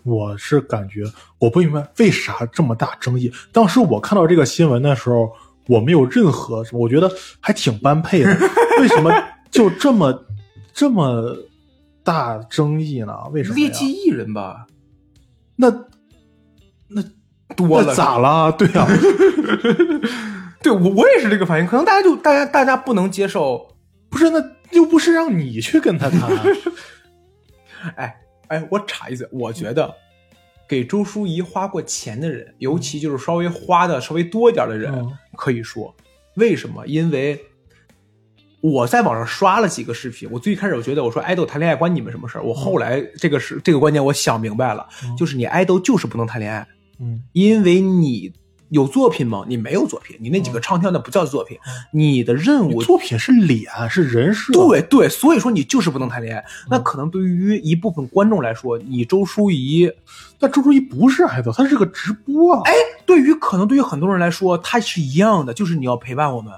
[0.03, 1.05] 我是感觉
[1.39, 3.31] 我不明白为啥这么大争议。
[3.53, 5.31] 当时我看到这个新闻的时候，
[5.67, 8.37] 我没有任何什么，我觉得还挺般配的。
[8.81, 9.09] 为什么
[9.49, 10.25] 就这么
[10.73, 11.37] 这么
[12.03, 13.15] 大争议呢？
[13.31, 14.67] 为什么劣迹艺人吧，
[15.55, 15.71] 那
[16.89, 17.01] 那
[17.55, 18.51] 多了咋了？
[18.57, 18.87] 对啊，
[20.61, 23.67] 对我我也是这个反应，可能大家就大家大家不能接受。
[24.09, 24.41] 不是那
[24.71, 26.21] 又不是让你去跟他谈。
[27.97, 28.15] 哎
[28.47, 29.93] 哎，我插一嘴，我觉得
[30.69, 35.93] 给周淑怡花过钱的人，尤其就是稍微花的稍微多一点的人，嗯可以说
[36.35, 36.85] 为什么？
[36.87, 37.39] 因为
[38.61, 42.41] 我在网上刷了几个视频，我最开始我觉得我说爱豆谈恋爱关你们什么事儿？
[42.43, 46.65] 我后来这个是这个观点我想明白了，嗯就是你爱豆就是不能谈恋爱，
[46.99, 48.33] 嗯因为你
[48.69, 49.45] 有作品吗？
[49.47, 51.57] 你没有作品，你那几个唱跳那不叫作品，
[51.91, 54.51] 你的任务作品是脸，是人设。
[54.53, 56.43] 对对，所以说你就是不能谈恋爱。
[56.69, 59.89] 那可能对于一部分观众来说，你周淑怡，
[60.39, 62.61] 但周淑怡不是爱豆，她是个直播啊。
[62.65, 62.73] 哎，
[63.05, 66.51] 对于可能对于很多人来说，它是一样的，就是你要陪伴我们。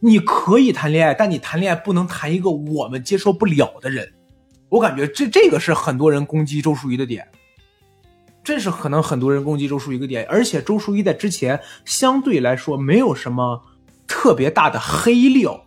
[0.00, 4.06] 你可以谈恋爱，但你谈恋爱不能谈一个我们接受不了的人。
[4.68, 7.26] 我感觉这这个是很多人攻击周淑怡的点，
[8.44, 10.24] 这是可能很多人攻击周淑怡一个点。
[10.28, 13.62] 而且周淑怡在之前相对来说没有什么
[14.06, 15.62] 特别大的黑料。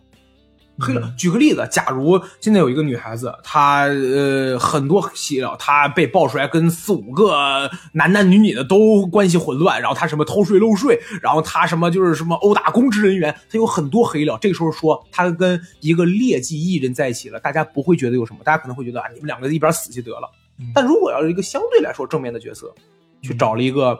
[0.80, 14.38] 黑料，举个例子，假如现在有一个女孩子，她呃很多黑料，她被爆出来跟四五个男男女女的都关系混乱，然后她什么偷税漏税，然后她什么就是什么殴打公职人员，她有很多黑料。
[14.40, 20.30] 这个时候说她跟一个劣迹艺人在一起了，大家不会觉得有什么，大家可能会觉得啊，你们两个一边死去得了。
[20.74, 22.74] 但如果要是一个相对来说正面的角色，
[23.22, 23.98] 去找了一个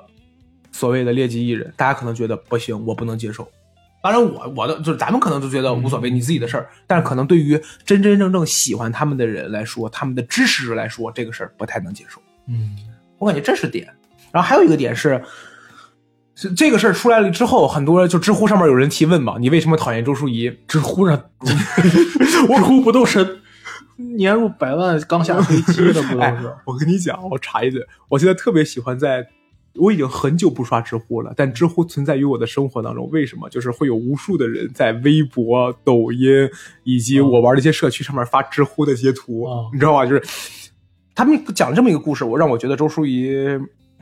[0.72, 3.48] 所谓的劣迹艺人，大家可能觉得不行，我不能接受。
[4.00, 6.68] 当然我，我的就是咱们可能都觉得无所谓，你自己的事儿。
[6.86, 12.20] 但是可能对于真真正正喜欢他们的人来说，他们的支持者来说，这个事儿不太能接受。
[12.46, 12.76] 嗯
[13.18, 13.86] 我感觉这是点。
[14.30, 15.20] 然后还有一个点是，
[16.36, 20.56] 是这个事儿出来了之后，很多就知乎上面有人提问嘛，你为什么讨厌周淑怡？
[20.68, 23.37] 知乎上， 知乎不都是
[23.98, 29.26] 年入百万刚下飞机的，不都 哎是？，我跟你讲，我插一嘴，我现在特别喜欢在，
[29.74, 33.08] 我已经很久不刷知乎了，但知乎存在于我的生活当中。
[33.10, 33.48] 为什么？
[33.48, 36.28] 就是会有无数的人在微博、抖音
[36.84, 40.06] 以及我玩的一些社区上面发知乎的截图，哦你知道吧？
[40.06, 40.22] 就是
[41.14, 43.34] 他们讲这么一个故事，我让我觉得周淑怡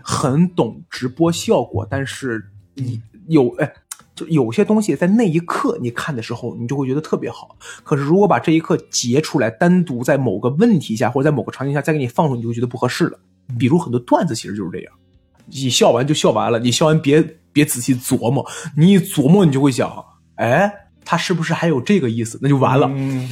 [0.03, 2.45] 很懂直播效果，但是
[2.75, 3.73] 你有哎。
[4.17, 7.57] 就有些东西在那一刻你看的时候，你就会觉得特别好。
[7.85, 13.19] 可是如果把这一刻截出来，单独在某个问题下或者在某个场景下再给你放出，你就会觉得不合适了。
[13.59, 14.93] 比如很多段子其实就是这样，
[15.45, 18.45] 你笑完就笑完了，你笑完别别仔细琢磨，
[18.77, 20.05] 你一琢磨你就会想，
[20.37, 20.73] 哎，
[21.05, 22.39] 他是不是还有这个意思？
[22.43, 22.91] 那就完了。
[22.91, 23.31] 嗯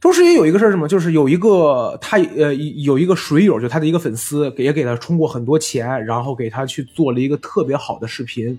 [0.00, 0.88] 周世怡有一个事儿什么？
[0.88, 8.58] 就是有一个他呃有一个水友，就他的一个粉丝，给也给他充过很多钱，然后给他去做了一个特别好的视频，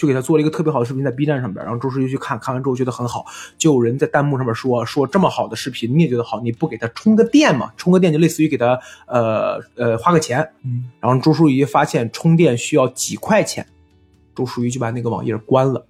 [0.00, 3.26] 去给他做了一个特别好的视频在 B 站上边，然后周世怡去看看完之后觉得很好，
[3.58, 7.72] 就有人在弹幕上面说说这么好的视频你也觉得好，你不给他充个电吗？
[7.76, 13.66] 充个电就类似于给他呃呃花个钱，嗯然后周淑怡发现充电需要几块钱，
[14.34, 15.86] 周淑怡就把那个网页关了。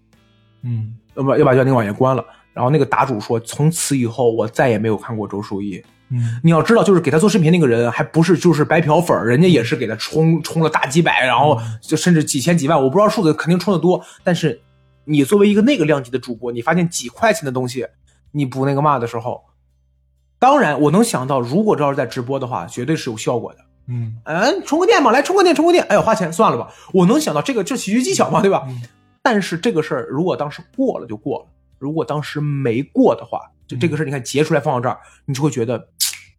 [0.63, 2.25] 嗯要不要把那个网页关了。
[2.53, 5.81] 然后那个答主说，从此以后我再也没有看过周淑怡。
[6.11, 14.05] 嗯你要知道，就是给他做视频那个人，还不是就是白嫖粉儿，人家也是给他充充了大几百，然后就甚至几千几万，我不知道数字，肯定充的多。
[14.25, 14.61] 但是
[15.05, 17.87] 你作为一个那个量级的主播，你发现几块钱的东西，
[18.33, 19.43] 你不那个嘛的时候，
[20.39, 23.59] 当然我能想到，如果这要是在直播的话，绝对是有效果的。
[23.89, 25.85] 嗯嗯，充个电嘛，来充个电，充个电。
[25.85, 26.73] 哎呀，花钱算了吧。
[26.93, 28.65] 我能想到这个，这喜剧技巧嘛，对吧？
[28.69, 28.83] 嗯
[29.23, 31.47] 但是这个事儿如果当时过了就过了，
[31.81, 35.85] 如果当时没过的话，就这个事儿，你看截出来放到这儿，你就会觉得嘖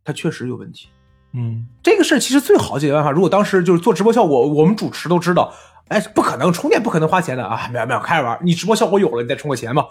[0.06, 0.88] 它确实有问题。
[1.34, 5.54] 嗯这个事儿其实最好解决办法，如果当时就是做直播效果，我们主持都知道，
[5.88, 9.86] 哎，不可能充电不可能花钱的啊，没有没有，开着玩儿，你直播效果有了，你再充个钱嘛。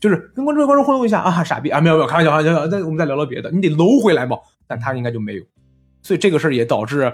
[0.00, 4.36] 就是跟观众观众互动一下啊，傻逼啊，没有没有，开玩笑开玩笑，那我们再聊聊别的，你得搂回来嘛。
[4.66, 5.44] 但他应该就没有，
[6.02, 7.12] 所以这个事儿也导致，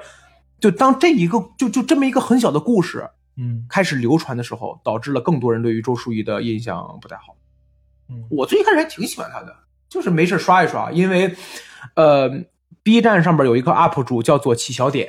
[0.60, 7.34] 就当这一个就就这么一个很小的故事嗯开始流传的时候，导致了更多人对于周淑怡的印象不太好。
[8.10, 9.54] 嗯我最一开始还挺喜欢他的，
[9.88, 11.34] 就是没事刷一刷，因为
[11.94, 12.30] 呃
[12.82, 15.08] ，B 站上边有一个 UP 主叫做齐小点，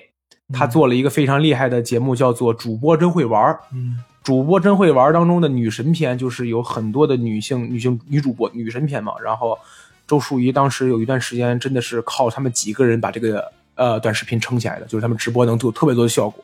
[0.54, 3.54] 他做了一个非常厉害的节目，叫做《主播真会玩》。
[3.74, 9.14] 嗯主播真会玩当中的女神篇，就是有很多的女性女性女主播女神篇嘛。
[9.24, 9.58] 然后
[10.06, 16.43] 周淑怡当时有一段时间真的是靠他们几个人把这个呃短视频撑起来的，就是他们直播能做特别多的效果。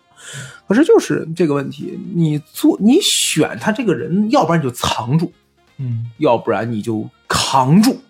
[0.65, 5.29] 可是就是这个问题，你做你选他这个人，要不然你就藏住，
[5.77, 6.11] 嗯。
[6.17, 8.01] 要不然你就扛住。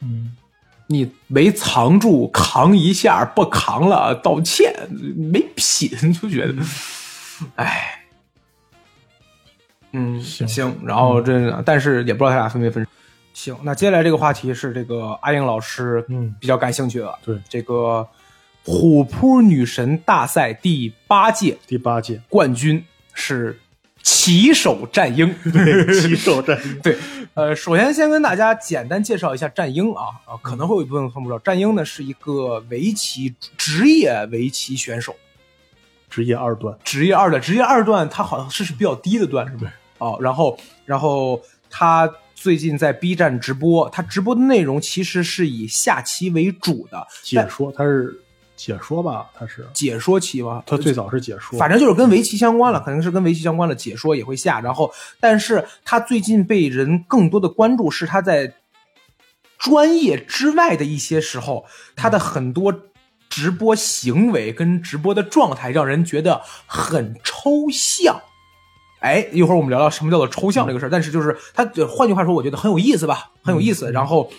[0.00, 0.36] 嗯。
[0.88, 4.72] 你没藏住，扛一下不扛了，道歉，
[5.16, 6.54] 没品， 就觉得，
[7.56, 8.04] 哎，
[9.90, 10.46] 嗯，行。
[10.46, 12.86] 行，然后这，但是也不知道他俩分没分。
[13.34, 16.32] 行，那接下来这个话题是这个阿英老师嗯。
[16.38, 17.36] 比较感兴趣的，对。
[17.48, 18.06] 这个
[18.64, 22.22] 虎扑女神大赛第八届第八届。
[22.28, 23.58] 冠军是
[24.06, 26.78] 骑手战鹰， 对骑手战鹰。
[26.78, 26.96] 对，
[27.34, 35.16] 呃，首先先跟大家简单介绍一下战鹰啊啊，可能会有一部分人不知道，战鹰呢是一个围棋职业围棋选手，
[36.08, 36.78] 职业二段。
[36.84, 39.72] 职业二段，职业二段他好像是是比较低的段，是不是？
[39.98, 48.22] 哦，然后然后他最近在 B 站直播，他直播的内容其实是以下棋为主的，解说，他是
[48.56, 49.26] 解说吧？
[49.38, 50.62] 他是解说棋吧？
[50.66, 54.60] 他最早是解说，反正就是跟围棋相关了，可能是跟围棋相关的解说也会下。
[54.60, 54.90] 然后，
[55.20, 58.54] 但是他最近被人更多的关注是他在
[59.58, 62.74] 专业之外的一些时候，他的很多
[63.28, 68.20] 直播行为跟直播的状态让人觉得很抽象。
[69.00, 70.88] 哎，一会儿我们聊聊什么叫做抽象这个事儿。
[70.88, 73.92] 但是就是他，换句话说，我觉得很有意思吧，很有意思。
[73.92, 74.30] 然后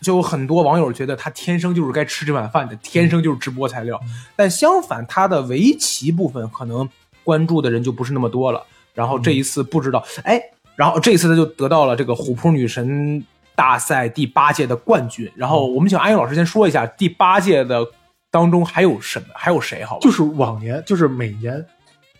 [0.00, 4.00] 就有很多网友觉得他天生就是该吃这碗饭的，天生就是直播材料。
[4.34, 6.88] 但相反，他的围棋部分可能
[7.22, 8.64] 关注的人就不是那么多了。
[8.94, 10.40] 然后这一次不知道，哎，
[10.74, 13.24] 然后这一次他就得到了这个虎扑女神
[13.54, 15.30] 大赛第八届的冠军。
[15.36, 17.86] 然后我们请安英老师先说一下第八届的
[18.30, 19.84] 当中还有什么，还有谁？
[19.84, 20.00] 好吧？
[20.00, 21.64] 就是往年，就是每年，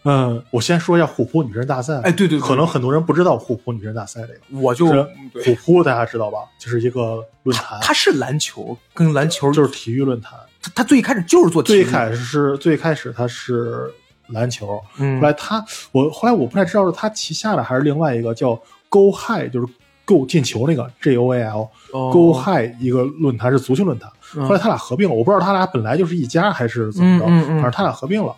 [0.04, 2.00] 嗯，我先说一下虎扑女神大赛。
[2.00, 4.60] 哎，对对对，可能很多人不知道虎扑女神大赛这个。
[4.60, 5.02] 我就是
[5.44, 6.38] 虎扑大家知道吧？
[6.58, 10.38] 就是一个论坛，它是篮球，跟篮球就是体育论坛。
[10.62, 13.90] 它它最开始就是做体育，最开始是最开始它是
[14.28, 19.66] 篮球，嗯后来它我后来我不太知道是它旗下的还是另外一个叫 Go High，就是
[20.04, 28.34] Go 进球那个 G O A L、哦 Go High 一个论坛是足球论坛，嗯后来他俩合并了，我不知道他俩本来就是一家还是怎么着，嗯嗯嗯反正他俩合并了。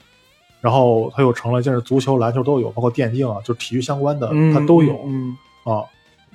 [0.63, 4.99] 然后他又成了，就是足球、篮球都有，包括电竞啊，就是体育相关的，嗯他都有。
[5.05, 5.85] 嗯啊，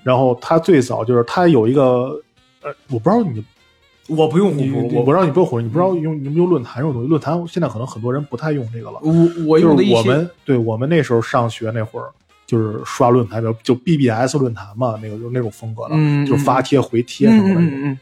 [0.03, 2.21] 然后他最早就是他有一个，
[2.61, 3.43] 呃，我不知道你
[4.07, 8.99] 我不用虎你扑，我不知道你不用虎，你不知道用你们用论坛这种东西，论坛现在可能很多人不太用这个了。
[9.01, 9.13] 我
[9.45, 12.07] 我用的一些就是我们对我们那时候上学那会儿，
[12.45, 17.61] 就是刷论坛，就就 BBS 论坛嘛，那个就那种风格的，嗯就是发帖回帖什么的。
[17.61, 17.99] 嗯嗯嗯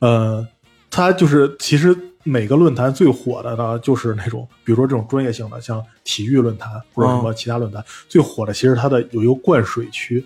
[0.00, 0.48] 呃，
[0.90, 10.24] 它就是其实每个论坛最火的呢，就是那种比如说这种专业性的，像体育论坛或者什么其他论坛，最火的其实它的有一个灌水区，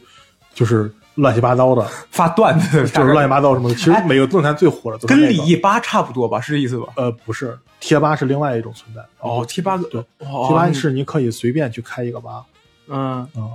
[0.53, 3.74] 就是乱七八糟的，发段子 就是乱七八糟什么的。
[3.74, 6.88] 其实每个论坛最火的都是跟那个李毅吧差不多吧，是这意思吧？
[6.97, 12.45] 呃不是贴吧是另外一种存在哦，贴吧对，哦贴吧是你可以随便去开一个吧
[12.88, 13.51] 嗯，嗯，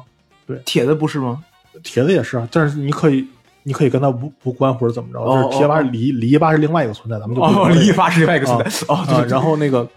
[0.46, 0.62] 对。
[0.66, 1.44] 帖子不是吗？
[1.84, 3.28] 帖子也是啊，但是你可以
[3.64, 8.66] 你可以跟他无无关或者怎么着，哦就是贴吧哦李李一吧是另外一个存在，咱们就不哦，聊这个李一发是另外一个存在。
[8.88, 9.88] 哦，对啊，对然后那个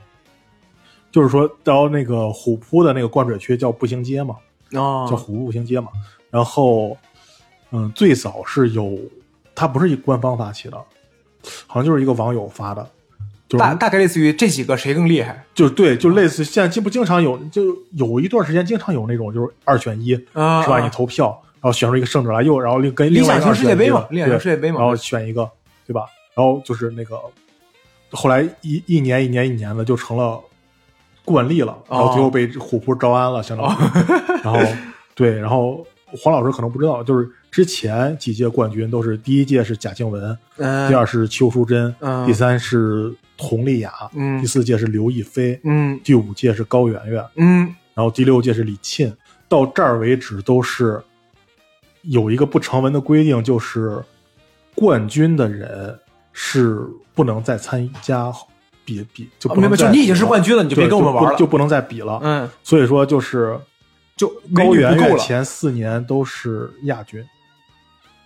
[1.10, 4.36] 就是说到那个虎扑的那个灌水区叫步行街嘛，
[4.72, 5.88] 哦，叫虎扑步行街嘛。
[6.30, 6.96] 然后，
[7.70, 8.98] 嗯，最早是有，
[9.54, 10.76] 它不是一官方发起的，
[11.66, 12.82] 好像就是一个网友发的，
[13.48, 20.82] 就是大大概类似于这几个谁更厉害就对，就类似现在经不经常有，就有一段时间经常有那种就是二选一，啊是吧？
[20.82, 25.48] 你投票，然后选出一个胜者来，又然后另跟理另外一个型世界杯嘛二选一理想型世界杯嘛然后选一个，
[25.86, 26.06] 对吧？
[26.34, 27.16] 然后就是那个，
[28.10, 30.40] 后来一一年一年一年的就成了
[31.24, 33.78] 惯例了，然后最后被虎扑招安了，相当于。
[34.42, 34.58] 然后
[35.14, 35.86] 对，然后
[36.20, 49.14] 黄老师可能不知道，就是之前几届冠军都是第一届是贾静雯，嗯，第二是邱淑贞，嗯第三是佟丽娅，嗯第四届是刘亦菲，嗯第五届是高圆圆，嗯然后第六届是李沁。
[49.48, 50.98] 到这儿为止都是
[52.02, 54.02] 有一个不成文的规定，就是
[54.74, 55.98] 冠军的人
[56.32, 56.80] 是
[57.14, 58.32] 不能再参加
[58.84, 62.18] 比比，就不哦明白，就你已经是冠军了，你就别跟我们玩了，就不就不能再比了。
[62.22, 63.58] 嗯，所以说就是
[64.16, 65.18] 就高圆圆女不够了。
[65.18, 67.24] 前四年都是亚军，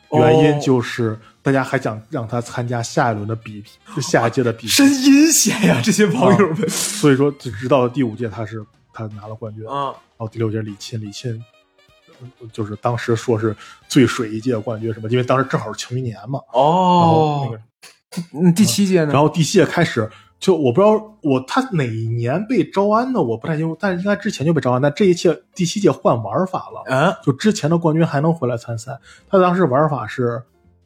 [0.08, 3.62] 哦原因就是大家还想让他参加下一轮的比
[3.94, 6.68] 就下一届的比赛，真阴险呀，这些网友们。
[6.68, 11.38] 所以说直直到第五届他是他拿了冠军，然啊，后第六届李沁，李沁呃
[12.52, 13.56] 就是当时说是
[13.88, 19.12] 最水一届冠军什么，因为当时正好是庆余年嘛，然后那哦个，嗯，第七届呢？
[19.12, 20.10] 然后第七届开始。
[20.38, 24.82] 就我不知道我他哪一年被招安的，我不太清楚，但是应该之前就被招安。
[24.82, 28.98] 但这一届第七届换玩法了，嗯，就之前的冠军还能回来参赛。
[29.30, 30.42] 他当时玩法是，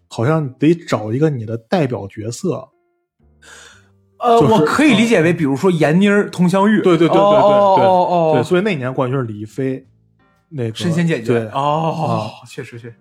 [0.09, 2.69] 好像得找一个你的代表角色，
[4.21, 9.85] 呃，就是我可以理解为，比如说闫妮儿、佟湘玉，对对对对对对哦哦哦对，哦，所以那年冠军是李一菲，
[10.51, 12.95] 那个神仙姐姐，对，哦，确实确实，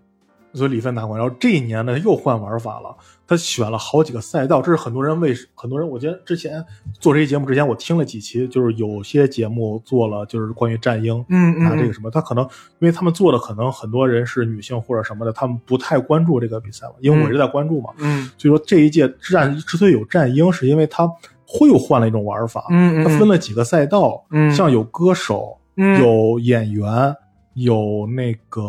[0.54, 1.20] 所以李飞拿冠。
[1.20, 2.96] 然后这一年呢又换玩法了，
[3.28, 6.64] 他选了好几个赛道，这是很多人为很多人，我觉得之前
[7.00, 11.14] 做这期节目之前，我听了几期，就是有些节目做了，就是关于战鹰。
[11.30, 12.44] 嗯嗯嗯，拿这个什么，他可能
[12.80, 21.08] 因为他们做的可能很多人是女性或者什么的，他们不太关注这个比赛了，因为我一直在关注嘛，嗯所以说这一届战之所以有战鹰，是因为他
[21.46, 24.54] 会又换了一种玩法，嗯嗯，它分了几个赛道，嗯。
[24.54, 26.00] 像有歌手，嗯。
[26.00, 27.16] 有演员，
[27.64, 28.64] 有那个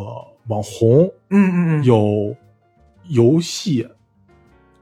[0.48, 2.34] 网红，嗯嗯嗯，有
[3.08, 3.88] 游戏。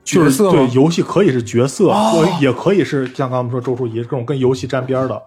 [0.05, 1.93] 角色对游戏可以是角色，
[2.41, 5.23] 也可以是像刚刚我们说周淑怡这种跟游戏沾边的，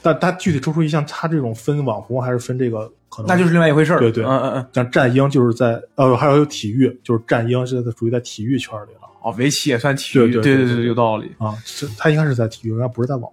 [0.00, 3.26] 但他具体周淑怡像他这种分网红还是分这个可能。
[3.26, 4.24] 那就是另外一回事儿，对对。
[4.24, 9.00] 嗯嗯嗯，像战鹰就是在呃还有有体育，就是战鹰现在属于在体育圈里了。
[9.20, 13.28] 哦，围棋也算体育，对对对对有道理，啊，是他应该是在体育，应该不是在网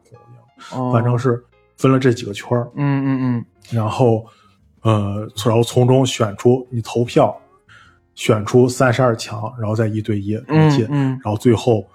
[0.69, 0.91] 红，哦。
[0.91, 1.39] 反正是
[1.77, 4.25] 分了这几个圈儿，嗯嗯嗯，然后
[4.81, 7.35] 呃，然后从中选出你投票，
[8.15, 11.85] 选出三十二强，然后再一对一嗯进，嗯然后最后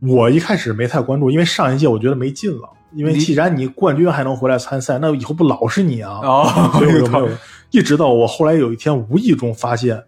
[0.00, 7.28] 我一开始没太关注，因为上一届我觉得没劲了，因为既然你冠军还能回来参赛，那以后不老是你啊，哦，所以就没有。
[7.70, 10.02] 一直到我后来有一天无意中发现，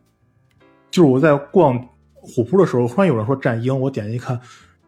[0.90, 1.78] 就是我在逛
[2.14, 4.40] 虎扑的时候，忽然有人说战鹰，我点进一看，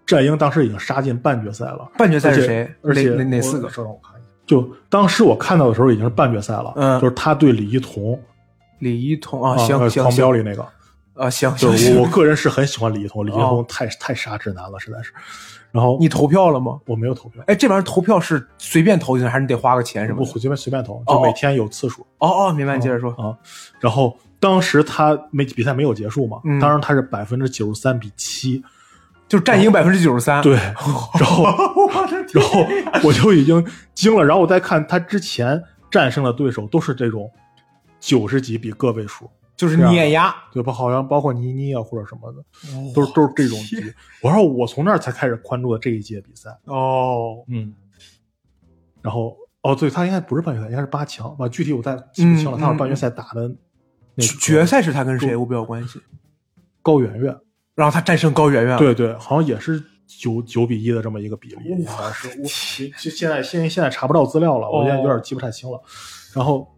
[0.05, 1.89] 战鹰当时已经杀进半决赛了。
[1.97, 2.75] 半决赛是谁？
[2.83, 3.71] 而且哪哪四个？
[3.71, 4.14] 稍等我看。
[4.47, 8.21] 就当时我看到的时候已经是半决赛了，嗯就是他对李一桐
[8.79, 10.67] 李一桐啊，行行行飙里那个，
[11.15, 15.13] 啊，行就是行行，我我个人是很喜欢李一桐，李一哦桐太太杀直男了，实在是。
[15.73, 16.79] 然后你投票了吗？
[16.87, 20.31] 我没有投票，哎，这玩意儿投票是随便投进去，还是你得花个钱什么我的？
[20.31, 22.07] 随便随便投，哦就每天有次数。
[22.19, 23.11] 哦哦，明白，你接着说。
[23.13, 23.37] 啊。
[23.81, 28.63] 然后当时他没比赛没有结束嘛，嗯当时他是百分之九十三比七，
[29.35, 30.41] 就是战赢百分之九十三。
[30.45, 31.45] 对，然后
[32.33, 32.65] 然后
[33.03, 35.61] 我就已经惊了，然后我再看他之前
[35.91, 37.29] 战胜的对手都是这种
[37.99, 40.33] 九十几比个位数，就是碾压。
[40.53, 40.73] 对吧？
[40.73, 42.39] 好像包括倪妮啊或者什么的，
[42.77, 43.77] 哦都是都是这种级。
[44.23, 47.75] 我说我从那儿才开始关注的这一届比赛，哦，嗯，
[49.03, 51.49] 然后哦，对他应该不是半决赛，应该是八强吧？
[51.49, 53.53] 具体我再记不清了，嗯他是半决赛打的
[54.15, 55.35] 那个决赛是他跟谁？
[55.35, 56.01] 我比较关心。
[56.81, 57.37] 高圆圆。
[57.75, 65.83] 然后他战胜高圆圆。，对对，好像也是九九比一的这么一个比例，好像是我就现在现在现在查不到资料了，我现在有点记不太清了。
[66.35, 66.69] 然后，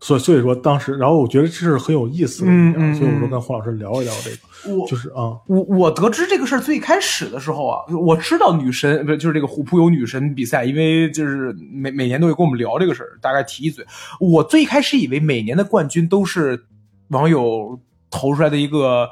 [0.00, 13.84] 所以所以说当时，然后我觉得这是很有意思的一点，嗯嗯所以我说嗯跟黄老师聊一聊这个，我就是啊，我我得知这个事儿最开始的时候啊，我知道女神不是就是这个虎扑有女神比赛，因为就是每每年都会跟我们聊这个事儿，大概提一嘴。
[14.18, 16.64] 我最开始以为每年的冠军都是
[17.08, 17.78] 网友
[18.10, 19.08] 投出来的一个。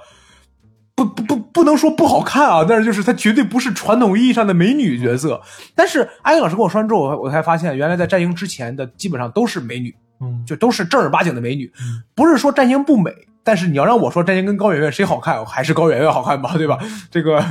[1.57, 5.41] 不能说不好看啊，但是就是她绝对不是传统意义上的美女角色。
[5.75, 13.11] 但是阿英老师跟我说完之后，我我才发现，原来在战鹰之前的基本上都是美女，嗯，就都是正儿八经的美女嗯，不是说战鹰不美，
[13.43, 16.79] 但是你要让我说战鹰跟高圆圆谁好看，还是高圆圆好看吧， 对吧？
[17.11, 17.43] 这个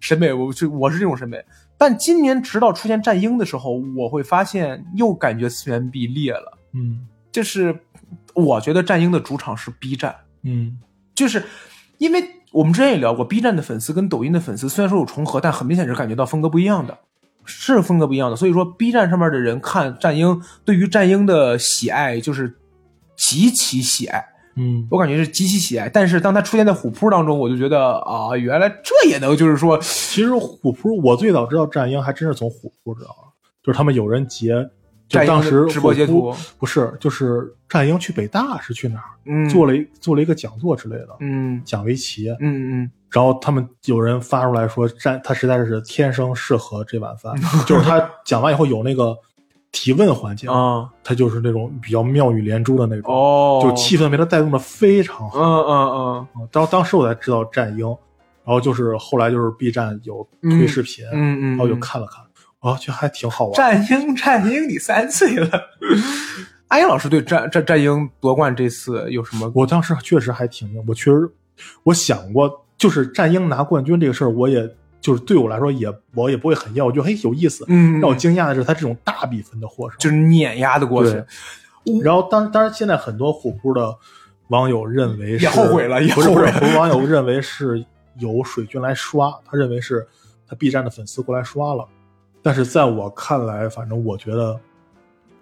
[0.00, 1.42] 审美，我就我是这种审美。
[1.78, 6.58] 但今年直到出现战鹰的时候，我会发现又感觉次元壁裂了。
[6.74, 7.74] 嗯就是
[8.34, 10.78] 我觉得战鹰的主场是 B 站，嗯
[11.14, 11.42] 就是
[11.96, 12.22] 因为
[12.56, 16.96] 我们之前也聊过，B 站的粉丝跟抖音的粉丝虽然说有重合，但很明显是感觉到风格不一样的，
[17.44, 18.36] 是风格不一样的。
[18.36, 22.56] 所以说，B 站上面的人看战鹰，对于战鹰的喜爱就是
[23.14, 25.90] 极其喜爱，嗯我感觉是极其喜爱。
[25.90, 33.28] 但是当他出现在虎扑当中，我就觉得啊，原来这也能就是说，其实虎扑，我最早知道战鹰还真是从虎扑知道的，
[33.62, 34.54] 就是他们有人截，
[35.08, 41.62] 就当时直播截图不是，就是战鹰去北大是去哪儿、嗯，做了一做了一个讲座之类的，嗯。
[41.64, 42.90] 讲围棋，嗯嗯。
[43.10, 47.32] 然后他们有人发出来说战他实在是天生适合这碗饭，
[47.66, 49.16] 就是他讲完以后有那个
[49.70, 55.38] 提问环节， 嗯啊他就是那种比较妙语连珠的那种，哦，就气氛被他带动的非常好。
[55.38, 56.26] 嗯嗯嗯。
[56.36, 57.86] 嗯当当时我才知道战鹰，
[58.44, 62.24] 然后就是后来就是 B 站有推视频，嗯嗯，然后就看了看，
[62.66, 63.54] 啊，觉得还挺好玩。
[63.54, 65.48] 战鹰， 战鹰，你三岁了。
[66.68, 69.50] 阿英老师对战战战鹰夺冠这次有什么？
[69.54, 71.30] 我当时确实还挺，我确实
[71.84, 74.68] 我想过，就是战鹰拿冠军这个事儿，我也
[75.00, 77.64] 就是对我来说也我也不会很要，我觉得嘿有意思。
[77.68, 81.22] 嗯让我惊讶的是他这种大比分的获胜，就是碾压的过去。
[82.02, 83.96] 然后当当然现在很多虎扑的
[84.48, 87.84] 网友认为是也后悔了也后悔了很多网友认为是
[88.18, 90.04] 有水军来刷，他认为是
[90.48, 91.86] 他 B 站的粉丝过来刷了，
[92.46, 94.56] 但是在我看来，反正我觉得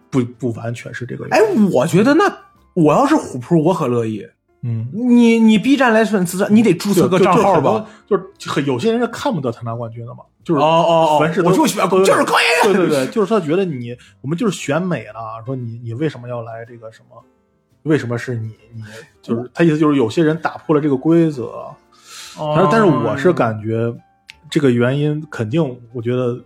[0.09, 1.40] 不不完全是这个原哎。，
[1.70, 2.24] 我觉得那
[2.72, 4.26] 我要是虎扑，我可乐意。
[4.62, 7.86] 嗯，你你 B 站来粉丝，你得注册个账号吧？？
[8.07, 17.22] 就是很有些人是看不得他拿冠军的嘛，就是哦哦哦凡事我就喜欢对对就是高圆圆对对对，就是他觉得你我们就是选美了，说你你为什么要来这个什么？
[17.82, 18.55] 为什么是你？
[18.74, 18.82] 你
[19.20, 21.66] 就是他意思就是有些人打破了这个规则，
[22.38, 23.94] 但是但是我是感觉
[24.48, 26.42] 这个原因肯定，我觉得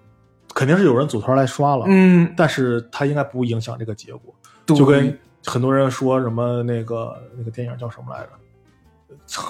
[0.59, 4.35] 肯定是有人组团来刷了，嗯，但是他应该不影响这个结果，
[4.67, 8.31] 就跟很多人说什么那个那个电影叫什么来着？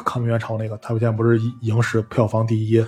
[0.04, 2.84] 抗美援朝那个，他们现在不是影史票房第一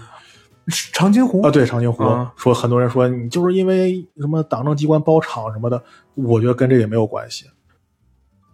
[0.92, 1.50] 长津湖啊？
[1.50, 7.46] 对，长津湖、啊说很多人说你就是因为什么党政机关包场什么的，我觉得跟这也没有关系，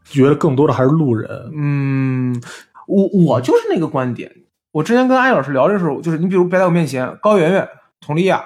[0.04, 1.28] 觉得更多的还是路人。
[1.52, 2.40] 嗯，
[2.86, 4.30] 我我就是那个观点。
[4.70, 7.68] 我之前跟艾老师聊的时候，就是你比如摆在我面前，高圆圆、
[8.00, 8.44] 佟丽娅，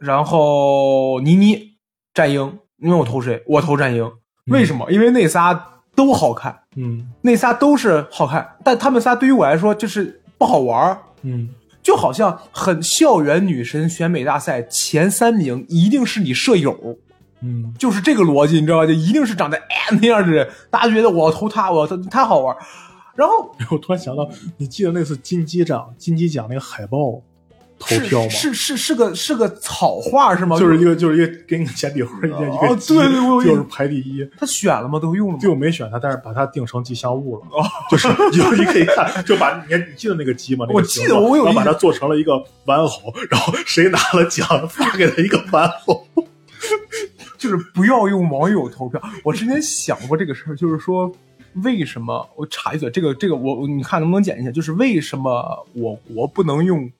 [0.00, 1.74] 然后倪妮、
[2.12, 3.42] 战鹰，你问我投谁？
[3.46, 4.10] 我投战鹰。
[4.46, 4.90] 为什么？
[4.90, 11.50] 因为那仨都好看，嗯那仨都是好看，但他们仨对于我来说就是不好玩儿嗯
[11.82, 16.98] 就好像很校园女神选美大赛前三名一定是你舍友，
[17.42, 18.86] 嗯就是这个逻辑，你知道吧？
[18.86, 22.58] 就一定是长得哎那样的人，大家觉得我要投他，我要投他好玩儿。
[23.14, 27.20] 然后 我突然想到，你记得那次金鸡奖金鸡奖那个海报
[27.80, 28.28] 投票吗？
[28.28, 30.56] 是是是是个是个草画是吗？
[30.58, 33.04] 就是一个就是一个给你简笔画一件一哦个鸡，对
[33.44, 34.28] 就是排第一。
[34.38, 35.00] 他选了吗？
[35.00, 35.38] 都用了吗？
[35.40, 37.42] 对，我没选他，但是把它定成吉祥物了。
[37.90, 40.66] 就是就是你可以看，就把你你记得那个鸡吗？
[40.68, 42.90] 那个我记得我有印然后把它做成了一个玩偶，
[43.30, 46.06] 然后谁拿了奖发给他一个玩偶。
[47.38, 49.00] 就是不要用网友投票。
[49.24, 51.10] 我之前想过这个事儿，就是说
[51.64, 54.50] 为什么我插一嘴，这个这个我我你看能不能剪一下？
[54.50, 56.90] 就是为什么我国不能用，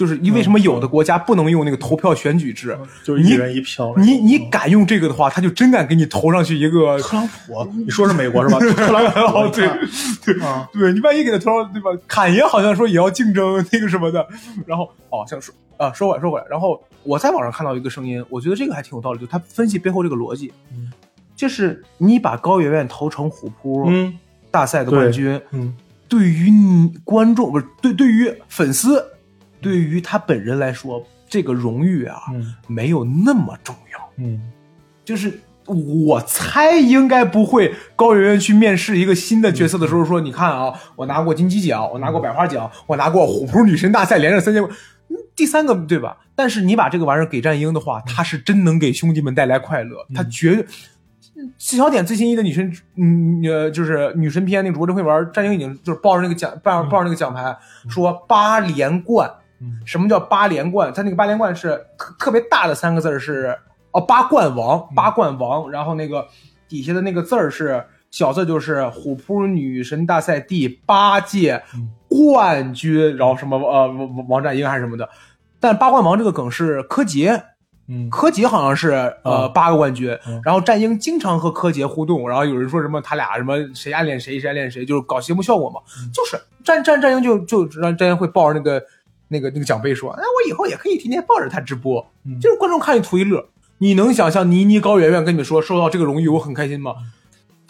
[0.00, 2.74] 就是因为什么有的国家不能用那个投票选举制？
[3.04, 3.92] 就是一人一票。
[3.98, 6.98] 你你嗯敢用这个的话，他就真敢给你投上去一个。
[7.00, 8.58] 特朗普，你说是美国是吧？
[8.58, 9.68] 特朗普， 哦，对
[10.24, 11.90] 对啊，对，你万一给他投上，对吧？
[12.08, 14.26] 侃爷好像说也要竞争那个什么的，
[14.64, 20.90] 然后哦，像说啊，说回来说回来，然后我在网上看到一个声音，我觉得这个还挺有道理，就他分析背后这个逻辑，嗯
[21.36, 24.18] 就是你把高圆圆投成虎扑嗯
[24.50, 25.74] 大赛的冠军，嗯
[26.08, 29.04] 对于你观众不是对对于粉丝，
[29.60, 34.08] 对于他本人来说，这个荣誉啊、嗯没有那么重要。
[34.16, 34.40] 嗯
[35.04, 46.18] 就是我猜应该不会，高圆圆去面试一个新的角色的时候说：“你看啊，我拿过金鸡奖，我拿过百花奖，我拿过虎扑女神大赛，连着三届，嗯第三个对吧？
[46.34, 50.54] 但是你把这个玩意儿给战鹰的话，他是真能给兄弟们带来快乐，他绝。
[50.56, 50.66] 对
[51.56, 57.56] 小点最新一的女神，嗯呃，就是女神篇那个主播真会玩，战鹰已经就是抱着那个奖，抱着抱着那个奖牌，
[57.88, 59.30] 说八连冠，
[59.60, 59.80] 嗯。
[59.84, 60.92] 什么叫八连冠？
[60.92, 63.56] 他那个八连冠是特特别大的三个字儿是
[63.92, 66.26] 哦八冠王，八冠王，然后那个
[66.68, 71.62] 底下的那个字儿是小字，就是虎扑女神大赛第八届
[72.08, 75.08] 冠军，然后什么呃王王战英还是什么的。
[75.60, 77.42] 但八冠王这个梗是柯洁
[77.86, 78.08] 嗯。
[78.08, 78.92] 柯洁好像是
[79.24, 85.80] 呃嗯八个冠军嗯，然后战鹰经常和柯洁互动，然后有人说什么他俩什么谁暗恋谁，谁暗恋谁，就是搞节目效果嘛。
[85.98, 86.10] 嗯。
[86.12, 88.82] 就是战战战鹰就就让战鹰会抱着那个
[89.30, 93.48] 那个那个奖杯说，哎，我以后也可以天天抱着它直播，嗯就是观众看你图一乐。
[93.78, 96.94] 你能想象倪妮高圆圆跟你们说收到这个荣誉我很开心吗？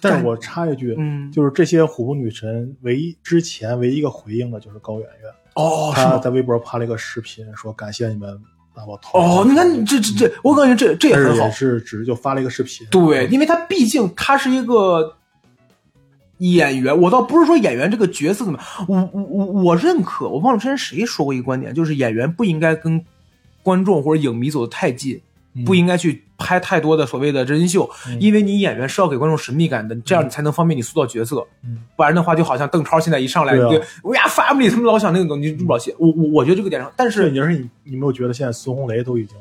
[0.00, 5.92] 但是我插一句，嗯，就是这些虎扑女神唯一之前唯一一个回应的就是高圆圆，哦？
[5.94, 8.40] 她在微博发了一个视频，说感谢你们
[8.74, 15.14] 把我投哦，你看这这这，我感觉这这也很好但是只是就发了一个视频，对，因为他毕竟他是一个
[16.40, 20.28] 演员，我倒不是说演员这个角色怎么样，我我我我认可。
[20.28, 23.04] 我忘了之前谁说过一个观点，就是演员不应该跟
[23.62, 25.20] 观众或者影迷走得太近，
[25.54, 31.46] 嗯不应该去拍太多的所谓的真人秀，嗯因为你演员是要给观众神秘感的，这样你才能方便你塑造角色。
[31.62, 35.94] 嗯不然的话，就好像邓超现在一上来，对啊对，我呀 family 他们老想那个东西入不了戏。
[35.98, 39.36] 我我我觉得这个点上，但是，是你是你你没有觉得现在孙红雷都已经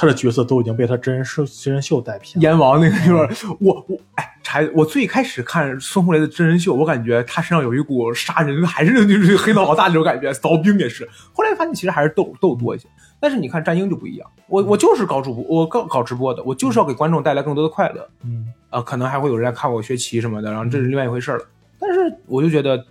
[0.00, 2.42] 他的角色都已经被他真人秀真人秀带偏了？
[2.42, 11.06] 阎王那个地方，我我哎，柴，我最开始看孙红雷的真人秀，我感觉他身上有一股杀人，还是就是黑道老大那种感觉， 扫兵也是。
[11.34, 12.88] 后来发现其实还是斗斗多一些。
[13.20, 18.08] 但是你看战鹰就不一样，我我就是搞主播，我搞搞直播的，我就是要给观众带来更多的快乐。
[18.24, 21.44] 嗯啊，可能还会有人来看我学棋什么的，然后这是另外一回事了。
[21.78, 22.82] 但是我就觉得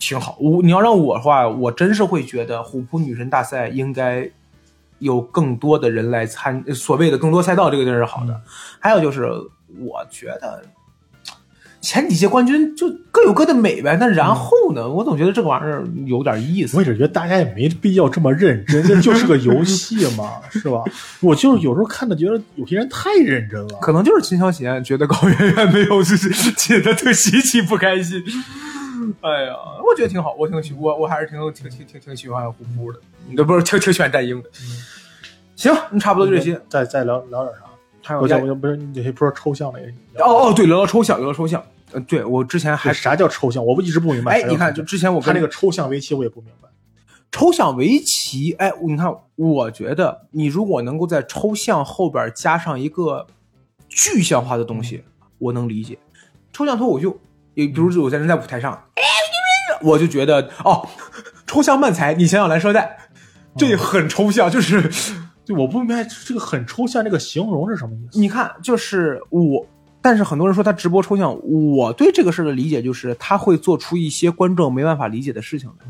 [0.00, 0.36] 挺好。
[0.40, 4.28] 我你要让我的话，我真是会觉得虎扑女神大赛应该
[5.00, 8.32] 有更多的人来参，所谓的更多赛道，这个真是好的。
[8.32, 8.40] 嗯
[8.78, 9.28] 还有就是，
[9.78, 10.62] 我觉得
[11.82, 13.96] 前几届冠军就各有各的美呗。
[14.00, 16.82] 那然后呢，我总觉得这个玩意儿有点意思我。
[16.82, 20.82] 只是觉得大家也没必要这么认真，这 就是个游戏嘛，是吧？
[21.20, 23.78] 我就是有时候看的觉得有些人太认真了。
[23.82, 28.22] 可能就是秦霄贤觉得高圆圆没有就是写的特稀奇不开心。
[29.20, 29.54] 哎呀，
[29.86, 32.98] 我觉得挺好，我挺喜我我还是挺挺挺挺挺喜欢虎扑的，
[33.36, 34.50] 那不是挺挺喜欢战鹰的。
[35.56, 36.60] 行，那差不多就这些。
[36.68, 37.64] 再再聊聊点啥？
[38.02, 40.24] 还有呀我想我不是你不说抽象那个？
[40.24, 41.62] 哦哦，对，聊聊抽象，聊聊抽象。
[41.92, 43.64] 呃，对我之前还还啥叫抽象？
[43.64, 44.40] 我不一直不明白。
[44.40, 46.68] 哎，你看，就之前我看那个抽象围棋我也不明白。
[47.32, 53.26] 抽象围棋，哎，你看，我觉得你如果能够在抽象后边加上一个
[53.88, 55.04] 具象化的东西，
[55.38, 55.98] 我能理解。
[56.52, 57.16] 抽象脱口秀，
[57.54, 59.02] 也比如说我在人在舞台上，哎，
[59.82, 60.88] 我就觉得哦，
[61.46, 62.98] 抽象漫才，你想想蓝色带，
[63.56, 64.88] 这很抽象，就是
[65.44, 68.18] 就，我不明白这个很抽象，这个形容是什么意思？
[68.18, 69.66] 你看，就是我。
[70.02, 75.86] 但是很多人说他直播抽象，我对这个事儿的理解就是他会做出一些观众没办法理解的事情来。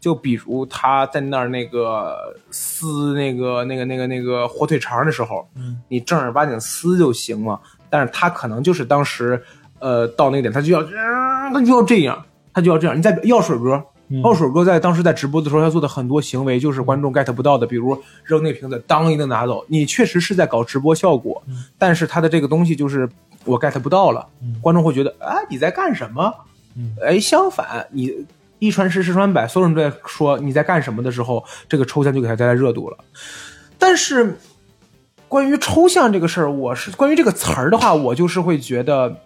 [0.00, 7.60] 就比如他在那儿那个撕那个那个那个那个火腿肠的时候，嗯你正儿八经撕就行了。
[7.90, 9.38] 但是他可能就是当时，
[9.78, 12.24] 呃，到那个点他就要，呃他就要这样，
[12.54, 12.96] 他就要这样。
[12.96, 19.64] 你在药水哥，嗯药水哥在当时在直播的时候，他做的很多行为就是观众 get 不到的，比如扔那瓶子，当一个拿走。
[19.68, 23.08] 你确实是在搞直播效果，嗯但是他的这个东西就是
[23.44, 26.34] 我 get 不到了，嗯观众会觉得，啊，你在干什么？
[26.76, 28.26] 嗯哎，相反，你
[28.58, 32.98] 一传十，十传百，所有人都在说你在干什么的时候，这个抽象就给他带来热度了。
[33.78, 34.38] 但是，
[35.26, 39.16] 关于抽象这个事儿，我是关于这个词儿的话，我就是会觉得，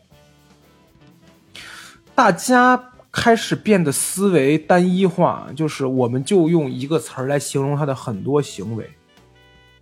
[2.14, 8.90] 大家开始变得思维单一化，就是我们就用一个词儿来形容他的很多行为。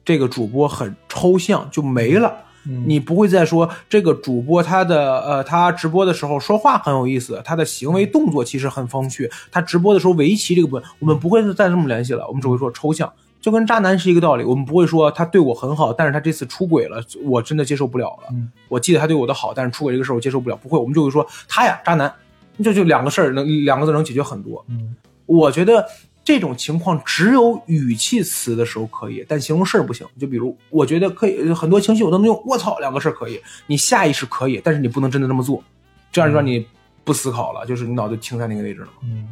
[0.04, 2.28] 这个主播很抽象，就没了。
[2.64, 18.28] 嗯你不会再说这个主播他的呃，他直播的时候说话很有意思，他的行为动作其实很风趣，他直播的时候围棋这个部分，我们不会再这么联系了，我们只会说抽象，就跟渣男是一个道理，我们不会说他对我很好，但是他这次出轨了，我真的接受不了了。
[18.30, 22.14] 嗯我记得他对我的好，但是出轨这个事儿我接受不了，不会，我们就会说他呀渣男，
[22.60, 24.64] 就就两个事儿能两个字能解决很多。
[24.68, 25.86] 嗯我觉得
[26.24, 30.06] 这种情况只有语气词的时候可以，但形容事儿不行。
[30.20, 35.62] 就比如，我觉得可以很多情绪我都能用“我操”两个事儿可以，你下意识可以，但是你不能真的这么做，
[36.10, 36.66] 这样就让你
[37.02, 39.26] 不思考了，就是你脑子停在那个位置了，嗯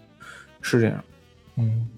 [0.60, 1.02] 是这样。
[1.56, 1.88] 嗯，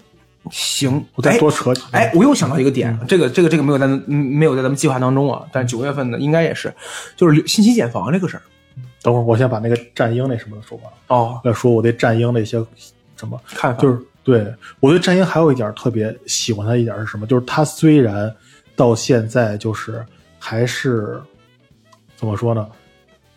[0.49, 1.87] 行，我再哎多扯几句。
[1.91, 6.73] 哎，我又想到一个点，这个这个这个没有在嗯没有在咱们计划当中啊，但是九月份呢应该也是，
[7.15, 8.43] 就是信息茧房这个事儿。
[9.05, 12.57] 等会儿我先把那个战鹰那什么的说完，哦，再说我对战鹰的一些
[13.15, 17.27] 什么，看法就是对我对战鹰还有一点特别喜欢他一点是什么？
[17.27, 18.35] 就是他虽然
[18.75, 20.03] 到现在就是
[20.39, 21.21] 还是
[22.15, 22.67] 怎么说呢？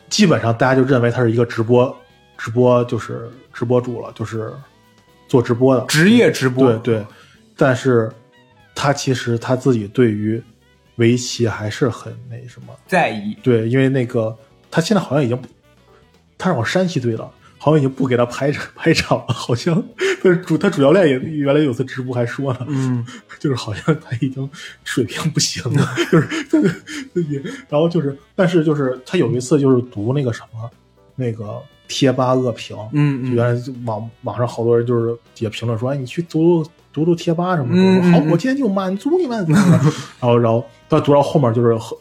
[0.08, 1.94] 基本上大家就认为他是一个直播
[2.38, 4.50] 直播就是直播主了，就是
[5.28, 7.06] 做直播的职业直播，对对，
[7.58, 8.10] 但是
[8.74, 10.42] 他其实他自己对于
[10.96, 12.74] 围棋还是很那什么。
[12.86, 13.36] 在意。
[13.42, 14.34] 对，因为那个
[14.70, 15.46] 他现在好像已经不，
[16.38, 19.82] 他让我山西队的，好像已经不给他排排场了，好像
[20.22, 23.04] 他主他主教练也原来有次直播还说呢，嗯。
[23.38, 24.50] 就是好像他已经
[24.82, 25.88] 水平不行了，
[26.50, 26.68] 就是
[27.28, 30.68] 也，然后就是，但是就是他有一次就是读那个什么
[31.14, 39.46] 那个贴吧恶评，嗯原来就网网上好多人就是底下评论说，哎，你去读读读读贴吧什么的，嗯我说好嗯，我今天就满足你们，
[40.18, 41.96] 然后然后他读到后面就是很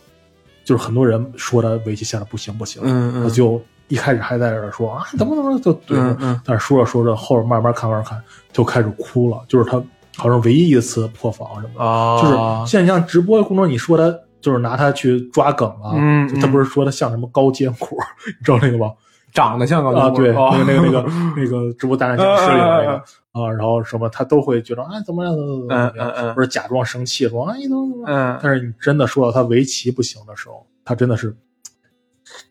[0.65, 3.23] 就是很多人说他围棋下的不行不行，嗯嗯。
[3.23, 6.17] 他就一开始还在这儿说啊怎么怎么就怼着，嗯。
[6.21, 9.81] 嗯但是说着说着后面慢慢看慢慢看就开始哭了，就是他
[10.15, 14.13] 好像唯一一次破防什么的，啊，就是现在像直播过程中你说他。
[14.39, 17.89] 就是拿他去抓梗啊，嗯他不是说他像什么高坚果，
[18.27, 18.93] 你知道那个吗？
[19.33, 20.55] 长得像个啊，对，哦。
[20.59, 23.03] 那个那个那个那个直播大战僵尸里的那个。
[23.33, 31.35] 啊，然后什么他都会觉得啊怎么样怎么怎么嗯怎么样，或者假装生气说啊你怎么怎么但是你真的说到他围棋不行的时候，他真的是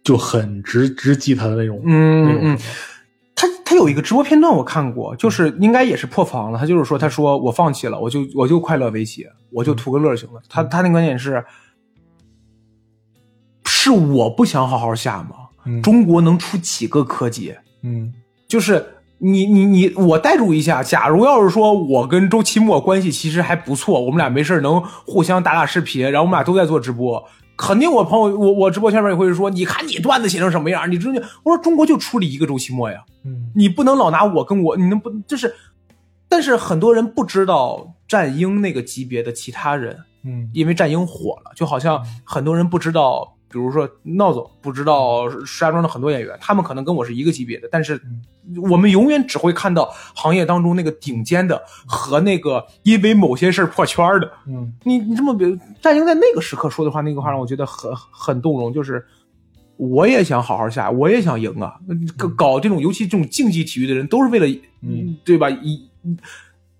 [0.03, 2.59] 就很直直击他的那种那嗯嗯种什么，
[3.35, 6.59] 他他有一个直播片段我看过，就是应该也是破防了。
[6.59, 10.41] 他就是说，他说我放弃了，我就我就快乐围棋，我就图个乐就行了。
[10.49, 11.45] 他他那观点是，
[13.65, 15.37] 是我不想好好下吗？
[15.65, 17.59] 嗯中国能出几个柯洁？
[17.83, 18.13] 嗯
[18.49, 18.87] 就是
[19.19, 27.23] 你你你，我代入一下，假如要是说我跟周奇墨关系其实还不错，我们俩没事儿能互相打打视频，然后我们俩都在做直播，
[27.57, 33.51] 肯定我朋友我我直播圈里面也会说，你看你段子写成什么样，你真的，我说中国就出了一个周期末呀，嗯。
[33.55, 35.55] 你不能老拿我跟我，你能不就是？
[36.29, 40.51] 但是很多人不知道战鹰那个级别的其他人，嗯。
[40.53, 47.99] 因为战鹰火了，就好像很多人不知道，比如说闹总不知道石家庄的很多演员，他们可能跟我是一个级别的，但是
[48.71, 54.31] 我们永远只会看到行业当中那个顶尖的和那个因为某些事儿破圈的。
[54.47, 59.03] 嗯你你这么比，战鹰在那个时刻说的话，那个话让我觉得很很动容，就是。
[59.79, 61.75] 我也想好好下，我也想赢啊！
[62.17, 64.47] 搞搞这种，尤其这种竞技体育的人，都是为了，
[64.81, 65.51] 嗯，对吧？
[65.51, 65.87] 一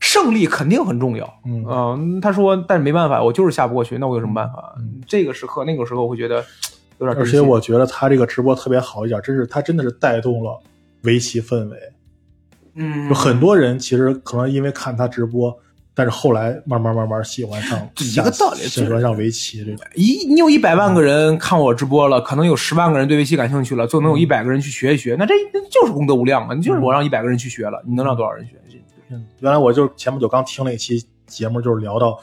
[0.07, 4.73] 胜利肯定很重要，嗯嗯，他说，但是没办法，我就是下不过去，那我有什么办法？
[4.79, 6.45] 嗯这个时刻，那个时候，我会觉得
[6.99, 10.57] 有点而且我觉得他这个直播特别好一点，真是他真的是带动了
[11.03, 11.77] 围棋氛围。
[12.77, 15.53] 嗯有很多人其实可能因为看他直播，
[15.93, 19.85] 但是后来慢慢慢慢喜欢上一个道理喜欢上围棋这种。
[19.95, 26.55] 一你有一百万个人看我直播了，可能有十万个人对围棋感兴趣了，就能有一百个人去学一学，那这那就是功德无量啊！
[26.55, 28.53] 你就是我让一百个人去学了，你能让多少人学？
[29.11, 32.19] 嗯，原来我就是前不久刚听了一期节目，就是聊到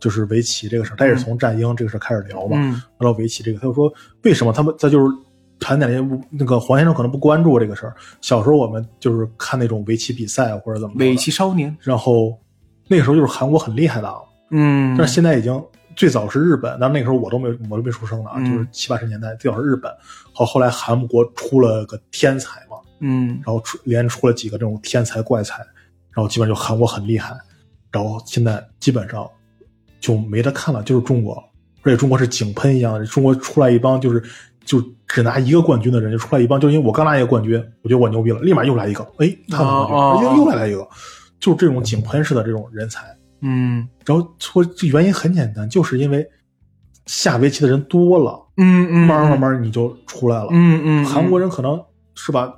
[0.00, 2.72] 就是围棋这个事儿，他也是从战鹰这个事儿开始聊嘛，嗯。
[2.98, 3.92] 聊到围棋这个，他就说
[4.22, 5.12] 为什么他们他就是
[5.60, 7.94] 谈点那些那个黄先生可能不关注这个事儿。
[8.20, 12.38] 小时候我们就是看那种围棋比赛或者怎么的围棋，少年，然后
[12.86, 14.18] 那个时候就是韩国很厉害的，啊，
[14.50, 14.96] 嗯。
[14.96, 15.60] 但是现在已经
[15.96, 18.52] 最早是日本，但那个时候我都没有我都没出生呢啊，嗯。
[18.52, 19.92] 就是七八十年代最早是日本，
[20.32, 23.40] 好后来韩国出了个天才嘛，嗯。
[23.44, 25.66] 然后出连出了几个这种天才怪才，
[26.18, 27.32] 然后基本上就韩国很厉害，
[27.92, 29.24] 然后现在基本上
[30.00, 31.32] 就没得看了，就是中国，
[31.82, 34.20] 而且中国是井喷一样的，中国出来一帮就是
[34.64, 40.84] 就只拿一个冠军的人，就出来一帮，就因为我刚拿一个冠军，我觉得我牛逼了，立马又来一个，哎，他拿冠军，哦哦又又来了一个，
[41.38, 43.16] 就是这种井喷式的这种人才。
[43.40, 46.28] 嗯然后说这原因很简单，就是因为
[47.06, 50.48] 下围棋的人多了，嗯嗯，慢慢慢慢你就出来了。
[50.50, 51.80] 嗯嗯，韩国人可能
[52.16, 52.52] 是吧，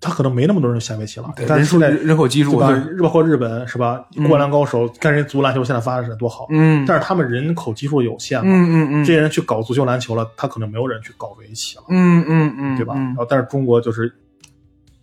[0.00, 2.82] 他可能没那么多人下围棋了，但是现在人口基数对吧？
[3.02, 4.04] 包括日本是吧？
[4.16, 12.94] 嗯灌篮高手看人足篮球现在发展得多好，嗯，但是他们人口基数有限嘛，嗯嗯嗯，这些人去搞足球篮球了，他可能没有人去搞围棋了，嗯嗯嗯，对吧？
[12.96, 14.12] 嗯然后但是中国就是，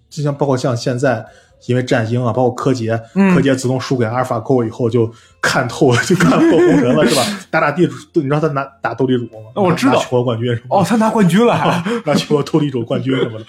[0.10, 1.26] 就像包括像现在。
[1.68, 5.10] 因为战鹰啊，包括柯洁，嗯柯洁自从输给阿尔法狗以后，就
[5.41, 7.22] 看透了，就看破红尘了，是吧？
[7.49, 9.49] 打打地主，你知道他拿打斗地主吗？
[9.56, 13.45] 哦我知道拿全国冠军什么的哦，他拿冠军了还， 拿全国斗地主冠军什么的。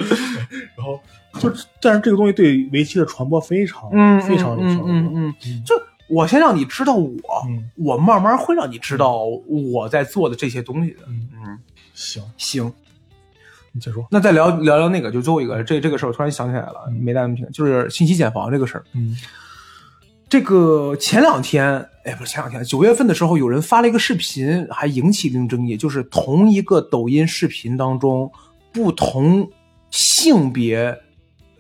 [0.84, 4.88] 然后就，但是这个东西对围棋的传播非常，嗯非常有效嗯果。
[4.88, 5.34] 嗯嗯，
[5.64, 5.74] 就
[6.08, 7.12] 我先让你知道我，
[7.48, 10.98] 嗯我慢慢会让你知道我在做的这些东西的。
[11.08, 11.58] 嗯，嗯，
[11.94, 12.72] 行，行，
[13.72, 14.06] 你再说。
[14.10, 18.84] 那再聊聊聊那个，就最后一个，这这个事儿我突然想起来了，没大家听，就是信息茧房这个事儿。
[18.92, 19.16] 嗯
[20.26, 21.64] 这个前两天，
[22.02, 28.28] 哎，不是前两天，九月份的时候，有人发了一个视频，还引起一定争议，就是同一个抖音视频当中，
[28.72, 29.48] 不同
[29.94, 30.92] 性别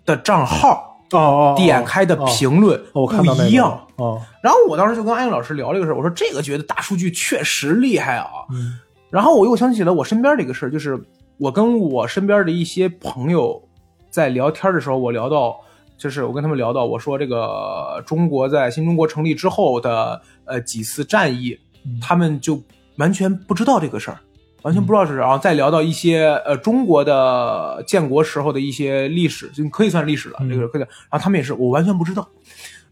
[0.04, 3.86] 的账号哦哦，点开的评论哦，我看到那个不一样。
[3.94, 8.26] 哦，然后我当时就跟安英老师聊这个事儿，我说这个觉得大数据确实厉害啊。
[8.50, 11.00] 嗯然后我又想起了我身边的一个事儿，就是
[11.38, 13.62] 我跟我身边的一些朋友
[14.10, 15.56] 在聊天的时候，我聊到，
[15.96, 21.56] 就是我跟他们聊到，我说这个中国在新中国成立之后的呃几次战役，
[21.86, 22.60] 嗯他们就
[22.96, 24.18] 完全不知道这个事儿。
[24.64, 30.80] 完全不知道是，然后再聊到一些呃中国的建国时候的一些历史，就可以算历史了，嗯这个可以。
[30.80, 32.26] 然后他们也是我完全不知道。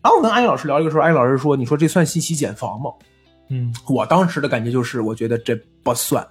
[0.03, 2.91] 然后我跟安逸老师聊这个时候，安逸老师说：“你说这算信息茧房吗？”
[3.49, 6.27] 嗯我当时的感觉就是，我觉得这不算，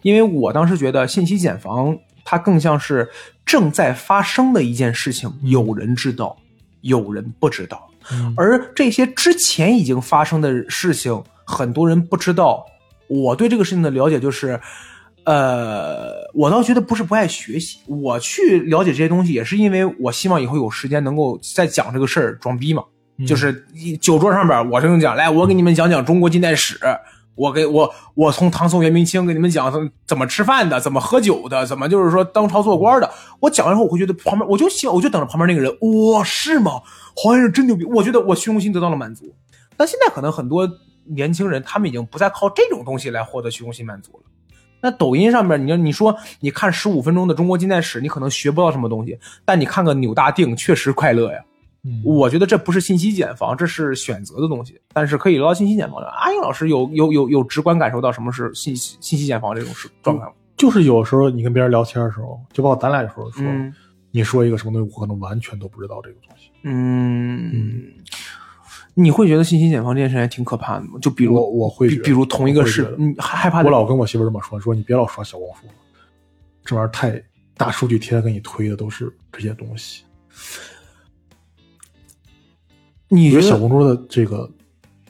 [0.00, 1.94] 因为我当时觉得信息茧房
[2.24, 3.06] 它更像是
[3.44, 6.34] 正在发生的一件事情，有人知道，
[6.80, 12.64] 有人不知道，嗯而这些之前已经发生的事情，很多人不知道。
[13.08, 14.60] 我对这个事情的了解就是，
[15.24, 22.84] 呃，我倒觉得不是不爱学习，我去了解这些东西，也是因为我希望以后有时间能够再讲这个事儿装逼嘛。
[23.18, 26.78] 嗯就是一酒桌上边，我这么讲，来，我给你们讲讲中国近代史。
[27.34, 33.10] 我给我我从唐宋元明清给你们讲怎么吃饭的，怎么喝酒的，怎么就是说当朝做官的。
[33.40, 35.70] 我讲完之后，我会觉得旁边，我就希望我就等着旁边那个人，
[36.12, 36.80] 哇，是吗？
[37.14, 37.84] 黄先生真牛逼！
[37.84, 39.34] 我觉得我虚荣心得到了满足。
[39.76, 40.66] 但现在可能很多
[41.08, 44.20] 年轻人，他们已经不再靠这种东西来获得虚荣心满足了。
[44.80, 51.38] 那抖音上面，你你说你看十五分钟的中国近代史，你可能学不到什么东西，但你看个扭大腚，确实快乐呀。
[51.84, 54.80] 嗯我觉得这不是信息茧房，这是选择的东西。
[54.92, 56.02] 但是可以聊到信息茧房。
[56.02, 60.32] 阿英老师有有有有直观感受到什么是信息信息茧房这种事状态吗？
[60.56, 63.72] 就是有时候你跟别人聊天的时候，就包括咱俩有时候说，嗯
[64.10, 66.50] 你说一个什么东西，我可能完全都不知道这个东西。
[66.62, 67.84] 嗯，
[68.98, 70.98] 你会觉得信息茧房这件事还挺可怕的吗？
[71.02, 75.66] 就比如我我会比比如同一个事你害害怕我老跟我媳妇这么说，说你别老刷小红书，
[76.64, 77.22] 这玩意儿太
[77.58, 80.02] 大数据贴给你推的都是这些东西。
[83.08, 84.50] 你觉得小红书的这个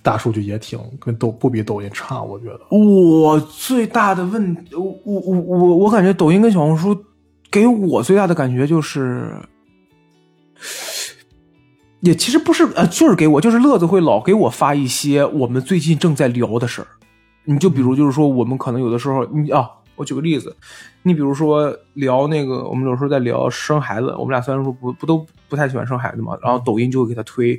[0.02, 2.60] 大数据也挺跟抖不比抖音差，我觉得。
[2.76, 6.96] 我最大的问，我我我我我感觉抖音跟小红书
[7.52, 9.32] 给我最大的感觉就是，
[12.00, 16.86] 也其实不是呃，就是给我就是乐子会老给我发一些我们最近正在聊的事儿。
[17.44, 20.54] 你就比如就是说，我们可能有的时候，你啊，我举个例子，
[21.04, 27.58] 你比如说聊那个，我们有时候在聊生孩子，我们俩虽然说不不都不太喜欢生孩子嘛，然后抖音就会给他推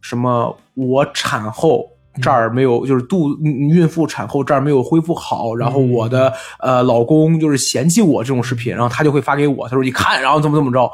[0.00, 1.84] 什么我产后
[2.22, 10.90] 这儿没有，就是肚嗯孕妇产后这儿没有恢复好，然后我的呃老公就是嫌弃我这种视频，然后他就会发给我，他说你看，然后怎么怎么着，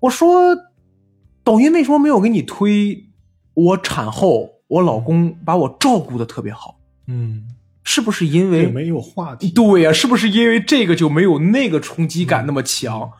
[0.00, 0.54] 我说
[1.50, 3.06] 抖音为什么没有给你推
[3.54, 6.78] 我产后我老公把我照顾的特别好？
[7.08, 7.42] 嗯，
[7.82, 9.50] 是不是因为没有话题。
[9.50, 13.10] 对呀、是不是因为这个就没有那个冲击感那么强？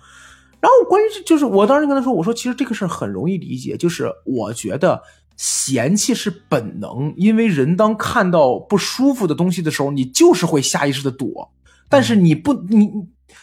[0.61, 5.03] 然后关于这就是我当时跟他说，我说其实这个事儿很容易理解，就是我觉得
[5.37, 11.51] 嫌弃是本能，因为人当看到不舒服的东西的时候，你就是会下意识的躲，
[11.89, 12.93] 但是你不你。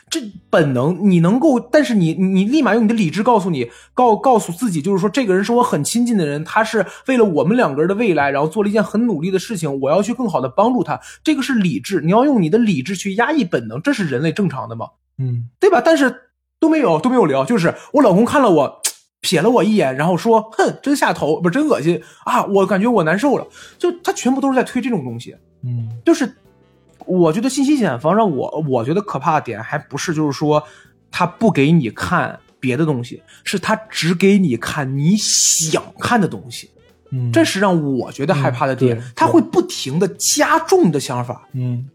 [0.09, 15.81] 这本能，你能够，但是你你立马用你的理智告诉你，告告诉自己，就是说这个人是我很亲近的人，他是为了我们两个人的未来，然后做了一件很努力的事情，我要去更好的帮助他，这个是理智，你要用你的理智去压抑本能，这是人类正常的嘛，嗯对吧？
[15.83, 16.13] 但是
[16.59, 18.81] 都没有都没有聊，就是我老公看了我。
[19.23, 22.45] 瞥了我一眼，然后说：“哼，真下头，不是真恶心啊！
[22.45, 23.45] 我感觉我难受了。”
[23.77, 26.37] 就他全部都是在推这种东西，嗯就是
[27.07, 30.61] 我觉得信息茧房让我我觉得可怕的点，还不是就是说
[31.09, 36.69] 他不给你看别的东西，是他只给你看你想看的东西，
[37.11, 38.97] 嗯，这是让我觉得害怕的点。
[38.97, 41.47] 嗯他会不停的加重你的想法。
[41.53, 41.89] 嗯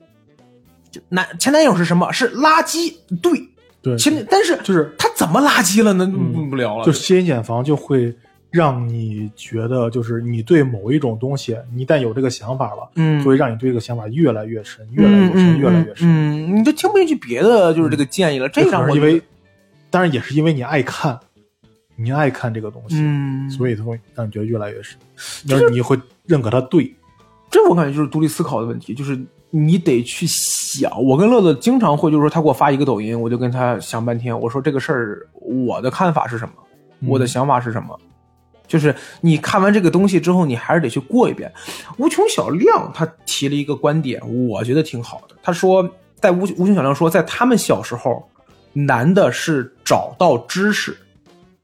[0.91, 2.13] 就男前男友是什么？
[2.13, 3.49] 是垃圾，对，
[3.81, 6.05] 对，前但是就是他怎么垃圾了呢？
[6.05, 8.15] 嗯不不聊了，就信息茧房就会
[8.53, 16.57] 让你觉得，就是你对某一种东西，你一旦有这个想法了，嗯就会让你对这个想法越来越深，越来越深，越来越深。
[16.57, 18.47] 你就听不进去别的，就是这个建议了。
[18.51, 19.21] 这可让我因为，
[19.89, 21.19] 当然也是因为你爱看，
[21.97, 24.99] 你爱看这个东西，嗯，所以它会让你觉得越来越深，
[25.47, 26.95] 就是你会认可它对。
[27.51, 29.19] 这我感觉就是独立思考的问题，就是
[29.51, 30.91] 你得去想。
[31.03, 36.55] 我跟乐乐经常会，就是说他给我发一个抖音，我就跟他想半天，我说这个事儿我的看法是什么，
[37.01, 37.99] 嗯我的想法是什么。
[38.67, 41.53] 就是你看完这个东西之后，你还是得去过一遍。
[41.99, 45.37] 无穷小亮他提了一个观点，我觉得挺好的。
[45.43, 48.29] 他说，在无无穷小亮说，在他们小时候，
[48.73, 50.97] 难的是找到知识，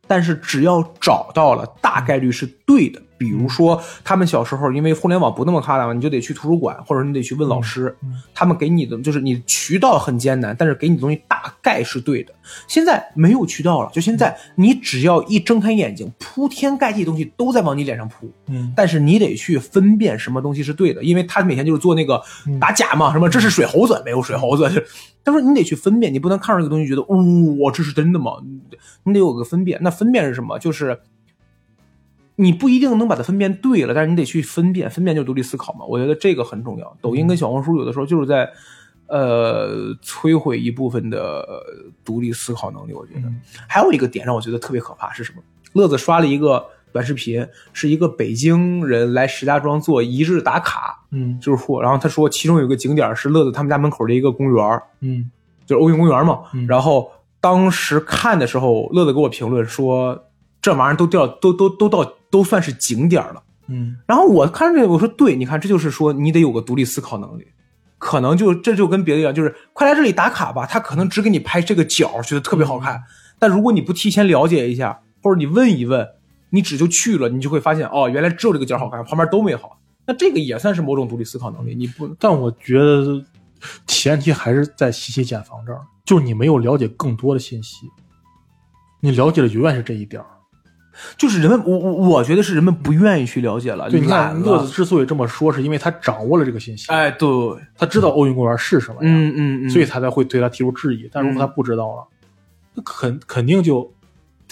[0.06, 3.00] 但是只要找到了，大概率是对的。
[3.18, 7.94] 比如说，他们小时候因为互联网不那么发达嘛，你就得去图书馆，或者你得去问老师，
[8.32, 12.32] 他们给你的就是你渠道很艰难，但是给你的东西大概是对的。
[12.66, 22.22] 现在没有渠道了，就现在你只要一睁开眼睛，铺天盖地的东西都在往你脸上扑，嗯但是你得去分辨什么东西是对的，因为他每天就是做那个
[22.60, 24.68] 打假嘛，什么这是水猴子，没有水猴子。
[25.24, 28.32] 他说你得去分辨，你不能看上这个东西觉得，哦，这是真的吗？
[29.04, 29.78] 你得有个分辨。
[29.82, 30.58] 那分辨是什么？
[30.58, 30.98] 就是
[32.40, 35.84] 你不一定能把它分辨对了，但是你得去分辨，分辨就是独立思考嘛。
[35.84, 36.96] 我觉得这个很重要。
[37.02, 38.48] 抖音跟小红书有的时候就是在
[39.08, 42.92] 呃，摧毁一部分的呃独立思考能力。
[42.92, 45.42] 我觉得、嗯还有一个点让我觉得特别可怕是什么？
[45.72, 51.82] 乐子刷了一个短视频，是一个北京人来石家庄做一日打卡，嗯就是货。
[51.82, 55.30] 然后他说，其中有一个景点是乐子他们家门口的一个公园，嗯
[55.66, 56.40] 就是欧运公园嘛。
[56.52, 57.10] 嗯然后
[57.40, 60.27] 当时看的时候，乐子给我评论说，
[60.68, 63.42] 这玩意儿都掉都都都到都算是景点了。
[63.68, 67.46] 嗯然后我看着我说对，你看这就是说你得有个独立思考能力，
[67.98, 73.02] 可能就这就跟别的一样，就是快来这里打卡吧，他可能只给你拍这个角，觉得特别好看，
[73.38, 76.06] 但如果你不提前了解一下，或者你问一问，
[76.50, 79.78] 你只就去了，你就会发现哦，原来只有这个角好看，旁边都没好。
[80.06, 83.22] 那这个也算是某种独立思考能力，你不但我觉得
[83.86, 87.86] 前提还是在信息茧房这儿，就是你没有了解更多的信息，
[89.00, 90.28] 你了解的永远是这一点儿。
[91.16, 94.70] 就是人们我我我觉得是人们不愿意去了解了，对，你懒看乐子。
[94.70, 97.28] 之所以这么说，是因为他掌握了这个信息，哎，对，
[97.76, 101.08] 他知道奥运公园是什么呀，嗯嗯嗯，所以他才会对他提出质疑。
[101.12, 102.06] 但如果他不知道了，
[102.74, 103.92] 那肯肯定就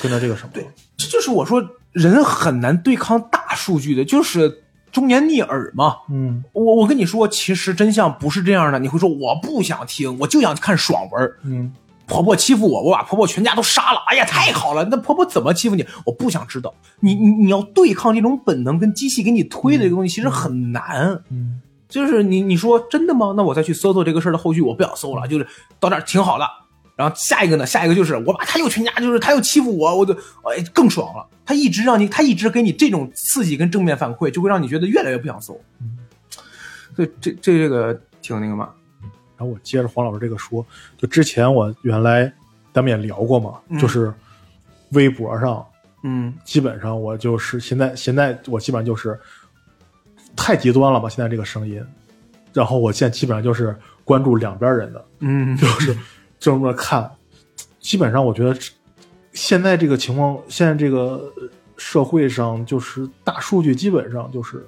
[0.01, 0.67] 跟他这个什么了。
[0.97, 1.63] 这就是我说
[1.93, 4.63] 人很难对抗大数据的，就是
[4.93, 5.97] 忠言逆耳嘛。
[6.11, 8.79] 嗯我我跟你说，其实真相不是这样的。
[8.79, 11.33] 你会说我不想听，我就想看爽文。
[11.43, 11.73] 嗯
[12.07, 14.01] 婆婆欺负我，我把婆婆全家都杀了。
[14.07, 14.85] 哎呀，太好了！
[14.91, 15.85] 那婆婆怎么欺负你？
[16.05, 16.73] 我不想知道。
[17.01, 21.23] 你你你要对抗这种本能跟机器给你推的这个东西，其实很难。
[21.31, 23.33] 嗯就是你你说真的吗？
[23.37, 25.47] 那我再去搜搜这个事儿的后续，我不想搜了，就是
[25.79, 26.49] 到这儿挺好了。
[26.97, 27.65] 然后下一个呢？
[27.65, 31.25] 下一个就是我把他又全家，就是他又欺负我，我就哎更爽了。
[31.45, 35.61] 他一直让你，他一直给你这种刺激跟正面反馈，就会让你觉得越来越不想搜。
[35.81, 35.97] 嗯，
[36.97, 38.71] 所以这这这个挺那个嘛。
[39.37, 40.65] 然后我接着黄老师这个说，
[40.97, 42.33] 就之前我原来
[42.73, 44.13] 咱们也聊过嘛，嗯就是
[44.93, 45.65] 微博上
[46.03, 49.19] 嗯基本上我就是现在现在我基本上就是
[50.37, 51.85] 太极端了吧，现在这个声音，
[52.53, 55.57] 然后我现在基本上就是关注两边人的，嗯。
[55.59, 55.97] 就是
[56.39, 57.11] 这么看，
[57.81, 58.55] 基本上我觉得
[59.33, 61.33] 现在这个情况，现在这个
[61.79, 64.67] 社会上就是大数据基本上就是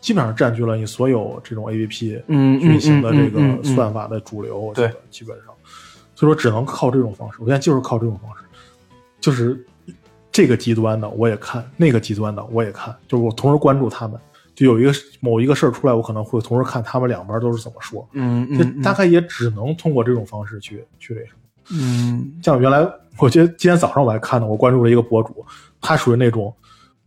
[0.00, 5.54] 基本上占据了你所有这种 A P P 嗯运行的这个算法的主流，我觉得对基本上，
[6.14, 7.38] 所以说只能靠这种方式。
[7.40, 8.44] 我现在就是靠这种方式，
[9.20, 9.66] 就是
[10.32, 14.18] 这个极端的我也看，那个极端的我也看，就是我同时关注他们。
[14.52, 18.06] 就有一个某一个事儿出来，我可能会同时看他们两边都是怎么说。
[18.12, 21.38] 嗯这嗯大概也只能通过这种方式去去这什么。
[21.72, 22.86] 嗯像原来，
[23.16, 25.42] 我觉得今天早上我还看呢，我关注了一个博主，
[25.80, 26.54] 他属于那种，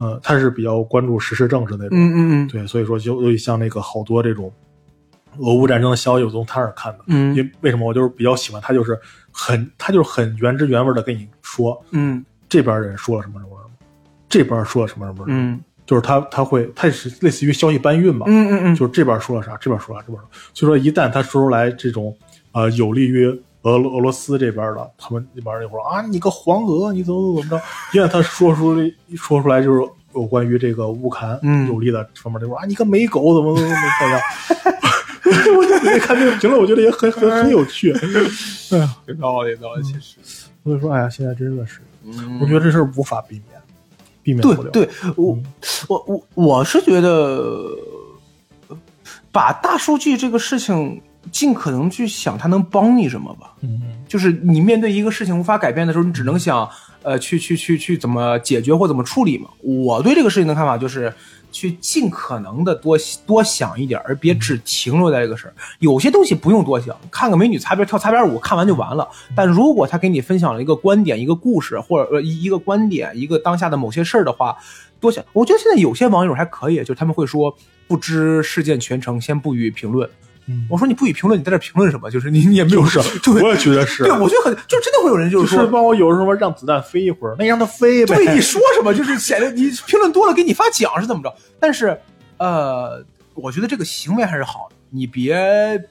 [0.04, 2.48] 呃，他是比较关注时事政治那种，嗯嗯嗯。
[2.48, 4.52] 对，所以说就尤其像那个好多这种
[5.38, 7.00] 俄乌战争的消息，我从他那儿看的。
[7.08, 7.34] 嗯。
[7.36, 7.88] 因为为什么？
[7.88, 9.00] 我就是比较喜欢他，就是
[9.32, 13.72] 很他就是很原汁原味的跟你说嗯这边人说了什么什么什么，
[14.28, 15.60] 这边说了什么什么什么，嗯。
[15.86, 22.16] 就是他他会他是类似于消息搬运嘛，嗯嗯就是这边说了啥，这边说啥，这边说，所以说一旦他说出来这种
[22.54, 23.28] 呃有利于
[23.64, 27.62] 俄罗俄罗斯这边的，他们那边那会儿啊，你个黄俄，你怎么怎么着？
[27.94, 34.22] 因为他说出来说出来就是有关于这个乌克兰嗯有利的方面，那会儿啊，你个美狗怎么怎么怎么怎么样？
[35.58, 37.94] 我就没看这个评论，我觉得也很很很有趣。
[38.72, 40.18] 哎呀，有道理，有道理，其实。
[40.64, 43.62] 所以说，哎呀，现在真的是，嗯我觉得这事儿无法避免，
[44.22, 44.70] 避免不了。
[44.72, 45.38] 对对，我
[45.88, 47.10] 我我我是觉得，
[48.68, 48.78] 呃
[49.32, 51.02] 把大数据这个事情
[51.32, 53.54] 尽可能去想他能帮你什么吧。
[53.62, 56.70] 嗯，就是你面对一个事情无法改变的时候，你只能想，
[57.02, 59.50] 呃，去去去去怎么解决或怎么处理嘛。
[59.62, 61.14] 我对这个事情的看法就是，
[61.52, 65.54] 去尽可能的多多想一点，而别只停留在这个事儿。
[65.80, 69.08] 有些东西不用多想，看个美女擦边跳擦边舞，看完就完了。
[69.36, 74.58] 但如果他给你分享了一个观点、一个故事，或者呃一一个观点、一个当下的某些事儿的话，
[75.00, 75.24] 多想。
[75.32, 77.56] 我觉得现在有些网友还可以，就是他们会说，
[77.88, 80.10] 不知事件全程，先不予评论。
[80.48, 82.10] 嗯我说你不予评论，你在这评论什么？
[82.12, 84.04] 就是你你也没有就是，对我也觉得是。
[84.04, 88.16] 对，我觉得很，就真的会有人就就是是说，帮我有什么让子弹飞一会儿，那你让它飞呗。
[88.16, 91.34] 对你说什么，就是显得你评论多了给你发奖是怎么着？
[91.60, 91.98] 但是，
[92.38, 93.04] 呃，
[93.34, 95.82] 我觉得这个行为还是好的，你别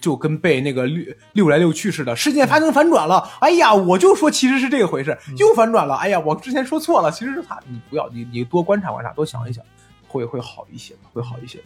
[0.00, 9.64] 就跟被那个溜溜来溜去似的，事件发生反转了，哎呀，我就说其实是这个回事，又反转了，哎呀，我之前说错了，其实是他，你不要，你你多观察观察，多想一想，
[10.06, 11.58] 会会好一些，会好一些。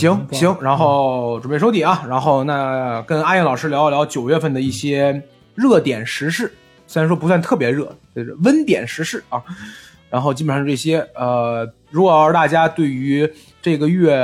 [0.00, 5.22] 行行，然后准备收底啊，然后那跟阿燕老师聊一聊九月份的一些
[5.54, 6.52] 热点时事，
[6.86, 9.42] 虽然说不算特别热，就是温点时事啊。
[10.08, 13.28] 然后基本上是这些，呃，如果要是大家对于
[13.60, 14.16] 这个月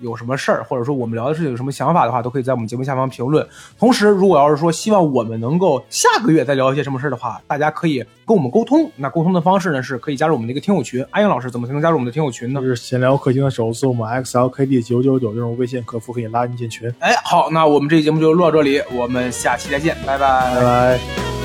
[0.00, 3.46] 有什么事儿，或者说我们聊的事情有什么想法的话，都可以在我们节目下方评论。
[3.78, 8.90] 同时，如果要是说希望我们能够下个月再聊一些什么事儿的话，大家可以跟我们沟通。
[8.96, 11.04] 那沟通的方式呢，是可以加入我们的一个听友群。
[11.10, 12.66] 阿英老师怎么才能加入我们的听友群呢就？
[12.66, 16.92] 是闲聊客厅的首字母 XLKD 九九九，这种微信客服可以拉您进群。
[17.00, 21.37] 哎，好，那我们这期节目就录到这里，我们下期再见，拜拜拜拜。